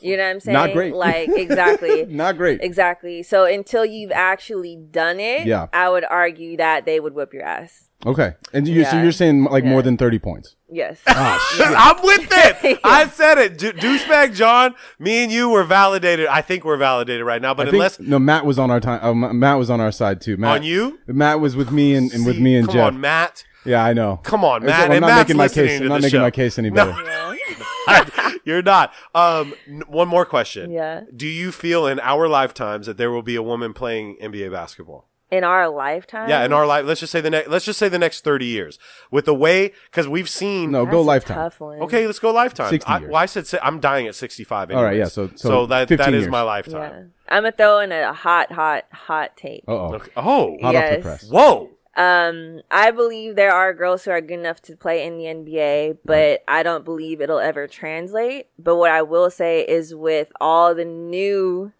You 0.00 0.16
know 0.16 0.24
what 0.24 0.30
I'm 0.30 0.40
saying? 0.40 0.54
Not 0.54 0.72
great. 0.72 0.94
Like 0.94 1.28
exactly. 1.28 2.04
not 2.08 2.36
great. 2.36 2.60
Exactly. 2.60 3.22
So 3.22 3.44
until 3.44 3.84
you've 3.86 4.10
actually 4.10 4.74
done 4.76 5.20
it, 5.20 5.46
Yeah. 5.46 5.68
I 5.72 5.88
would 5.90 6.04
argue 6.04 6.56
that 6.56 6.84
they 6.86 6.98
would 6.98 7.14
whip 7.14 7.32
your 7.32 7.44
ass. 7.44 7.88
Okay, 8.04 8.32
and 8.52 8.66
you, 8.66 8.84
so 8.84 8.96
Yeah. 8.96 9.02
you're 9.04 9.12
saying 9.12 9.44
like 9.44 9.64
more 9.64 9.80
than 9.82 9.96
30 9.96 10.18
points. 10.18 10.56
Yes. 10.68 11.00
I'm 11.06 12.02
with 12.02 12.26
it. 12.32 12.80
I 12.84 13.06
said 13.08 13.38
it. 13.38 13.58
D- 13.58 13.72
douchebag 13.72 14.34
John, 14.34 14.74
me 14.98 15.22
and 15.22 15.30
you 15.30 15.48
were 15.50 15.62
validated. 15.64 16.26
I 16.26 16.42
think 16.42 16.64
we're 16.64 16.76
validated 16.78 17.24
right 17.26 17.40
now. 17.40 17.54
But 17.54 17.62
I 17.68 17.70
think, 17.70 17.74
unless 17.74 18.00
no, 18.00 18.18
Matt 18.18 18.44
was 18.44 18.58
on 18.58 18.70
our 18.70 18.80
time. 18.80 19.00
Uh, 19.04 19.14
Ma- 19.14 19.32
Matt 19.32 19.58
was 19.58 19.70
on 19.70 19.80
our 19.80 19.92
side 19.92 20.20
too. 20.20 20.36
Matt, 20.36 20.56
on 20.56 20.62
you, 20.64 20.98
Matt 21.06 21.40
was 21.40 21.54
with 21.54 21.70
me 21.70 21.94
and, 21.94 22.12
and 22.12 22.26
with 22.26 22.38
me 22.38 22.56
and 22.56 22.66
come 22.66 22.74
Jeff. 22.74 22.86
on, 22.86 23.00
Matt. 23.00 23.44
Yeah, 23.64 23.84
I 23.84 23.92
know. 23.92 24.16
Come 24.24 24.44
on, 24.44 24.64
Matt. 24.64 24.86
I'm 24.86 24.92
and 24.92 25.00
not 25.02 25.06
Matt's 25.08 25.28
making 25.28 25.36
my 25.36 25.44
listening 25.44 25.66
case. 25.66 25.78
to 25.78 25.84
I'm 25.84 25.88
not 25.90 25.94
the 25.96 26.02
making 26.06 26.18
show. 26.18 26.22
my 26.22 26.30
case 26.32 26.58
any 26.58 26.70
No. 26.70 26.86
better. 26.86 28.38
You're 28.44 28.62
not. 28.62 28.92
Um, 29.14 29.54
n- 29.68 29.82
one 29.86 30.08
more 30.08 30.24
question. 30.24 30.72
Yeah. 30.72 31.02
Do 31.14 31.28
you 31.28 31.52
feel 31.52 31.86
in 31.86 32.00
our 32.00 32.26
lifetimes 32.28 32.86
that 32.86 32.96
there 32.96 33.10
will 33.12 33.22
be 33.22 33.36
a 33.36 33.42
woman 33.42 33.72
playing 33.72 34.16
NBA 34.20 34.50
basketball? 34.50 35.08
In 35.32 35.44
our 35.44 35.68
lifetime. 35.68 36.28
Yeah, 36.28 36.44
in 36.44 36.52
our 36.52 36.66
life. 36.66 36.84
Let's 36.84 37.00
just 37.00 37.10
say 37.10 37.20
the 37.20 37.30
next. 37.30 37.48
Let's 37.48 37.64
just 37.64 37.78
say 37.78 37.88
the 37.88 37.98
next 37.98 38.22
thirty 38.22 38.44
years. 38.46 38.78
With 39.10 39.24
the 39.24 39.34
way, 39.34 39.72
because 39.90 40.06
we've 40.06 40.28
seen. 40.28 40.70
No, 40.70 40.84
That's 40.84 40.92
go 40.92 41.00
a 41.00 41.02
lifetime. 41.02 41.36
Tough 41.38 41.58
one. 41.60 41.80
Okay, 41.80 42.06
let's 42.06 42.18
go 42.18 42.30
lifetime. 42.32 42.68
60 42.70 42.86
I, 42.88 42.98
years. 42.98 43.10
well, 43.10 43.22
I 43.22 43.26
said 43.26 43.46
si- 43.46 43.58
I'm 43.62 43.80
dying 43.80 44.06
at 44.06 44.14
65. 44.14 44.70
All 44.70 44.84
right, 44.84 44.96
yeah, 44.96 45.06
so- 45.06 45.28
so 45.28 45.34
so 45.36 45.66
that 45.66 45.88
15 45.88 46.04
that 46.04 46.14
is 46.14 46.22
years. 46.24 46.30
my 46.30 46.38
Yeah. 46.40 46.42
lifetime. 46.44 47.12
I'm 47.28 47.42
gonna 47.44 47.52
throw 47.52 47.78
in 47.80 47.92
a 47.92 48.12
hot, 48.12 48.52
hot, 48.52 48.84
hot 48.92 49.36
take. 49.36 49.64
Oh. 49.66 49.94
Okay. 49.94 50.10
Oh, 50.16 50.56
Hot 50.60 50.64
off 50.64 50.72
Yes. 50.74 50.96
the 50.96 51.02
press. 51.02 51.30
whoa. 51.30 51.70
Um, 51.96 52.60
I 52.70 52.90
believe 52.90 53.36
there 53.36 53.52
are 53.52 53.74
girls 53.74 54.04
who 54.04 54.10
are 54.12 54.20
good 54.22 54.38
enough 54.38 54.62
to 54.62 54.76
play 54.76 55.04
in 55.06 55.18
the 55.18 55.24
NBA, 55.26 55.98
but 56.04 56.42
I 56.48 56.62
don't 56.62 56.84
believe 56.86 57.20
it'll 57.20 57.38
ever 57.38 57.66
translate. 57.66 58.46
But 58.58 58.76
what 58.76 58.90
I 58.90 59.02
will 59.02 59.30
say 59.30 59.60
is 59.62 59.94
with 59.94 60.32
all 60.40 60.74
the 60.74 60.86
new 60.86 61.72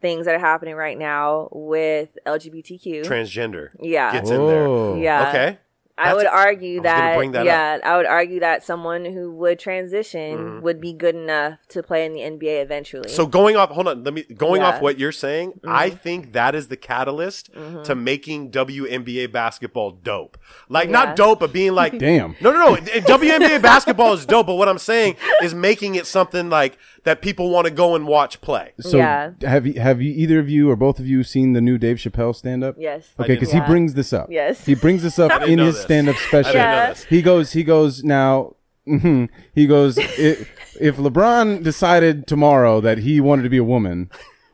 things 0.00 0.26
that 0.26 0.34
are 0.34 0.38
happening 0.40 0.74
right 0.74 0.96
now 0.98 1.48
with 1.52 2.16
LGBTQ, 2.26 3.04
Transgender 3.04 3.68
yeah, 3.80 4.12
gets 4.12 4.30
in 4.30 4.46
there. 4.46 4.66
Oh. 4.66 4.96
yeah, 4.96 5.28
Okay. 5.28 5.58
I 6.00 6.14
would 6.14 6.26
argue 6.26 6.78
I 6.78 6.82
that, 6.84 7.16
bring 7.16 7.32
that 7.32 7.44
yeah, 7.44 7.78
I 7.82 7.96
would 7.96 8.06
argue 8.06 8.38
that 8.38 8.62
someone 8.62 9.04
who 9.04 9.32
would 9.32 9.58
transition 9.58 10.62
would 10.62 10.80
be 10.80 10.92
good 10.92 11.16
enough 11.16 11.58
to 11.70 11.82
play 11.82 12.06
in 12.06 12.12
the 12.12 12.20
NBA 12.20 12.62
eventually. 12.62 13.08
Mm-hmm. 13.08 13.16
So 13.16 13.26
going 13.26 13.56
off, 13.56 13.70
hold 13.70 13.88
on, 13.88 14.04
let 14.04 14.14
me 14.14 14.22
going 14.22 14.60
Yeah. 14.60 14.68
Mm-hmm. 14.68 14.76
off 14.76 14.80
what 14.80 15.00
you're 15.00 15.10
saying. 15.10 15.58
I 15.66 15.90
think 15.90 16.34
that 16.34 16.54
is 16.54 16.68
the 16.68 16.76
catalyst 16.76 17.50
to 17.82 17.96
making 17.96 18.52
WNBA 18.52 19.32
basketball 19.32 19.90
dope. 19.90 20.38
Like 20.68 20.86
Yeah. 20.86 20.92
not 20.92 21.16
dope, 21.16 21.40
but 21.40 21.52
being 21.52 21.72
like, 21.74 21.98
Damn. 21.98 22.36
no, 22.40 22.52
no, 22.52 22.74
no. 22.74 22.76
WNBA 22.76 23.60
basketball 23.60 24.12
is 24.12 24.24
dope, 24.24 24.46
but 24.46 24.54
what 24.54 24.68
I'm 24.68 24.78
saying 24.78 25.16
is 25.42 25.52
making 25.52 25.96
it 25.96 26.06
something 26.06 26.48
like 26.48 26.78
that 27.04 27.22
people 27.22 27.50
want 27.50 27.66
to 27.66 27.70
go 27.72 27.94
and 27.94 28.06
watch 28.06 28.40
play. 28.40 28.72
So 28.80 28.96
Yeah. 28.98 29.30
have 29.42 29.66
you 29.66 29.80
have 29.80 30.00
you 30.02 30.12
either 30.14 30.38
of 30.38 30.48
you 30.48 30.70
or 30.70 30.76
both 30.76 30.98
of 30.98 31.06
you 31.06 31.22
seen 31.24 31.52
the 31.52 31.60
new 31.60 31.78
Dave 31.78 31.96
Chappelle 31.98 32.34
stand 32.34 32.62
up? 32.64 32.74
yes. 32.78 33.08
Okay, 33.18 33.34
because 33.34 33.52
Yeah. 33.52 33.62
he 33.64 33.66
brings 33.70 33.94
this 33.94 34.12
up. 34.12 34.28
Yes. 34.30 34.64
he 34.66 34.74
brings 34.74 35.02
this 35.02 35.18
up 35.18 35.42
in 35.42 35.58
his 35.58 35.78
stand-up 35.80 36.16
special. 36.16 36.50
I 36.50 36.52
didn't 36.52 36.56
Yeah. 36.70 36.82
know 36.84 36.88
this. 36.90 37.04
He 37.04 37.22
goes, 37.22 37.52
he 37.52 37.64
goes 37.64 38.04
now. 38.04 38.54
mhm, 38.88 39.28
he 39.54 39.66
goes, 39.66 39.98
if, 39.98 40.50
if 40.80 40.96
LeBron 40.96 41.62
decided 41.62 42.26
tomorrow 42.26 42.80
that 42.80 42.98
he 42.98 43.20
wanted 43.20 43.42
to 43.42 43.50
be 43.50 43.58
a 43.58 43.64
woman, 43.64 44.08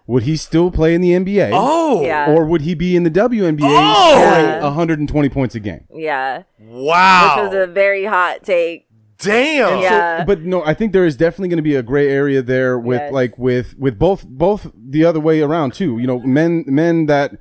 would 0.08 0.24
he 0.24 0.36
still 0.36 0.70
play 0.72 0.92
in 0.92 1.00
the 1.00 1.12
NBA? 1.12 1.50
Oh, 1.52 2.02
Yeah. 2.04 2.30
Or 2.32 2.44
would 2.44 2.62
he 2.62 2.74
be 2.74 2.96
in 2.96 3.04
the 3.04 3.10
WNBA 3.10 3.64
Oh! 3.70 4.10
scoring 4.10 4.44
Yeah. 4.46 4.64
120 4.64 5.28
points 5.28 5.54
a 5.54 5.60
game? 5.60 5.84
Yeah. 5.94 6.42
wow. 6.60 7.44
Which 7.44 7.52
was 7.54 7.62
a 7.62 7.72
very 7.72 8.04
hot 8.06 8.42
take. 8.42 8.83
Damn. 9.18 9.80
Yeah. 9.80 10.24
But 10.24 10.42
no, 10.42 10.64
I 10.64 10.74
think 10.74 10.92
there 10.92 11.04
is 11.06 11.16
definitely 11.16 11.48
going 11.48 11.58
to 11.58 11.62
be 11.62 11.76
a 11.76 11.82
gray 11.82 12.08
area 12.08 12.42
there 12.42 12.78
with 12.78 13.00
Yes. 13.00 13.12
like 13.12 13.38
with 13.38 13.74
with 13.78 13.98
both 13.98 14.26
both 14.26 14.70
the 14.74 15.04
other 15.04 15.20
way 15.20 15.40
around 15.40 15.72
too. 15.74 15.98
You 15.98 16.06
know, 16.06 16.18
men 16.20 16.64
men 16.66 17.06
that 17.06 17.32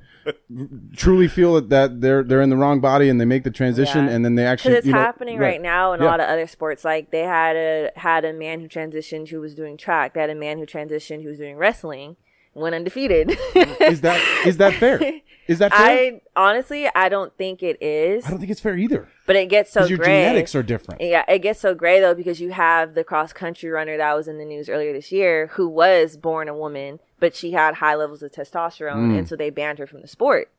truly 0.96 1.28
feel 1.28 1.54
that, 1.54 1.68
that 1.70 2.00
they're 2.00 2.22
they're 2.22 2.40
in 2.40 2.48
the 2.50 2.56
wrong 2.56 2.80
body 2.80 3.08
and 3.08 3.20
they 3.20 3.24
make 3.24 3.44
the 3.44 3.50
transition 3.50 4.06
Yeah. 4.06 4.12
and 4.12 4.24
then 4.24 4.34
they 4.36 4.46
actually 4.46 4.74
it's 4.76 4.86
you 4.86 4.92
know, 4.92 4.98
happening 4.98 5.38
right, 5.38 5.60
now 5.60 5.92
in 5.92 6.00
Yeah. 6.00 6.06
a 6.06 6.10
lot 6.10 6.20
of 6.20 6.28
other 6.28 6.46
sports. 6.46 6.84
Like 6.84 7.10
they 7.10 7.20
had 7.20 7.56
a 7.56 7.90
had 7.96 8.24
a 8.24 8.32
man 8.32 8.60
who 8.60 8.68
transitioned 8.68 9.28
who 9.28 9.40
was 9.40 9.54
doing 9.54 9.76
track. 9.76 10.14
They 10.14 10.20
had 10.20 10.30
a 10.30 10.34
man 10.34 10.58
who 10.58 10.66
transitioned 10.66 11.22
who 11.22 11.28
was 11.28 11.38
doing 11.38 11.56
wrestling, 11.56 12.16
went 12.54 12.74
undefeated. 12.74 13.36
Is 13.80 14.00
that 14.02 14.20
is 14.46 14.56
that 14.58 14.74
fair? 14.74 15.00
Is 15.46 15.58
that 15.58 15.72
fair? 15.72 15.80
I 15.86 16.20
honestly, 16.36 16.88
I 16.94 17.08
don't 17.08 17.36
think 17.36 17.62
it 17.62 17.82
is, 17.82 18.24
I 18.26 18.30
don't 18.30 18.38
think 18.38 18.50
it's 18.50 18.60
fair 18.60 18.76
either. 18.76 19.08
but 19.26 19.36
it 19.36 19.48
gets 19.48 19.70
so 19.72 19.84
your 19.84 19.98
gray. 19.98 20.06
genetics 20.24 20.54
are 20.54 20.62
different. 20.62 21.00
Yeah, 21.00 21.24
it 21.28 21.40
gets 21.40 21.60
so 21.60 21.74
gray 21.74 22.00
though 22.00 22.14
because 22.14 22.40
you 22.40 22.50
have 22.52 22.94
the 22.94 23.04
cross 23.04 23.32
country 23.32 23.68
runner 23.70 23.96
that 23.96 24.14
was 24.14 24.28
in 24.28 24.38
the 24.38 24.44
news 24.44 24.68
earlier 24.68 24.92
this 24.92 25.12
year 25.12 25.48
who 25.54 25.68
was 25.68 26.16
born 26.16 26.48
a 26.48 26.56
woman, 26.56 26.98
but 27.20 27.34
she 27.36 27.52
had 27.52 27.74
high 27.76 27.94
levels 27.94 28.22
of 28.22 28.32
testosterone, 28.32 29.10
Mm. 29.12 29.18
and 29.18 29.28
so 29.28 29.36
they 29.36 29.50
banned 29.50 29.78
her 29.78 29.86
from 29.86 30.00
the 30.00 30.08
sport. 30.08 30.50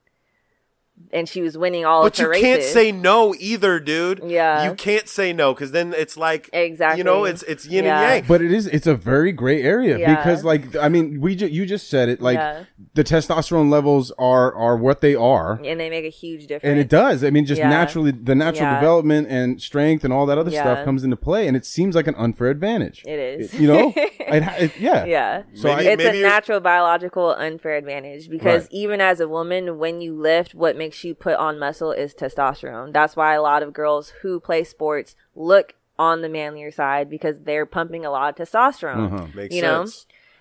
And 1.11 1.29
she 1.29 1.41
was 1.41 1.57
winning 1.57 1.85
all 1.85 2.03
But 2.03 2.19
of 2.19 2.25
her 2.25 2.35
you 2.35 2.41
can't 2.41 2.63
say 2.63 2.91
no 2.91 3.33
either, 3.39 3.79
dude. 3.79 4.21
Yeah. 4.25 4.65
You 4.69 4.75
can't 4.75 5.07
say 5.07 5.31
no 5.33 5.53
because 5.53 5.71
then 5.71 5.93
it's 5.95 6.17
like 6.17 6.49
Exactly. 6.51 6.97
You 6.97 7.03
know, 7.05 7.23
it's 7.25 7.41
it's 7.43 7.65
yin 7.65 7.85
Yeah. 7.85 8.01
and 8.01 8.13
yang. 8.15 8.23
But 8.27 8.41
it 8.41 8.51
is 8.51 8.67
it's 8.67 8.87
a 8.87 8.95
very 8.95 9.31
gray 9.31 9.61
area 9.61 9.97
Yeah. 9.97 10.15
because 10.15 10.43
like 10.43 10.75
I 10.75 10.89
mean 10.89 11.21
we 11.21 11.35
ju- 11.35 11.47
you 11.47 11.65
just 11.65 11.89
said 11.89 12.09
it 12.09 12.21
like 12.21 12.37
Yeah. 12.37 12.63
the 12.95 13.03
testosterone 13.03 13.69
levels 13.69 14.11
are 14.17 14.53
are 14.55 14.75
what 14.75 14.99
they 15.01 15.15
are 15.15 15.59
and 15.63 15.79
they 15.79 15.89
make 15.89 16.05
a 16.05 16.09
huge 16.09 16.47
difference. 16.47 16.69
and 16.71 16.79
it 16.79 16.89
does. 16.89 17.23
I 17.23 17.29
mean 17.29 17.45
just 17.45 17.59
Yeah. 17.59 17.69
naturally 17.69 18.11
the 18.11 18.35
natural 18.35 18.69
Yeah. 18.69 18.79
development 18.79 19.27
and 19.29 19.61
strength 19.61 20.03
and 20.03 20.11
all 20.11 20.25
that 20.25 20.37
other 20.37 20.51
Yeah. 20.51 20.63
stuff 20.63 20.85
comes 20.85 21.03
into 21.03 21.15
play 21.15 21.47
and 21.47 21.55
it 21.55 21.65
seems 21.65 21.95
like 21.95 22.07
an 22.07 22.15
unfair 22.15 22.47
advantage. 22.47 23.03
It 23.05 23.19
is. 23.19 23.53
You 23.53 23.67
know? 23.67 23.93
it, 23.95 24.43
ha- 24.43 24.55
it, 24.59 24.71
yeah. 24.79 25.05
Yeah. 25.05 25.43
So 25.53 25.69
Maybe- 25.69 25.87
I, 25.87 25.91
it's 25.93 26.03
maybe 26.03 26.17
a 26.17 26.19
you're- 26.19 26.29
natural 26.29 26.59
biological 26.59 27.29
unfair 27.31 27.75
advantage 27.75 28.29
because 28.29 28.63
Right. 28.63 28.71
even 28.71 29.01
as 29.01 29.19
a 29.19 29.27
woman, 29.29 29.77
when 29.77 30.01
you 30.01 30.13
lift, 30.19 30.53
what 30.55 30.75
makes 30.75 30.84
you 31.03 31.15
put 31.15 31.35
on 31.35 31.59
muscle 31.59 31.91
is 31.91 32.13
testosterone. 32.13 32.93
That's 32.93 33.15
why 33.15 33.33
a 33.33 33.41
lot 33.41 33.63
of 33.63 33.73
girls 33.73 34.09
who 34.21 34.39
play 34.39 34.63
sports 34.63 35.15
look 35.35 35.73
on 35.97 36.21
the 36.21 36.29
manlier 36.29 36.71
side 36.71 37.09
because 37.09 37.39
they're 37.41 37.65
pumping 37.65 38.05
a 38.05 38.11
lot 38.11 38.39
of 38.39 38.47
testosterone. 38.47 39.13
Uh-huh. 39.13 39.27
Makes 39.33 39.55
you 39.55 39.61
know, 39.61 39.85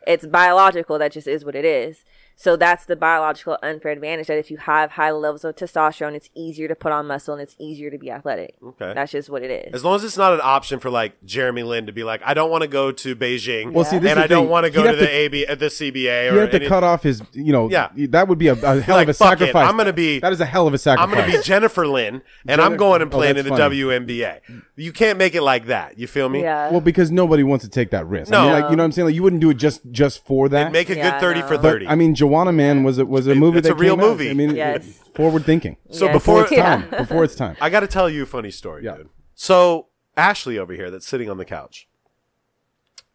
it's 0.06 0.26
biological. 0.26 0.98
That 0.98 1.12
just 1.12 1.26
is 1.26 1.44
what 1.44 1.54
it 1.54 1.64
is. 1.64 2.04
So 2.36 2.56
that's 2.56 2.84
the 2.84 2.96
biological 2.96 3.56
unfair 3.62 3.92
advantage 3.92 4.26
that 4.26 4.38
if 4.38 4.50
you 4.50 4.56
have 4.56 4.92
high 4.92 5.12
levels 5.12 5.44
of 5.44 5.54
testosterone, 5.54 6.14
it's 6.14 6.30
easier 6.34 6.66
to 6.68 6.74
put 6.74 6.90
on 6.92 7.06
muscle 7.06 7.34
and 7.34 7.42
it's 7.42 7.54
easier 7.58 7.90
to 7.90 7.98
be 7.98 8.10
athletic. 8.10 8.56
Okay. 8.62 8.92
That's 8.94 9.12
just 9.12 9.30
what 9.30 9.42
it 9.42 9.50
is. 9.68 9.74
As 9.74 9.84
long 9.84 9.94
as 9.96 10.04
it's 10.04 10.16
not 10.16 10.32
an 10.34 10.40
option 10.42 10.80
for 10.80 10.90
like 10.90 11.22
Jeremy 11.24 11.62
Lin 11.62 11.86
to 11.86 11.92
be 11.92 12.02
like, 12.04 12.20
I 12.24 12.34
don't 12.34 12.50
want 12.50 12.62
to 12.62 12.68
go 12.68 12.90
to 12.92 13.14
Beijing, 13.16 13.72
Well, 13.72 13.84
see, 13.84 13.98
this 13.98 14.10
and 14.10 14.18
I 14.18 14.26
don't 14.26 14.48
want 14.48 14.64
to 14.66 14.70
go 14.70 14.82
to 14.90 14.96
the 14.96 15.08
AB, 15.08 15.46
uh, 15.46 15.54
the 15.54 15.66
CBA, 15.66 16.32
you 16.32 16.38
have 16.38 16.50
to 16.50 16.56
any- 16.56 16.66
cut 16.66 16.82
off 16.82 17.02
his, 17.04 17.22
you 17.32 17.52
know, 17.52 17.70
Yeah. 17.70 17.90
that 18.08 18.28
would 18.28 18.38
be 18.38 18.48
a, 18.48 18.54
a 18.54 18.80
hell 18.80 18.96
like, 18.96 19.04
of 19.08 19.10
a 19.10 19.14
"Fuck 19.14 19.34
it, 19.34 19.38
sacrifice. 19.38 19.68
I'm 19.68 19.76
gonna 19.76 19.92
be- 19.92 20.18
that 20.18 20.32
is 20.32 20.40
a 20.40 20.46
hell 20.46 20.66
of 20.66 20.74
a 20.74 20.90
I'm 20.90 21.10
going 21.10 21.30
to 21.30 21.38
be 21.38 21.42
Jennifer 21.42 21.86
Lin, 21.86 22.22
and 22.46 22.60
I'm 22.60 22.76
going 22.76 23.00
and 23.00 23.12
oh, 23.12 23.16
playing 23.16 23.36
in 23.36 23.44
the 23.44 23.50
funny. 23.56 23.76
WNBA. 23.76 24.40
You 24.76 24.92
can't 24.92 25.18
make 25.18 25.34
it 25.34 25.42
like 25.42 25.66
that. 25.66 25.98
You 25.98 26.06
feel 26.06 26.28
me? 26.28 26.42
yeah. 26.42 26.70
well, 26.70 26.80
because 26.80 27.10
nobody 27.10 27.42
wants 27.42 27.64
to 27.64 27.70
take 27.70 27.90
that 27.90 28.06
risk. 28.06 28.32
I 28.32 28.36
No. 28.36 28.42
mean, 28.44 28.52
like 28.52 28.70
you 28.70 28.76
know 28.76 28.82
what 28.82 28.86
I'm 28.86 28.92
saying. 28.92 29.06
Like 29.06 29.14
you 29.14 29.22
wouldn't 29.22 29.40
do 29.40 29.50
it 29.50 29.54
just 29.56 29.80
just 29.92 30.24
for 30.26 30.48
that. 30.48 30.72
Make 30.72 30.90
a 30.90 30.96
Yeah, 30.96 31.12
good 31.12 31.20
thirty 31.20 31.40
I 31.40 31.46
for 31.46 31.54
know. 31.54 31.62
But 31.62 31.68
thirty. 31.70 31.86
I 31.86 31.94
mean, 31.94 32.14
Juwanna 32.24 32.54
Mann 32.54 32.82
was 32.84 32.98
a, 32.98 33.06
was 33.06 33.26
a 33.26 33.34
movie 33.34 33.58
it's 33.58 33.68
that 33.68 33.74
a 33.74 33.76
real 33.76 33.96
came 33.96 34.04
out. 34.04 34.10
movie. 34.10 34.30
I 34.30 34.34
mean, 34.34 34.54
Yes. 34.56 34.98
forward 35.14 35.44
thinking. 35.44 35.76
so 35.90 36.06
Yes. 36.06 36.14
before 36.14 36.42
Before 36.42 36.56
it's 36.56 36.62
time. 36.62 36.90
Before 36.90 37.24
it's 37.24 37.34
time. 37.34 37.56
I 37.60 37.70
got 37.70 37.80
to 37.80 37.86
tell 37.86 38.08
you 38.10 38.22
a 38.22 38.26
funny 38.26 38.50
story, 38.50 38.84
Yeah. 38.84 38.96
dude. 38.96 39.08
So 39.34 39.88
Ashley 40.16 40.58
over 40.58 40.72
here, 40.72 40.90
that's 40.90 41.06
sitting 41.06 41.28
on 41.30 41.38
the 41.38 41.44
couch, 41.44 41.88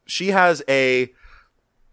she 0.06 0.28
has 0.32 0.62
a 0.68 1.12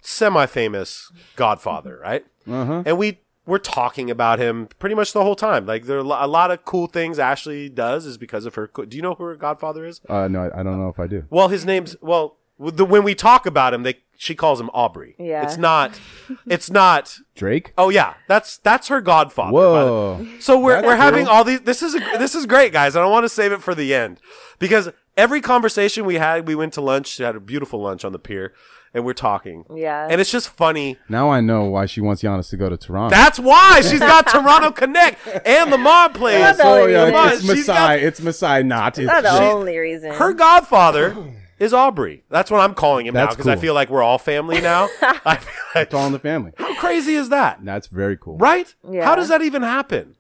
semi-famous 0.01 1.11
godfather, 1.37 1.99
right? 2.03 2.25
Uh-huh. 2.51 2.83
And 2.87 2.97
we 2.99 3.21
we're 3.45 3.59
talking 3.59 4.11
about 4.11 4.41
him 4.41 4.69
pretty 4.81 4.95
much 4.97 5.13
the 5.13 5.23
whole 5.23 5.37
time. 5.37 5.67
Like 5.67 5.85
there 5.85 5.97
are 5.99 6.01
a 6.01 6.05
lo- 6.05 6.19
a 6.21 6.27
lot 6.27 6.51
of 6.51 6.65
cool 6.65 6.87
things 6.89 7.19
Ashley 7.19 7.69
does 7.69 8.05
is 8.07 8.19
because 8.19 8.45
of 8.47 8.55
her. 8.57 8.67
co- 8.69 8.85
Do 8.85 8.97
you 8.97 9.03
know 9.03 9.15
who 9.15 9.25
her 9.25 9.37
godfather 9.37 9.85
is? 9.85 10.01
Uh, 10.09 10.27
no, 10.29 10.43
I, 10.53 10.61
I 10.61 10.63
don't 10.63 10.81
know 10.81 10.89
if 10.89 10.99
I 10.99 11.07
do. 11.07 11.25
Well, 11.31 11.49
his 11.49 11.65
name's 11.65 11.97
well. 12.01 12.37
The, 12.59 12.85
when 12.87 13.05
we 13.05 13.15
talk 13.15 13.45
about 13.45 13.75
him, 13.75 13.83
they 13.83 13.99
she 14.17 14.35
calls 14.35 14.61
him 14.61 14.71
Aubrey. 14.73 15.15
Yeah. 15.19 15.43
It's 15.45 15.57
not. 15.57 15.99
It's 16.47 16.71
not. 16.71 17.17
Drake. 17.35 17.73
Oh 17.79 17.89
yeah, 17.91 18.15
that's 18.29 18.59
that's 18.59 18.89
her 18.89 19.01
godfather. 19.01 19.53
by 19.53 19.59
the- 19.85 19.91
Whoa. 19.91 20.27
so 20.41 20.59
we're 20.59 20.75
That's 20.75 20.87
we're 20.87 20.97
having 20.97 21.25
cool. 21.27 21.35
all 21.35 21.45
these. 21.45 21.61
This 21.61 21.83
is 21.83 21.95
a, 21.95 21.99
this 22.19 22.35
is 22.35 22.47
great, 22.47 22.73
guys. 22.73 22.97
I 22.97 23.01
don't 23.01 23.11
want 23.13 23.25
to 23.25 23.29
save 23.29 23.53
it 23.53 23.63
for 23.63 23.75
the 23.75 23.95
end 23.95 24.21
because 24.59 24.89
every 25.17 25.41
conversation 25.41 26.05
we 26.05 26.15
had, 26.17 26.47
we 26.49 26.55
went 26.55 26.73
to 26.75 26.81
lunch. 26.81 27.09
She 27.09 27.23
had 27.23 27.37
a 27.37 27.41
beautiful 27.41 27.81
lunch 27.83 28.05
on 28.05 28.13
the 28.13 28.19
pier, 28.19 28.55
and 28.95 29.05
we're 29.05 29.13
talking. 29.13 29.65
Yeah. 29.75 30.09
and 30.11 30.21
it's 30.21 30.31
just 30.31 30.49
funny. 30.49 30.97
Now 31.11 31.29
I 31.31 31.41
know 31.43 31.65
why 31.65 31.85
she 31.87 32.01
wants 32.01 32.23
Giannis 32.23 32.49
to 32.51 32.57
go 32.57 32.69
to 32.71 32.77
Toronto. 32.79 33.15
That's 33.15 33.39
why 33.39 33.81
she's 33.83 34.01
got 34.01 34.27
Toronto 34.29 34.71
Connect 34.73 35.19
and 35.47 35.71
the 35.73 35.79
mob 35.79 36.15
plays. 36.15 36.41
That's 36.41 36.59
so 36.59 36.87
yeah, 36.87 37.29
it's 37.33 37.43
she's 37.43 37.67
got- 37.67 37.91
Masai. 37.91 38.01
It's 38.07 38.21
Masai, 38.23 38.63
not. 38.63 38.99
It's 38.99 39.07
That's 39.07 39.27
the 39.29 39.39
she- 39.39 39.45
only 39.45 39.77
reason. 39.77 40.13
Her 40.13 40.33
godfather 40.33 41.15
is 41.59 41.73
Aubrey. 41.73 42.23
That's 42.31 42.51
what 42.51 42.61
I'm 42.61 42.75
calling 42.75 43.07
him 43.07 43.15
now 43.15 43.25
That's 43.27 43.37
because 43.37 43.49
I 43.49 43.55
cool. 43.55 43.61
feel 43.63 43.75
like 43.75 43.91
we're 43.91 44.03
all 44.03 44.19
family 44.19 44.61
now. 44.61 44.89
I 45.03 45.37
feel 45.37 45.53
like, 45.75 45.87
It's 45.87 45.95
all 45.95 46.07
in 46.07 46.13
the 46.13 46.19
family. 46.19 46.53
how 46.59 46.75
crazy 46.77 47.15
is 47.15 47.29
that? 47.31 47.61
That's 47.65 47.87
very 47.87 48.17
cool. 48.17 48.37
Right? 48.39 48.75
Yeah. 48.89 49.05
How 49.05 49.15
does 49.15 49.29
that 49.29 49.43
even 49.43 49.63
happen? 49.63 50.17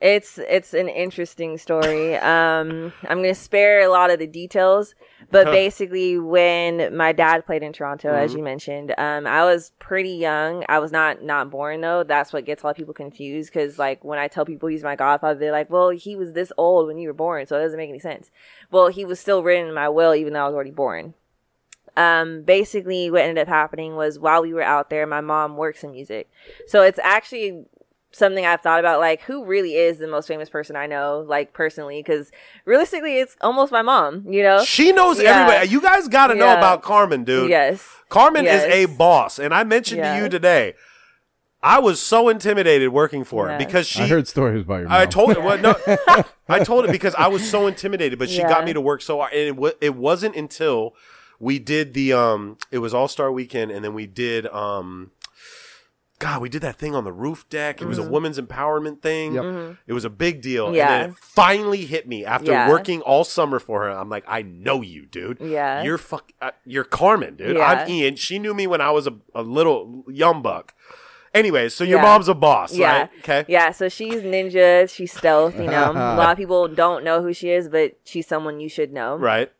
It's 0.00 0.36
it's 0.38 0.74
an 0.74 0.88
interesting 0.88 1.56
story. 1.58 2.16
Um, 2.18 2.92
I'm 3.08 3.18
gonna 3.22 3.34
spare 3.34 3.80
a 3.80 3.88
lot 3.88 4.10
of 4.10 4.18
the 4.18 4.26
details, 4.26 4.94
but 5.30 5.44
basically, 5.50 6.18
when 6.18 6.96
my 6.96 7.12
dad 7.12 7.44
played 7.46 7.62
in 7.62 7.72
Toronto, 7.72 8.14
as 8.14 8.30
Mm-hmm. 8.30 8.38
you 8.38 8.42
mentioned, 8.44 8.94
um, 8.98 9.26
I 9.26 9.44
was 9.44 9.72
pretty 9.78 10.10
young. 10.12 10.64
I 10.68 10.78
was 10.78 10.92
not 10.92 11.22
not 11.22 11.50
born 11.50 11.80
though. 11.80 12.04
That's 12.04 12.32
what 12.32 12.44
gets 12.44 12.62
a 12.62 12.66
lot 12.66 12.70
of 12.72 12.76
people 12.76 12.94
confused 12.94 13.52
because, 13.52 13.78
like, 13.78 14.04
when 14.04 14.18
I 14.18 14.28
tell 14.28 14.44
people 14.44 14.68
he's 14.68 14.82
my 14.84 14.96
godfather, 14.96 15.38
they're 15.38 15.52
like, 15.52 15.70
"Well, 15.70 15.90
he 15.90 16.16
was 16.16 16.32
this 16.32 16.52
old 16.56 16.86
when 16.86 16.98
you 16.98 17.08
were 17.08 17.14
born, 17.14 17.46
so 17.46 17.56
it 17.56 17.62
doesn't 17.62 17.76
make 17.78 17.90
any 17.90 17.98
sense." 17.98 18.30
Well, 18.70 18.88
he 18.88 19.04
was 19.04 19.18
still 19.20 19.42
written 19.42 19.68
in 19.68 19.74
my 19.74 19.88
will, 19.88 20.14
even 20.14 20.32
though 20.32 20.42
I 20.42 20.46
was 20.46 20.54
already 20.54 20.70
born. 20.70 21.14
Um, 21.96 22.42
basically, 22.42 23.10
what 23.10 23.22
ended 23.22 23.38
up 23.38 23.48
happening 23.48 23.96
was 23.96 24.18
while 24.18 24.42
we 24.42 24.52
were 24.52 24.60
out 24.62 24.90
there, 24.90 25.06
my 25.06 25.22
mom 25.22 25.56
works 25.56 25.82
in 25.82 25.92
music, 25.92 26.30
so 26.66 26.82
it's 26.82 26.98
actually 26.98 27.64
something 28.16 28.44
I've 28.46 28.60
thought 28.60 28.80
about, 28.80 29.00
like 29.00 29.20
who 29.22 29.44
really 29.44 29.74
is 29.76 29.98
the 29.98 30.06
most 30.08 30.26
famous 30.28 30.48
person 30.48 30.74
I 30.76 30.86
know, 30.86 31.24
like 31.26 31.52
personally, 31.52 32.02
because 32.02 32.30
realistically, 32.64 33.18
it's 33.18 33.36
almost 33.40 33.70
my 33.72 33.82
mom. 33.82 34.24
You 34.28 34.42
know? 34.42 34.64
She 34.64 34.92
knows 34.92 35.20
Yeah. 35.22 35.30
everybody. 35.42 35.68
You 35.68 35.80
guys 35.80 36.08
got 36.08 36.28
to 36.28 36.34
know 36.34 36.52
about 36.52 36.82
Carmen, 36.82 37.24
dude. 37.24 37.50
Yes. 37.50 37.86
Carmen 38.08 38.44
Yes. 38.44 38.64
is 38.64 38.72
a 38.72 38.86
boss, 38.96 39.38
and 39.38 39.52
I 39.54 39.64
mentioned 39.64 40.02
to 40.02 40.16
you 40.16 40.28
today. 40.28 40.74
I 41.62 41.80
was 41.80 42.00
so 42.00 42.28
intimidated 42.28 42.90
working 42.92 43.24
for 43.24 43.46
her 43.46 43.52
Yeah. 43.52 43.58
because 43.58 43.86
she. 43.88 44.02
I 44.02 44.06
heard 44.06 44.28
stories 44.28 44.62
about 44.62 44.80
your 44.80 44.88
mom. 44.88 44.98
I 45.00 45.06
told 45.06 45.30
it. 45.32 45.42
Well, 45.42 45.58
no, 45.58 45.74
I 46.48 46.60
told 46.62 46.84
it 46.84 46.92
because 46.92 47.14
I 47.16 47.26
was 47.28 47.48
so 47.48 47.66
intimidated, 47.66 48.18
but 48.18 48.28
she 48.28 48.38
Yeah. 48.38 48.48
got 48.48 48.64
me 48.64 48.72
to 48.72 48.80
work 48.80 49.02
so 49.02 49.18
hard, 49.18 49.32
and 49.32 49.42
it, 49.48 49.56
wa- 49.56 49.72
it 49.80 49.96
wasn't 49.96 50.36
until 50.36 50.94
we 51.40 51.58
did 51.58 51.92
the 51.94 52.12
um, 52.12 52.56
it 52.70 52.78
was 52.78 52.94
All 52.94 53.08
Star 53.08 53.32
Weekend, 53.32 53.70
and 53.72 53.84
then 53.84 53.94
we 53.94 54.06
did 54.06 54.46
um, 54.48 55.10
God, 56.18 56.40
we 56.40 56.48
did 56.48 56.62
that 56.62 56.76
thing 56.76 56.94
on 56.94 57.04
the 57.04 57.12
roof 57.12 57.46
deck. 57.50 57.82
It 57.82 57.86
was 57.86 57.98
a 57.98 58.02
women's 58.08 58.38
empowerment 58.40 59.02
thing. 59.02 59.34
Yep. 59.34 59.76
It 59.86 59.92
was 59.92 60.04
a 60.06 60.10
big 60.10 60.40
deal, 60.40 60.66
Mm-hmm. 60.66 60.74
Yeah. 60.76 60.92
and 60.94 61.02
then 61.02 61.10
it 61.10 61.18
finally 61.18 61.84
hit 61.84 62.08
me 62.08 62.24
after 62.24 62.52
Yeah. 62.52 62.70
working 62.70 63.02
all 63.02 63.22
summer 63.22 63.58
for 63.58 63.82
her. 63.82 63.90
I'm 63.90 64.08
like, 64.08 64.24
I 64.26 64.40
know 64.42 64.80
you, 64.80 65.04
dude. 65.06 65.40
Yeah. 65.40 65.82
you're 65.82 65.98
fuck, 65.98 66.32
uh, 66.40 66.52
you're 66.64 66.84
Carmen, 66.84 67.36
dude. 67.36 67.56
Yeah. 67.58 67.64
I'm 67.66 67.90
Ian. 67.90 68.16
She 68.16 68.38
knew 68.38 68.54
me 68.54 68.66
when 68.66 68.80
I 68.80 68.90
was 68.92 69.06
a, 69.06 69.14
a 69.34 69.42
little 69.42 70.04
young 70.08 70.40
buck. 70.40 70.72
Anyways, 71.34 71.74
so 71.74 71.84
your 71.84 71.98
Yeah. 71.98 72.04
mom's 72.04 72.28
a 72.28 72.34
boss, 72.34 72.74
Yeah. 72.74 72.98
right? 73.00 73.10
Okay. 73.18 73.44
Yeah, 73.46 73.70
so 73.72 73.90
she's 73.90 74.22
ninja, 74.22 74.88
she's 74.88 75.12
stealth, 75.12 75.56
you 75.58 75.66
know. 75.66 75.90
a 75.94 76.16
lot 76.16 76.30
of 76.32 76.38
people 76.38 76.66
don't 76.66 77.04
know 77.04 77.20
who 77.20 77.34
she 77.34 77.50
is, 77.50 77.68
but 77.68 77.98
she's 78.04 78.26
someone 78.26 78.58
you 78.58 78.70
should 78.70 78.90
know. 78.90 79.16
Right. 79.16 79.52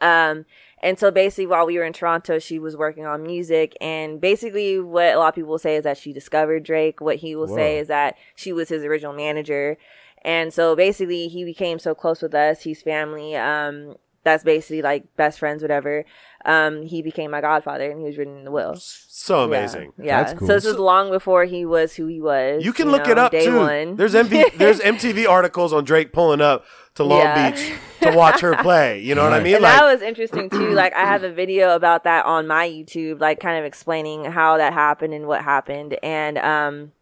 Um, 0.00 0.44
and 0.84 0.98
so 0.98 1.10
basically, 1.10 1.46
while 1.46 1.64
we 1.64 1.78
were 1.78 1.84
in 1.84 1.94
Toronto, 1.94 2.38
she 2.38 2.58
was 2.58 2.76
working 2.76 3.06
on 3.06 3.22
music. 3.22 3.74
And 3.80 4.20
basically, 4.20 4.78
what 4.78 5.14
a 5.14 5.18
lot 5.18 5.28
of 5.28 5.34
people 5.34 5.56
say 5.56 5.76
is 5.76 5.84
that 5.84 5.96
she 5.96 6.12
discovered 6.12 6.62
Drake. 6.62 7.00
What 7.00 7.16
he 7.16 7.34
will 7.34 7.48
say 7.48 7.78
is 7.78 7.88
that 7.88 8.18
she 8.36 8.52
was 8.52 8.68
his 8.68 8.84
original 8.84 9.14
manager. 9.14 9.78
And 10.26 10.52
so 10.52 10.76
basically, 10.76 11.28
he 11.28 11.42
became 11.42 11.78
so 11.78 11.94
close 11.94 12.20
with 12.20 12.34
us. 12.34 12.60
He's 12.60 12.82
family. 12.82 13.34
Um, 13.34 13.94
that's 14.24 14.44
basically 14.44 14.82
like 14.82 15.04
best 15.16 15.38
friends, 15.38 15.62
whatever. 15.62 16.04
Um, 16.44 16.82
he 16.82 17.00
became 17.00 17.30
my 17.30 17.40
godfather, 17.40 17.90
and 17.90 17.98
he 17.98 18.04
was 18.04 18.18
written 18.18 18.36
in 18.36 18.44
the 18.44 18.50
will. 18.50 18.74
So 18.76 19.44
amazing. 19.44 19.94
Yeah. 19.96 20.04
yeah. 20.04 20.22
That's 20.22 20.38
cool. 20.38 20.48
So 20.48 20.54
this 20.54 20.66
was 20.66 20.76
long 20.76 21.10
before 21.10 21.46
he 21.46 21.64
was 21.64 21.94
who 21.94 22.08
he 22.08 22.20
was. 22.20 22.62
You 22.62 22.74
can 22.74 22.90
look 22.90 23.06
know, 23.06 23.12
it 23.12 23.18
up 23.18 23.32
day 23.32 23.46
too. 23.46 23.56
One. 23.56 23.96
There's 23.96 24.12
MV, 24.12 24.58
there's 24.58 24.80
MTV 24.80 25.26
articles 25.30 25.72
on 25.72 25.84
Drake 25.84 26.12
pulling 26.12 26.42
up 26.42 26.66
to 26.94 27.04
Long 27.04 27.20
Yeah. 27.20 27.50
Beach 27.50 27.72
to 28.02 28.12
watch 28.16 28.40
her 28.40 28.56
play. 28.56 29.00
You 29.00 29.14
know 29.14 29.24
what 29.24 29.32
I 29.32 29.40
mean? 29.42 29.54
And 29.54 29.62
Like, 29.62 29.78
that 29.78 29.84
was 29.84 30.02
interesting 30.02 30.50
too. 30.50 30.70
Like 30.70 30.94
I 30.94 31.06
have 31.06 31.24
a 31.24 31.32
video 31.32 31.74
about 31.74 32.04
that 32.04 32.26
on 32.26 32.46
my 32.46 32.68
YouTube, 32.68 33.20
like 33.20 33.40
kind 33.40 33.58
of 33.58 33.64
explaining 33.64 34.24
how 34.24 34.58
that 34.58 34.72
happened 34.72 35.14
and 35.14 35.26
what 35.26 35.42
happened. 35.42 35.96
And 36.02 36.38
um, 36.38 36.92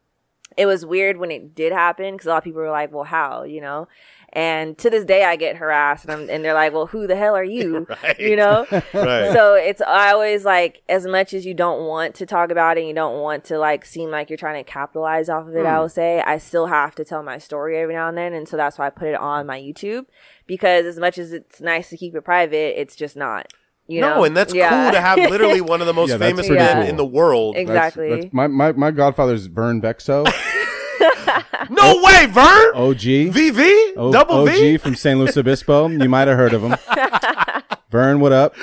it 0.57 0.67
was 0.67 0.85
weird 0.85 1.17
when 1.17 1.31
it 1.31 1.55
did 1.55 1.73
happen 1.73 2.15
because 2.15 2.27
a 2.27 2.31
lot 2.31 2.39
of 2.39 2.45
people 2.45 2.61
were 2.61 2.71
like, 2.71 2.93
"Well, 2.93 3.05
how?" 3.05 3.45
You 3.45 3.61
know. 3.61 3.89
And 4.35 4.79
to 4.79 4.89
this 4.89 5.05
day, 5.05 5.25
I 5.25 5.37
get 5.37 5.57
harassed, 5.57 6.07
and, 6.07 6.13
I'm, 6.13 6.31
and 6.31 6.43
they're 6.43 6.55
like, 6.55 6.73
"Well, 6.73 6.87
who 6.87 7.07
the 7.07 7.17
hell 7.17 7.37
are 7.37 7.45
you?" 7.45 7.87
Right. 8.03 8.19
You 8.19 8.37
know. 8.37 8.67
right. 8.73 9.33
So 9.33 9.55
it's 9.55 9.83
I 9.83 10.13
always 10.13 10.45
like 10.45 10.83
as 10.89 11.07
much 11.07 11.35
as 11.35 11.45
you 11.45 11.53
don't 11.53 11.87
want 11.87 12.15
to 12.17 12.27
talk 12.27 12.51
about 12.51 12.77
it, 12.77 12.81
and 12.81 12.89
you 12.89 12.95
don't 12.95 13.21
want 13.21 13.45
to 13.45 13.59
like 13.59 13.85
seem 13.85 14.11
like 14.11 14.31
you're 14.31 14.39
trying 14.39 14.63
to 14.65 14.71
capitalize 14.71 15.29
off 15.29 15.47
of 15.47 15.55
it. 15.55 15.61
Hmm. 15.61 15.67
I 15.67 15.81
will 15.81 15.89
say 15.89 16.21
I 16.23 16.39
still 16.39 16.67
have 16.67 16.95
to 16.95 17.05
tell 17.05 17.23
my 17.23 17.39
story 17.39 17.77
every 17.77 17.95
now 17.95 18.09
and 18.09 18.17
then, 18.17 18.33
and 18.33 18.49
so 18.49 18.57
that's 18.57 18.79
why 18.79 18.87
I 18.87 18.91
put 18.91 19.09
it 19.09 19.17
on 19.17 19.47
my 19.47 19.61
YouTube 19.61 20.07
because 20.47 20.87
as 20.87 20.99
much 20.99 21.19
as 21.19 21.33
it's 21.33 21.61
nice 21.61 21.91
to 21.91 21.97
keep 21.97 22.15
it 22.15 22.23
private, 22.23 22.81
it's 22.81 22.97
just 22.97 23.17
not. 23.17 23.53
You 23.93 24.01
no, 24.01 24.15
know? 24.17 24.25
and 24.25 24.37
that's 24.37 24.53
Yeah. 24.55 24.71
cool 24.71 24.93
to 24.93 25.01
have 25.01 25.19
literally 25.31 25.61
one 25.61 25.81
of 25.81 25.87
the 25.87 25.93
most 25.93 26.11
Yeah, 26.11 26.19
famous 26.19 26.49
men 26.49 26.77
cool. 26.79 26.87
in 26.87 26.97
the 26.97 27.05
world. 27.05 27.57
Exactly. 27.57 28.09
that's- 28.11 28.33
my, 28.33 28.47
my 28.47 28.73
my 28.73 28.91
godfather's 28.91 29.47
Vern 29.47 29.81
Bexo, 29.81 30.25
No 31.71 32.03
way, 32.03 32.27
Vern! 32.27 32.73
OG, 32.75 33.33
VV? 33.33 33.93
O- 33.97 34.13
Double 34.13 34.35
OG 34.43 34.49
V? 34.51 34.77
from 34.79 34.95
San 34.95 35.19
Luis 35.19 35.37
Obispo. 35.37 35.89
You 35.89 36.09
might 36.09 36.29
have 36.29 36.37
heard 36.37 36.53
of 36.55 36.63
him. 36.63 36.75
Vern, 37.91 38.21
what 38.21 38.33
up? 38.33 38.55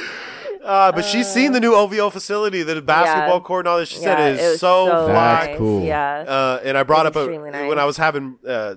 Uh, 0.63 0.91
but 0.91 1.03
she's 1.03 1.27
seen 1.27 1.51
the 1.51 1.59
new 1.59 1.73
OVO 1.73 2.09
facility, 2.11 2.61
the 2.61 2.81
basketball 2.81 3.37
Yeah. 3.37 3.43
court 3.43 3.65
and 3.65 3.71
all 3.71 3.79
this. 3.79 3.89
She 3.89 4.01
yeah, 4.01 4.03
said 4.15 4.19
it 4.19 4.33
it 4.35 4.39
is 4.43 4.51
was 4.53 4.59
so, 4.59 4.85
That's 4.85 5.05
fly. 5.07 5.45
nice. 5.47 5.57
cool. 5.57 5.83
Yeah. 5.83 6.19
Uh, 6.27 6.59
and 6.63 6.77
I 6.77 6.83
brought 6.83 7.05
up 7.07 7.15
a, 7.15 7.19
extremely 7.21 7.49
nice. 7.51 7.67
when 7.69 7.79
I 7.79 7.85
was 7.85 7.97
having 7.97 8.37
uh, 8.47 8.75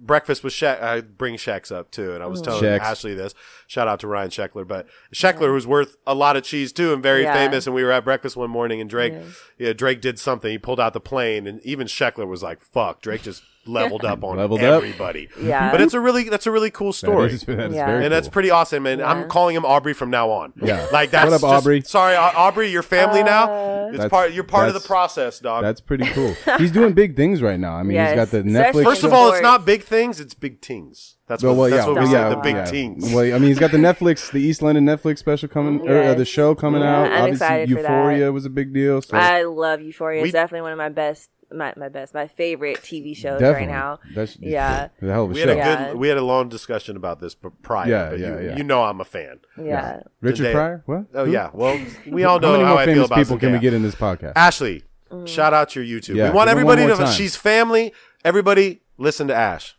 breakfast 0.00 0.44
with 0.44 0.52
Shaq. 0.52 0.82
I 0.82 1.00
bring 1.00 1.36
Shaqs 1.36 1.70
up 1.72 1.90
too, 1.90 2.12
and 2.12 2.22
I 2.22 2.26
was 2.26 2.40
mm. 2.40 2.44
telling 2.44 2.62
Shaqs. 2.62 2.80
Ashley 2.80 3.14
this. 3.14 3.34
Shout 3.66 3.88
out 3.88 4.00
to 4.00 4.06
Ryan 4.06 4.30
Sheckler, 4.30 4.66
but 4.66 4.86
Sheckler 5.14 5.52
was 5.52 5.66
worth 5.66 5.96
a 6.06 6.14
lot 6.14 6.36
of 6.36 6.44
cheese 6.44 6.72
too, 6.72 6.92
and 6.92 7.02
very 7.02 7.22
Yeah. 7.22 7.34
famous. 7.34 7.66
And 7.66 7.74
we 7.74 7.84
were 7.84 7.92
at 7.92 8.04
breakfast 8.04 8.36
one 8.36 8.50
morning, 8.50 8.80
and 8.80 8.88
Drake, 8.88 9.14
yeah, 9.58 9.72
Drake 9.72 10.00
did 10.00 10.18
something. 10.18 10.50
He 10.50 10.58
pulled 10.58 10.80
out 10.80 10.92
the 10.92 11.00
plane, 11.00 11.46
and 11.46 11.60
even 11.62 11.86
Sheckler 11.86 12.26
was 12.26 12.42
like, 12.42 12.62
"Fuck!" 12.62 13.02
Drake 13.02 13.22
just 13.22 13.42
leveled 13.68 14.04
up 14.04 14.24
on 14.24 14.36
Leveled 14.36 14.62
up. 14.62 14.82
everybody. 14.82 15.28
Yeah. 15.40 15.70
but 15.70 15.80
it's 15.80 15.94
a 15.94 16.00
really 16.00 16.28
that's 16.28 16.46
a 16.46 16.50
really 16.50 16.70
cool 16.70 16.92
story. 16.92 17.32
is, 17.32 17.42
that 17.42 17.58
is 17.70 17.74
Yeah. 17.74 17.86
very 17.86 18.04
and 18.04 18.12
that's 18.12 18.28
pretty 18.28 18.50
awesome, 18.50 18.86
and 18.86 19.00
Yeah. 19.00 19.10
I'm 19.10 19.28
calling 19.28 19.54
him 19.54 19.64
Aubrey 19.64 19.92
from 19.94 20.10
now 20.10 20.30
on. 20.30 20.52
Yeah. 20.60 20.86
like 20.92 21.10
that's 21.10 21.26
What 21.26 21.34
up, 21.34 21.40
just- 21.40 21.52
Aubrey? 21.66 21.82
Sorry, 21.82 22.16
Aubrey, 22.16 22.70
you're 22.70 22.82
family 22.82 23.22
now. 23.22 23.88
It's 23.92 24.04
part. 24.06 24.32
You're 24.32 24.44
part 24.44 24.68
of 24.68 24.74
the 24.74 24.80
process, 24.80 25.38
dog. 25.38 25.62
That's 25.62 25.80
pretty 25.80 26.04
cool. 26.06 26.34
He's 26.58 26.70
doing 26.72 26.92
big 26.92 27.16
things 27.16 27.40
right 27.40 27.58
now. 27.58 27.72
I 27.74 27.82
mean, 27.82 27.94
Yes. 27.94 28.10
he's 28.10 28.16
got 28.16 28.30
the 28.30 28.42
Netflix. 28.42 28.84
First 28.84 29.04
of 29.04 29.12
all, 29.12 29.32
it's 29.32 29.40
not 29.42 29.64
big 29.64 29.82
things; 29.82 30.20
it's 30.20 30.34
big 30.34 30.60
tings. 30.60 31.16
That's 31.26 31.42
Well, 31.42 31.54
what, 31.54 31.70
well, 31.70 31.70
that's 31.70 31.82
yeah, 31.82 31.86
what 31.86 31.94
we 31.94 32.00
well, 32.00 32.06
say. 32.12 32.18
yeah, 32.18 32.28
The 32.30 32.36
big 32.36 32.54
yeah. 32.56 32.64
tings. 32.64 33.12
Well, 33.14 33.24
I 33.34 33.38
mean, 33.38 33.48
he's 33.48 33.58
got 33.58 33.70
the 33.70 33.76
Netflix, 33.78 34.30
the 34.30 34.40
East 34.40 34.62
London 34.62 34.86
Netflix 34.86 35.18
special 35.18 35.48
coming, 35.48 35.86
or 35.86 35.98
uh, 36.02 36.14
the 36.14 36.24
show 36.24 36.54
coming 36.54 36.80
Yeah, 36.80 36.96
out. 37.00 37.06
I'm 37.12 37.22
Obviously, 37.24 37.32
excited 37.46 37.68
for 37.68 37.74
that. 37.74 37.80
Euphoria 37.82 38.32
was 38.32 38.44
a 38.46 38.50
big 38.50 38.72
deal. 38.72 39.02
So 39.02 39.16
I 39.16 39.42
love 39.44 39.80
Euphoria. 39.82 40.22
We- 40.22 40.28
it's 40.28 40.32
definitely 40.34 40.62
one 40.62 40.72
of 40.72 40.78
my 40.78 40.88
best, 40.88 41.28
my, 41.52 41.72
my 41.76 41.88
best, 41.88 42.12
my 42.14 42.26
favorite 42.28 42.78
TV 42.78 43.16
shows 43.16 43.40
definitely, 43.40 43.68
right 43.68 43.74
now. 43.74 43.98
that's 44.14 44.36
Yeah. 44.40 44.88
a 45.00 45.06
hell 45.06 45.24
of 45.24 45.30
a 45.30 45.34
we 45.34 45.40
show. 45.40 45.48
had 45.48 45.56
a 45.56 45.58
Yeah. 45.58 45.86
good. 45.88 45.96
We 45.96 46.08
had 46.08 46.18
a 46.18 46.22
long 46.24 46.48
discussion 46.48 46.96
about 46.96 47.20
this 47.20 47.34
p- 47.34 47.48
prior. 47.62 47.88
Yeah, 47.88 48.10
but 48.10 48.18
yeah, 48.18 48.40
you, 48.40 48.46
yeah. 48.48 48.56
you 48.56 48.64
know 48.64 48.82
I'm 48.82 49.00
a 49.00 49.04
fan. 49.04 49.40
Yeah. 49.60 50.00
Richard 50.20 50.36
Today- 50.38 50.52
Pryor. 50.52 50.82
What? 50.86 51.04
Oh 51.14 51.24
Who? 51.24 51.32
yeah. 51.32 51.50
Well, 51.52 51.80
we 52.06 52.24
all 52.24 52.34
How 52.34 52.38
know 52.38 52.52
many 52.52 52.64
how, 52.64 52.70
more 52.70 52.78
I 52.80 52.84
feel 52.86 53.04
about 53.04 53.18
people 53.18 53.38
can 53.38 53.52
we 53.52 53.58
get 53.58 53.72
in 53.74 53.82
this 53.82 53.94
podcast? 53.94 54.32
Ashley, 54.36 54.84
Mm. 55.10 55.26
shout 55.26 55.54
out 55.54 55.70
to 55.70 55.82
your 55.82 56.00
YouTube. 56.00 56.16
Yeah, 56.16 56.30
we 56.30 56.36
want 56.36 56.48
give 56.48 56.58
everybody 56.58 56.86
to. 56.86 56.94
time. 56.96 57.12
She's 57.12 57.34
family. 57.34 57.94
Everybody, 58.24 58.82
listen 58.98 59.26
to 59.28 59.34
Ash. 59.34 59.74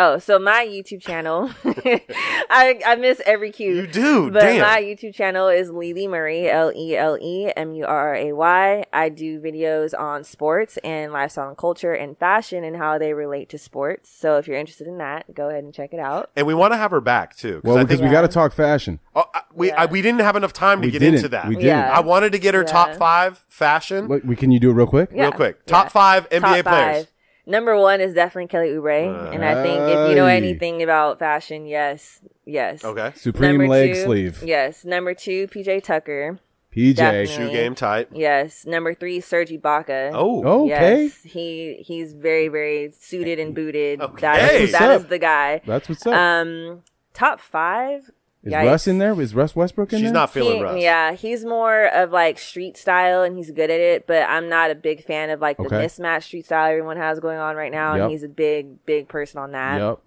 Oh, 0.00 0.18
so 0.18 0.38
my 0.38 0.64
YouTube 0.64 1.02
channel, 1.02 1.50
I 1.64 2.80
I 2.86 2.96
miss 2.96 3.20
every 3.26 3.50
cue. 3.50 3.74
You 3.74 3.86
do. 3.86 4.30
But 4.30 4.40
damn. 4.42 4.60
my 4.60 4.80
YouTube 4.80 5.14
channel 5.14 5.48
is 5.48 5.70
Lele 5.70 6.08
Murray, 6.08 6.48
L 6.48 6.72
E 6.74 6.96
L 6.96 7.18
E 7.20 7.50
M 7.56 7.72
U 7.74 7.84
R 7.84 8.08
R 8.10 8.14
A 8.14 8.32
Y. 8.32 8.84
I 8.92 9.08
do 9.08 9.40
videos 9.40 9.98
on 9.98 10.24
sports 10.24 10.76
and 10.84 11.12
lifestyle 11.12 11.48
and 11.48 11.56
culture 11.56 11.92
and 11.94 12.16
fashion 12.16 12.64
and 12.64 12.76
how 12.76 12.98
they 12.98 13.12
relate 13.12 13.48
to 13.50 13.58
sports. 13.58 14.08
So 14.10 14.36
if 14.38 14.46
you're 14.46 14.56
interested 14.56 14.86
in 14.86 14.98
that, 14.98 15.34
go 15.34 15.48
ahead 15.48 15.64
and 15.64 15.74
check 15.74 15.92
it 15.92 16.00
out. 16.00 16.30
and 16.36 16.46
we 16.46 16.54
want 16.54 16.72
to 16.72 16.76
have 16.76 16.90
her 16.92 17.00
back 17.00 17.36
too. 17.36 17.54
'cause 17.56 17.64
well, 17.64 17.78
I 17.78 17.82
because 17.82 17.98
think 17.98 18.08
we 18.08 18.12
got 18.12 18.22
to 18.22 18.28
talk 18.28 18.52
fashion. 18.52 19.00
oh, 19.14 19.24
I- 19.34 19.42
we 19.54 19.72
I, 19.72 19.86
we 19.86 20.02
didn't 20.02 20.20
have 20.20 20.36
enough 20.36 20.52
time 20.52 20.80
to 20.82 20.86
We 20.86 20.92
get 20.92 21.00
didn't. 21.00 21.16
into 21.16 21.28
that. 21.30 21.48
We 21.48 21.56
didn't. 21.56 21.66
Yeah. 21.66 21.90
I 21.90 22.00
wanted 22.00 22.30
to 22.32 22.38
get 22.38 22.54
her 22.54 22.60
Yeah. 22.60 22.66
top 22.66 22.94
five 22.94 23.44
fashion 23.48 24.06
What, 24.06 24.24
we, 24.24 24.36
can 24.36 24.52
you 24.52 24.60
do 24.60 24.70
it 24.70 24.74
real 24.74 24.86
quick? 24.86 25.10
Yeah. 25.12 25.22
real 25.24 25.32
quick. 25.32 25.66
Top 25.66 25.86
Yeah. 25.86 25.90
five 25.90 26.28
NBA 26.30 26.62
Top 26.62 26.72
players. 26.72 27.06
Five. 27.48 27.52
Number 27.52 27.76
one 27.78 28.00
is 28.00 28.14
definitely 28.14 28.48
Kelly 28.48 28.68
Oubre, 28.70 29.34
and 29.34 29.44
I 29.44 29.62
think 29.62 29.80
if 29.82 30.10
you 30.10 30.14
know 30.16 30.26
Hey. 30.26 30.36
anything 30.36 30.82
about 30.82 31.18
fashion, 31.18 31.66
yes, 31.66 32.20
yes. 32.44 32.84
Okay. 32.84 33.12
Supreme 33.16 33.52
Number 33.58 33.68
leg 33.68 33.94
two- 33.94 34.02
sleeve. 34.04 34.42
Yes. 34.44 34.84
Number 34.84 35.14
two, 35.14 35.46
PJ 35.48 35.80
Tucker. 35.82 36.38
PJ. 36.74 36.96
Definitely. 36.96 37.26
Shoe 37.34 37.50
game 37.50 37.74
tight. 37.74 38.08
Yes. 38.12 38.66
Number 38.66 38.92
three, 38.94 39.20
Serge 39.20 39.48
Ibaka. 39.50 40.10
Oh. 40.12 40.64
Okay. 40.64 41.04
Yes, 41.04 41.22
he 41.24 41.76
he's 41.80 42.12
very 42.12 42.48
very 42.48 42.92
suited 42.92 43.38
and 43.40 43.54
booted. 43.54 44.00
Okay. 44.02 44.20
That 44.20 44.36
That's 44.40 44.54
is 44.54 44.60
what's 44.60 44.72
that 44.72 44.90
up. 44.90 45.00
is 45.00 45.06
the 45.08 45.18
guy. 45.18 45.60
That's 45.66 45.88
what's 45.88 46.06
up. 46.06 46.14
Um, 46.14 46.82
top 47.14 47.40
five. 47.40 48.10
Is 48.44 48.52
yikes. 48.52 48.64
Russ 48.66 48.86
in 48.86 48.98
there? 48.98 49.20
Is 49.20 49.34
Russ 49.34 49.56
Westbrook 49.56 49.92
in 49.92 49.98
She's 49.98 50.02
there? 50.04 50.08
She's 50.08 50.12
not 50.14 50.30
feeling 50.32 50.56
He- 50.58 50.62
Russ. 50.62 50.80
Yeah, 50.80 51.12
he's 51.12 51.44
more 51.44 51.86
of 51.86 52.12
like 52.12 52.38
street 52.38 52.76
style 52.76 53.22
and 53.22 53.36
he's 53.36 53.50
good 53.50 53.70
at 53.70 53.80
it, 53.80 54.06
but 54.06 54.22
I'm 54.28 54.48
not 54.48 54.70
a 54.70 54.74
big 54.76 55.04
fan 55.04 55.30
of 55.30 55.40
like 55.40 55.56
the 55.56 55.64
Okay. 55.64 55.78
mismatched 55.78 56.26
street 56.28 56.46
style 56.46 56.70
everyone 56.70 56.96
has 56.98 57.18
going 57.20 57.38
on 57.38 57.56
right 57.56 57.72
now, 57.72 57.94
Yep. 57.94 58.02
and 58.02 58.10
he's 58.12 58.22
a 58.22 58.28
big, 58.28 58.84
big 58.86 59.08
person 59.08 59.40
on 59.40 59.52
that. 59.52 59.80
Yep. 59.80 59.98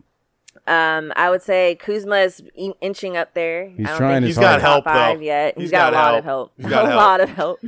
Um, 0.68 1.14
I 1.16 1.30
would 1.30 1.42
say 1.42 1.76
Kuzma 1.76 2.18
is 2.18 2.42
in- 2.56 2.74
inching 2.82 3.16
up 3.18 3.34
there. 3.34 3.68
He's 3.70 3.86
I 3.86 3.90
don't 3.90 3.98
trying 4.00 4.16
think 4.22 4.26
He's 4.28 4.38
got 4.38 4.62
help 4.62 4.84
five 4.86 5.18
though. 5.20 5.24
yet. 5.24 5.54
He's 5.56 5.64
he's 5.64 5.72
got, 5.72 5.92
got 5.92 5.94
a 5.94 5.96
lot 5.96 6.12
help. 6.12 6.18
of 6.20 6.26
help. 6.26 6.52
He's 6.58 6.70
got 6.70 6.86
a 6.86 6.88
help. 6.90 6.98
lot 7.00 7.22
of 7.22 7.30
help. 7.30 7.60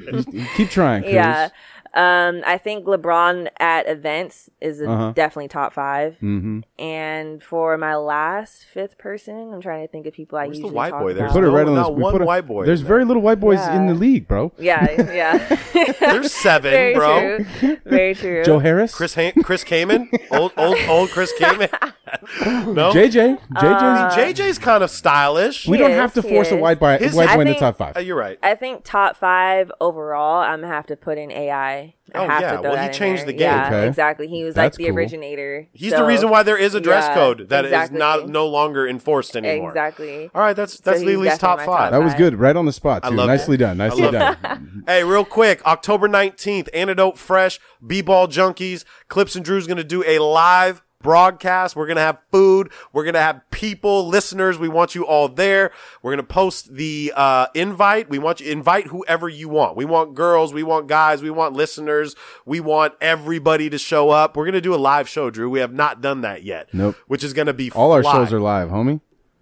Keep 0.58 0.70
trying, 0.70 1.04
Kuz. 1.06 1.14
yeah. 1.14 1.50
Um, 1.96 2.42
I 2.46 2.58
think 2.58 2.86
LeBron 2.86 3.50
at 3.60 3.88
events 3.88 4.50
is 4.60 4.82
a 4.82 4.90
Uh-huh. 4.90 5.12
definitely 5.12 5.48
top 5.48 5.74
five. 5.74 6.14
Mm-hmm. 6.24 6.62
And 6.80 7.44
for 7.44 7.78
my 7.78 7.96
last 7.96 8.66
fifth 8.66 8.98
person, 8.98 9.54
I'm 9.54 9.62
trying 9.62 9.86
to 9.86 9.92
think 9.92 10.08
of 10.08 10.14
people 10.14 10.38
I 10.40 10.48
Where's 10.48 10.60
the 10.60 10.68
white 10.70 10.90
talk 10.90 11.02
boy? 11.02 11.12
about. 11.12 11.20
There's 11.20 11.32
Put 11.34 11.44
it 11.44 11.50
right 11.50 11.68
on 11.68 11.76
not 11.76 11.90
this. 11.90 11.96
we 11.98 12.02
one 12.04 12.12
put 12.14 12.22
a- 12.22 12.26
white 12.26 12.48
boy 12.48 12.66
There's 12.66 12.82
in 12.82 12.88
very 12.88 13.06
little 13.06 13.22
white 13.22 13.40
boys 13.40 13.60
Yeah. 13.60 13.76
in 13.76 13.86
the 13.88 13.94
league, 13.94 14.28
bro. 14.28 14.52
Yeah, 14.58 14.90
yeah. 15.14 15.58
There's 16.00 16.32
seven, 16.34 16.72
Very 16.72 16.94
bro. 16.96 17.38
true. 17.60 17.78
Very 17.86 18.16
true. 18.16 18.44
Joe 18.44 18.60
Harris, 18.60 18.94
Chris 18.96 19.14
ha- 19.16 19.34
Chris 19.44 19.64
Kaman, 19.64 20.10
old 20.32 20.52
old 20.58 20.78
old 20.88 21.10
Chris 21.12 21.32
Kaman. 21.38 21.70
no, 22.46 22.92
JJ, 22.92 23.40
JJ's. 23.52 24.16
JJ's 24.16 24.60
kind 24.60 24.84
of 24.84 24.90
stylish. 24.90 25.68
we 25.68 25.78
don't 25.78 25.92
He 25.92 25.96
have 25.96 26.14
to 26.14 26.20
is, 26.22 26.26
force 26.26 26.52
a 26.52 26.56
white 26.58 26.80
boy, 26.80 26.98
His- 26.98 27.14
white 27.16 27.30
I 27.30 27.36
boy 27.36 27.42
in 27.42 27.48
the 27.48 27.54
think- 27.54 27.60
top 27.60 27.82
Uh, 27.82 27.94
five. 27.94 28.06
you're 28.06 28.18
right. 28.18 28.38
I 28.44 28.56
think 28.56 28.84
top 28.84 29.16
five 29.18 29.72
overall. 29.82 30.42
I'm 30.42 30.62
gonna 30.62 30.74
have 30.74 30.88
to 30.88 30.96
put 30.96 31.18
in 31.18 31.32
AI. 31.32 31.83
I 32.14 32.20
Oh, 32.20 32.28
have 32.28 32.42
yeah. 32.42 32.52
to 32.52 32.58
throw 32.60 32.72
Well, 32.72 32.80
he 32.82 32.88
in 32.88 32.94
changed 32.94 33.22
there. 33.22 33.28
the 33.28 33.34
game. 33.34 33.42
Yeah, 33.50 33.68
Okay. 33.68 33.88
exactly. 33.88 34.28
He 34.28 34.44
was 34.44 34.54
That's 34.56 34.76
like 34.76 34.78
the 34.78 34.90
cool. 34.92 34.98
originator. 34.98 35.68
He's 35.72 35.92
So- 35.92 35.98
the 35.98 36.04
reason 36.06 36.30
why 36.30 36.44
there 36.44 36.58
is 36.58 36.76
a 36.76 36.82
dress 36.82 37.06
Yeah, 37.08 37.14
code 37.16 37.50
that 37.50 37.66
is 37.66 37.72
exactly. 37.72 37.98
not 37.98 38.30
no 38.30 38.46
longer 38.48 38.88
enforced 38.88 39.36
anymore. 39.36 39.70
Exactly. 39.70 40.30
All 40.36 40.42
right, 40.42 40.56
that's 40.56 40.78
that's 40.80 41.00
he's 41.00 41.08
Lele's 41.08 41.38
top 41.40 41.58
definitely 41.58 41.74
my 41.74 41.80
five. 41.86 41.92
That 41.94 42.04
was 42.04 42.14
good, 42.14 42.36
right 42.40 42.56
on 42.56 42.66
the 42.66 42.74
spot 42.74 43.02
I 43.04 43.10
too. 43.10 43.16
love 43.16 43.28
Nicely 43.28 43.56
it. 43.56 43.60
done, 43.60 43.78
nicely 43.78 44.12
done. 44.12 44.84
Hey, 44.86 45.04
real 45.04 45.26
quick, 45.26 45.66
October 45.66 46.08
19th, 46.08 46.68
Antidote 46.74 47.18
Fresh, 47.18 47.60
B-Ball 47.86 48.28
Junkies, 48.28 48.84
Clipps 49.08 49.36
and 49.36 49.44
Drew's 49.44 49.66
going 49.66 49.78
to 49.78 49.84
do 49.84 50.04
a 50.06 50.20
live 50.20 50.83
broadcast. 51.04 51.76
We're 51.76 51.86
going 51.86 51.98
to 51.98 52.02
have 52.02 52.18
food. 52.32 52.72
We're 52.94 53.04
going 53.04 53.14
to 53.14 53.22
have 53.22 53.42
people, 53.52 54.08
listeners. 54.08 54.58
We 54.58 54.70
want 54.70 54.96
you 54.96 55.06
all 55.06 55.28
there. 55.30 55.72
We're 56.02 56.12
going 56.12 56.26
to 56.26 56.34
post 56.34 56.74
the 56.74 57.14
uh, 57.16 57.46
invite. 57.54 58.10
We 58.10 58.18
want 58.18 58.40
you 58.40 58.52
invite 58.52 58.88
whoever 58.88 59.30
you 59.30 59.50
want. 59.50 59.78
We 59.78 59.86
want 59.86 60.16
girls, 60.16 60.52
we 60.54 60.64
want 60.64 60.88
guys, 60.88 61.22
we 61.22 61.30
want 61.30 61.54
listeners. 61.54 62.16
We 62.46 62.60
want 62.60 62.94
everybody 63.02 63.70
to 63.70 63.78
show 63.78 64.10
up. 64.10 64.36
We're 64.36 64.46
going 64.46 64.54
to 64.54 64.62
do 64.62 64.74
a 64.74 64.78
live 64.78 65.08
show, 65.08 65.30
Drew. 65.30 65.50
We 65.50 65.60
have 65.60 65.74
not 65.74 66.02
done 66.02 66.22
that 66.22 66.42
yet. 66.44 66.70
Nope. 66.74 66.96
Which 67.08 67.24
is 67.24 67.34
going 67.34 67.48
to 67.48 67.54
be 67.54 67.70
All 67.72 67.92
our 67.92 68.02
shows 68.04 68.34
are 68.34 68.40
live, 68.40 68.70
homie. 68.70 69.02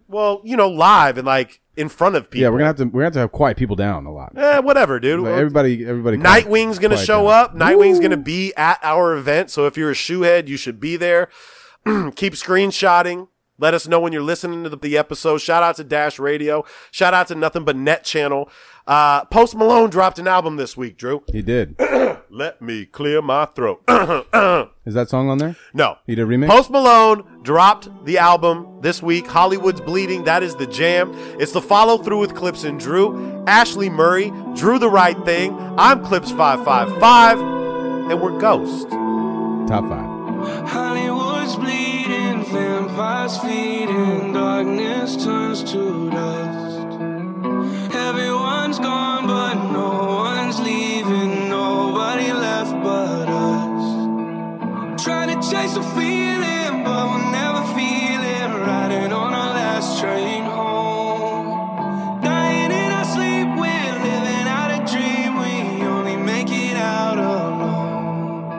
well, 0.09 0.41
you 0.43 0.57
know, 0.57 0.68
live 0.70 1.18
and 1.18 1.26
like 1.26 1.61
in 1.78 1.89
front 1.89 2.15
of 2.15 2.30
people. 2.30 2.41
Yeah, 2.43 2.49
we're 2.49 2.57
gonna 2.59 2.67
have 2.67 2.78
to 2.78 2.86
we're 2.86 2.91
gonna 3.01 3.03
have 3.05 3.13
to 3.13 3.19
have 3.19 3.32
quiet 3.32 3.57
people 3.57 3.76
down 3.76 4.05
a 4.05 4.11
lot. 4.11 4.34
Eh, 4.38 4.59
whatever, 4.59 4.99
dude. 4.99 5.24
But 5.24 5.34
everybody, 5.34 5.86
everybody. 5.86 6.17
quiet- 6.17 6.45
Nightwing's 6.45 6.80
gonna 6.80 6.97
show 6.97 7.24
down. 7.24 7.34
up. 7.45 7.55
Nightwing's 7.55 7.99
gonna 7.99 8.17
be 8.17 8.53
at 8.55 8.80
our 8.84 9.13
event. 9.15 9.49
So 9.51 9.65
if 9.67 9.78
you're 9.78 9.91
a 9.91 9.95
shoehead, 9.95 10.47
you 10.47 10.57
should 10.57 10.80
be 10.80 10.97
there. 10.97 11.30
Keep 12.15 12.34
screenshotting. 12.34 13.28
Let 13.57 13.74
us 13.76 13.88
know 13.88 13.99
when 13.99 14.11
you're 14.11 14.24
listening 14.24 14.63
to 14.63 14.69
the, 14.69 14.78
the 14.78 14.97
episode. 14.97 15.38
Shout 15.38 15.61
out 15.61 15.76
to 15.76 15.84
Dash 15.84 16.17
Radio. 16.17 16.65
Shout 16.89 17.13
out 17.13 17.28
to 17.28 17.36
Nothing 17.36 17.63
But 17.63 17.76
Net 17.76 18.03
Channel. 18.03 18.49
Uh, 18.92 19.24
Post 19.26 19.56
Malone 19.56 19.89
dropped 19.89 20.20
an 20.20 20.28
album 20.28 20.58
this 20.58 20.76
week, 20.76 20.98
Drew. 20.98 21.24
He 21.32 21.42
did. 21.42 21.78
Let 22.30 22.62
me 22.62 22.86
clear 22.86 23.22
my 23.22 23.46
throat. 23.46 23.82
Is 24.86 24.94
that 24.96 25.08
song 25.10 25.30
on 25.30 25.38
there? 25.38 25.56
no. 25.74 25.96
He 26.06 26.16
did 26.16 26.24
a 26.24 26.26
remix. 26.30 26.50
Post 26.50 26.70
Malone 26.72 27.24
dropped 27.42 27.88
the 28.04 28.18
album 28.18 28.82
this 28.82 29.02
week. 29.02 29.28
Hollywood's 29.28 29.80
Bleeding. 29.80 30.26
That 30.26 30.44
is 30.44 30.58
the 30.58 30.68
jam. 30.68 31.14
It's 31.39 31.54
the 31.54 31.62
follow 31.62 32.00
through 32.00 32.20
with 32.20 32.36
Clipps 32.36 32.66
and 32.66 32.78
Drew. 32.78 33.46
Ashley 33.48 33.89
Murray 33.89 34.30
drew 34.56 34.78
the 34.78 34.89
right 34.89 35.18
thing. 35.24 35.54
I'm 35.78 36.04
Clips555, 36.04 38.12
and 38.12 38.22
we're 38.22 38.38
Ghost. 38.39 38.89
Top 39.70 39.88
five. 39.88 40.68
Hollywood's 40.68 41.56
bleeding, 41.56 42.44
vampires 42.44 43.38
feeding, 43.38 44.34
darkness 44.34 45.24
turns 45.24 45.64
to 45.72 46.10
dust. 46.10 46.61
Everyone's 47.64 48.80
gone, 48.80 49.28
but 49.28 49.55
no 49.72 49.89
one's 50.26 50.59
leaving. 50.59 51.49
Nobody 51.49 52.32
left 52.34 52.74
but 52.84 53.28
us. 53.30 55.03
Trying 55.03 55.30
to 55.30 55.49
chase 55.49 55.76
a 55.76 55.84
feeling, 55.95 56.84
but 56.84 57.05
we'll 57.09 57.32
never 57.32 57.62
feel 57.76 58.22
it. 58.38 58.49
Riding 58.68 59.12
on 59.12 59.34
our 59.34 59.53
last 59.53 59.99
train 59.99 60.43
home. 60.43 62.22
Dying 62.22 62.72
in 62.72 62.91
our 62.91 63.05
sleep, 63.05 63.47
we're 63.62 63.95
living 64.09 64.47
out 64.57 64.72
a 64.78 64.80
dream. 64.91 65.32
We 65.41 65.53
only 65.86 66.18
make 66.18 66.49
it 66.49 66.78
out 66.78 67.18
alone. 67.18 68.53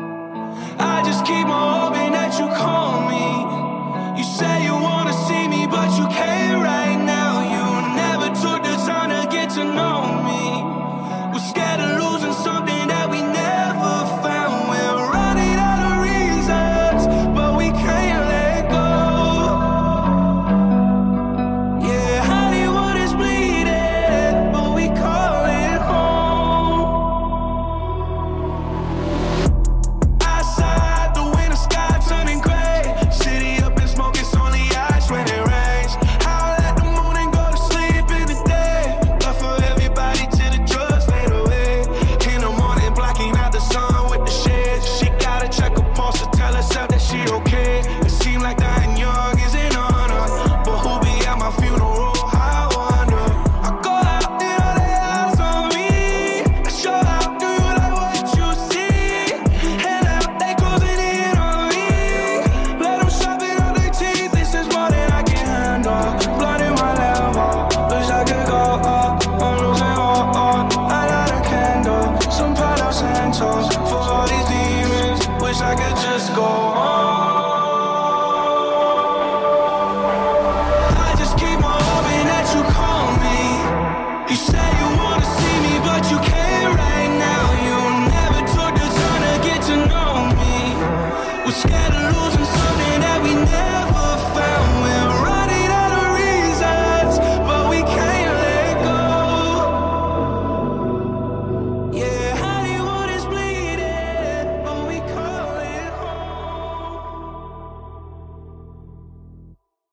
I 0.79 1.03
just 1.05 1.25
keep 1.25 1.47
on 1.47 1.93
hoping 1.93 2.13
that 2.13 2.39
you 2.39 2.47
call 2.57 3.09
me. 3.09 3.32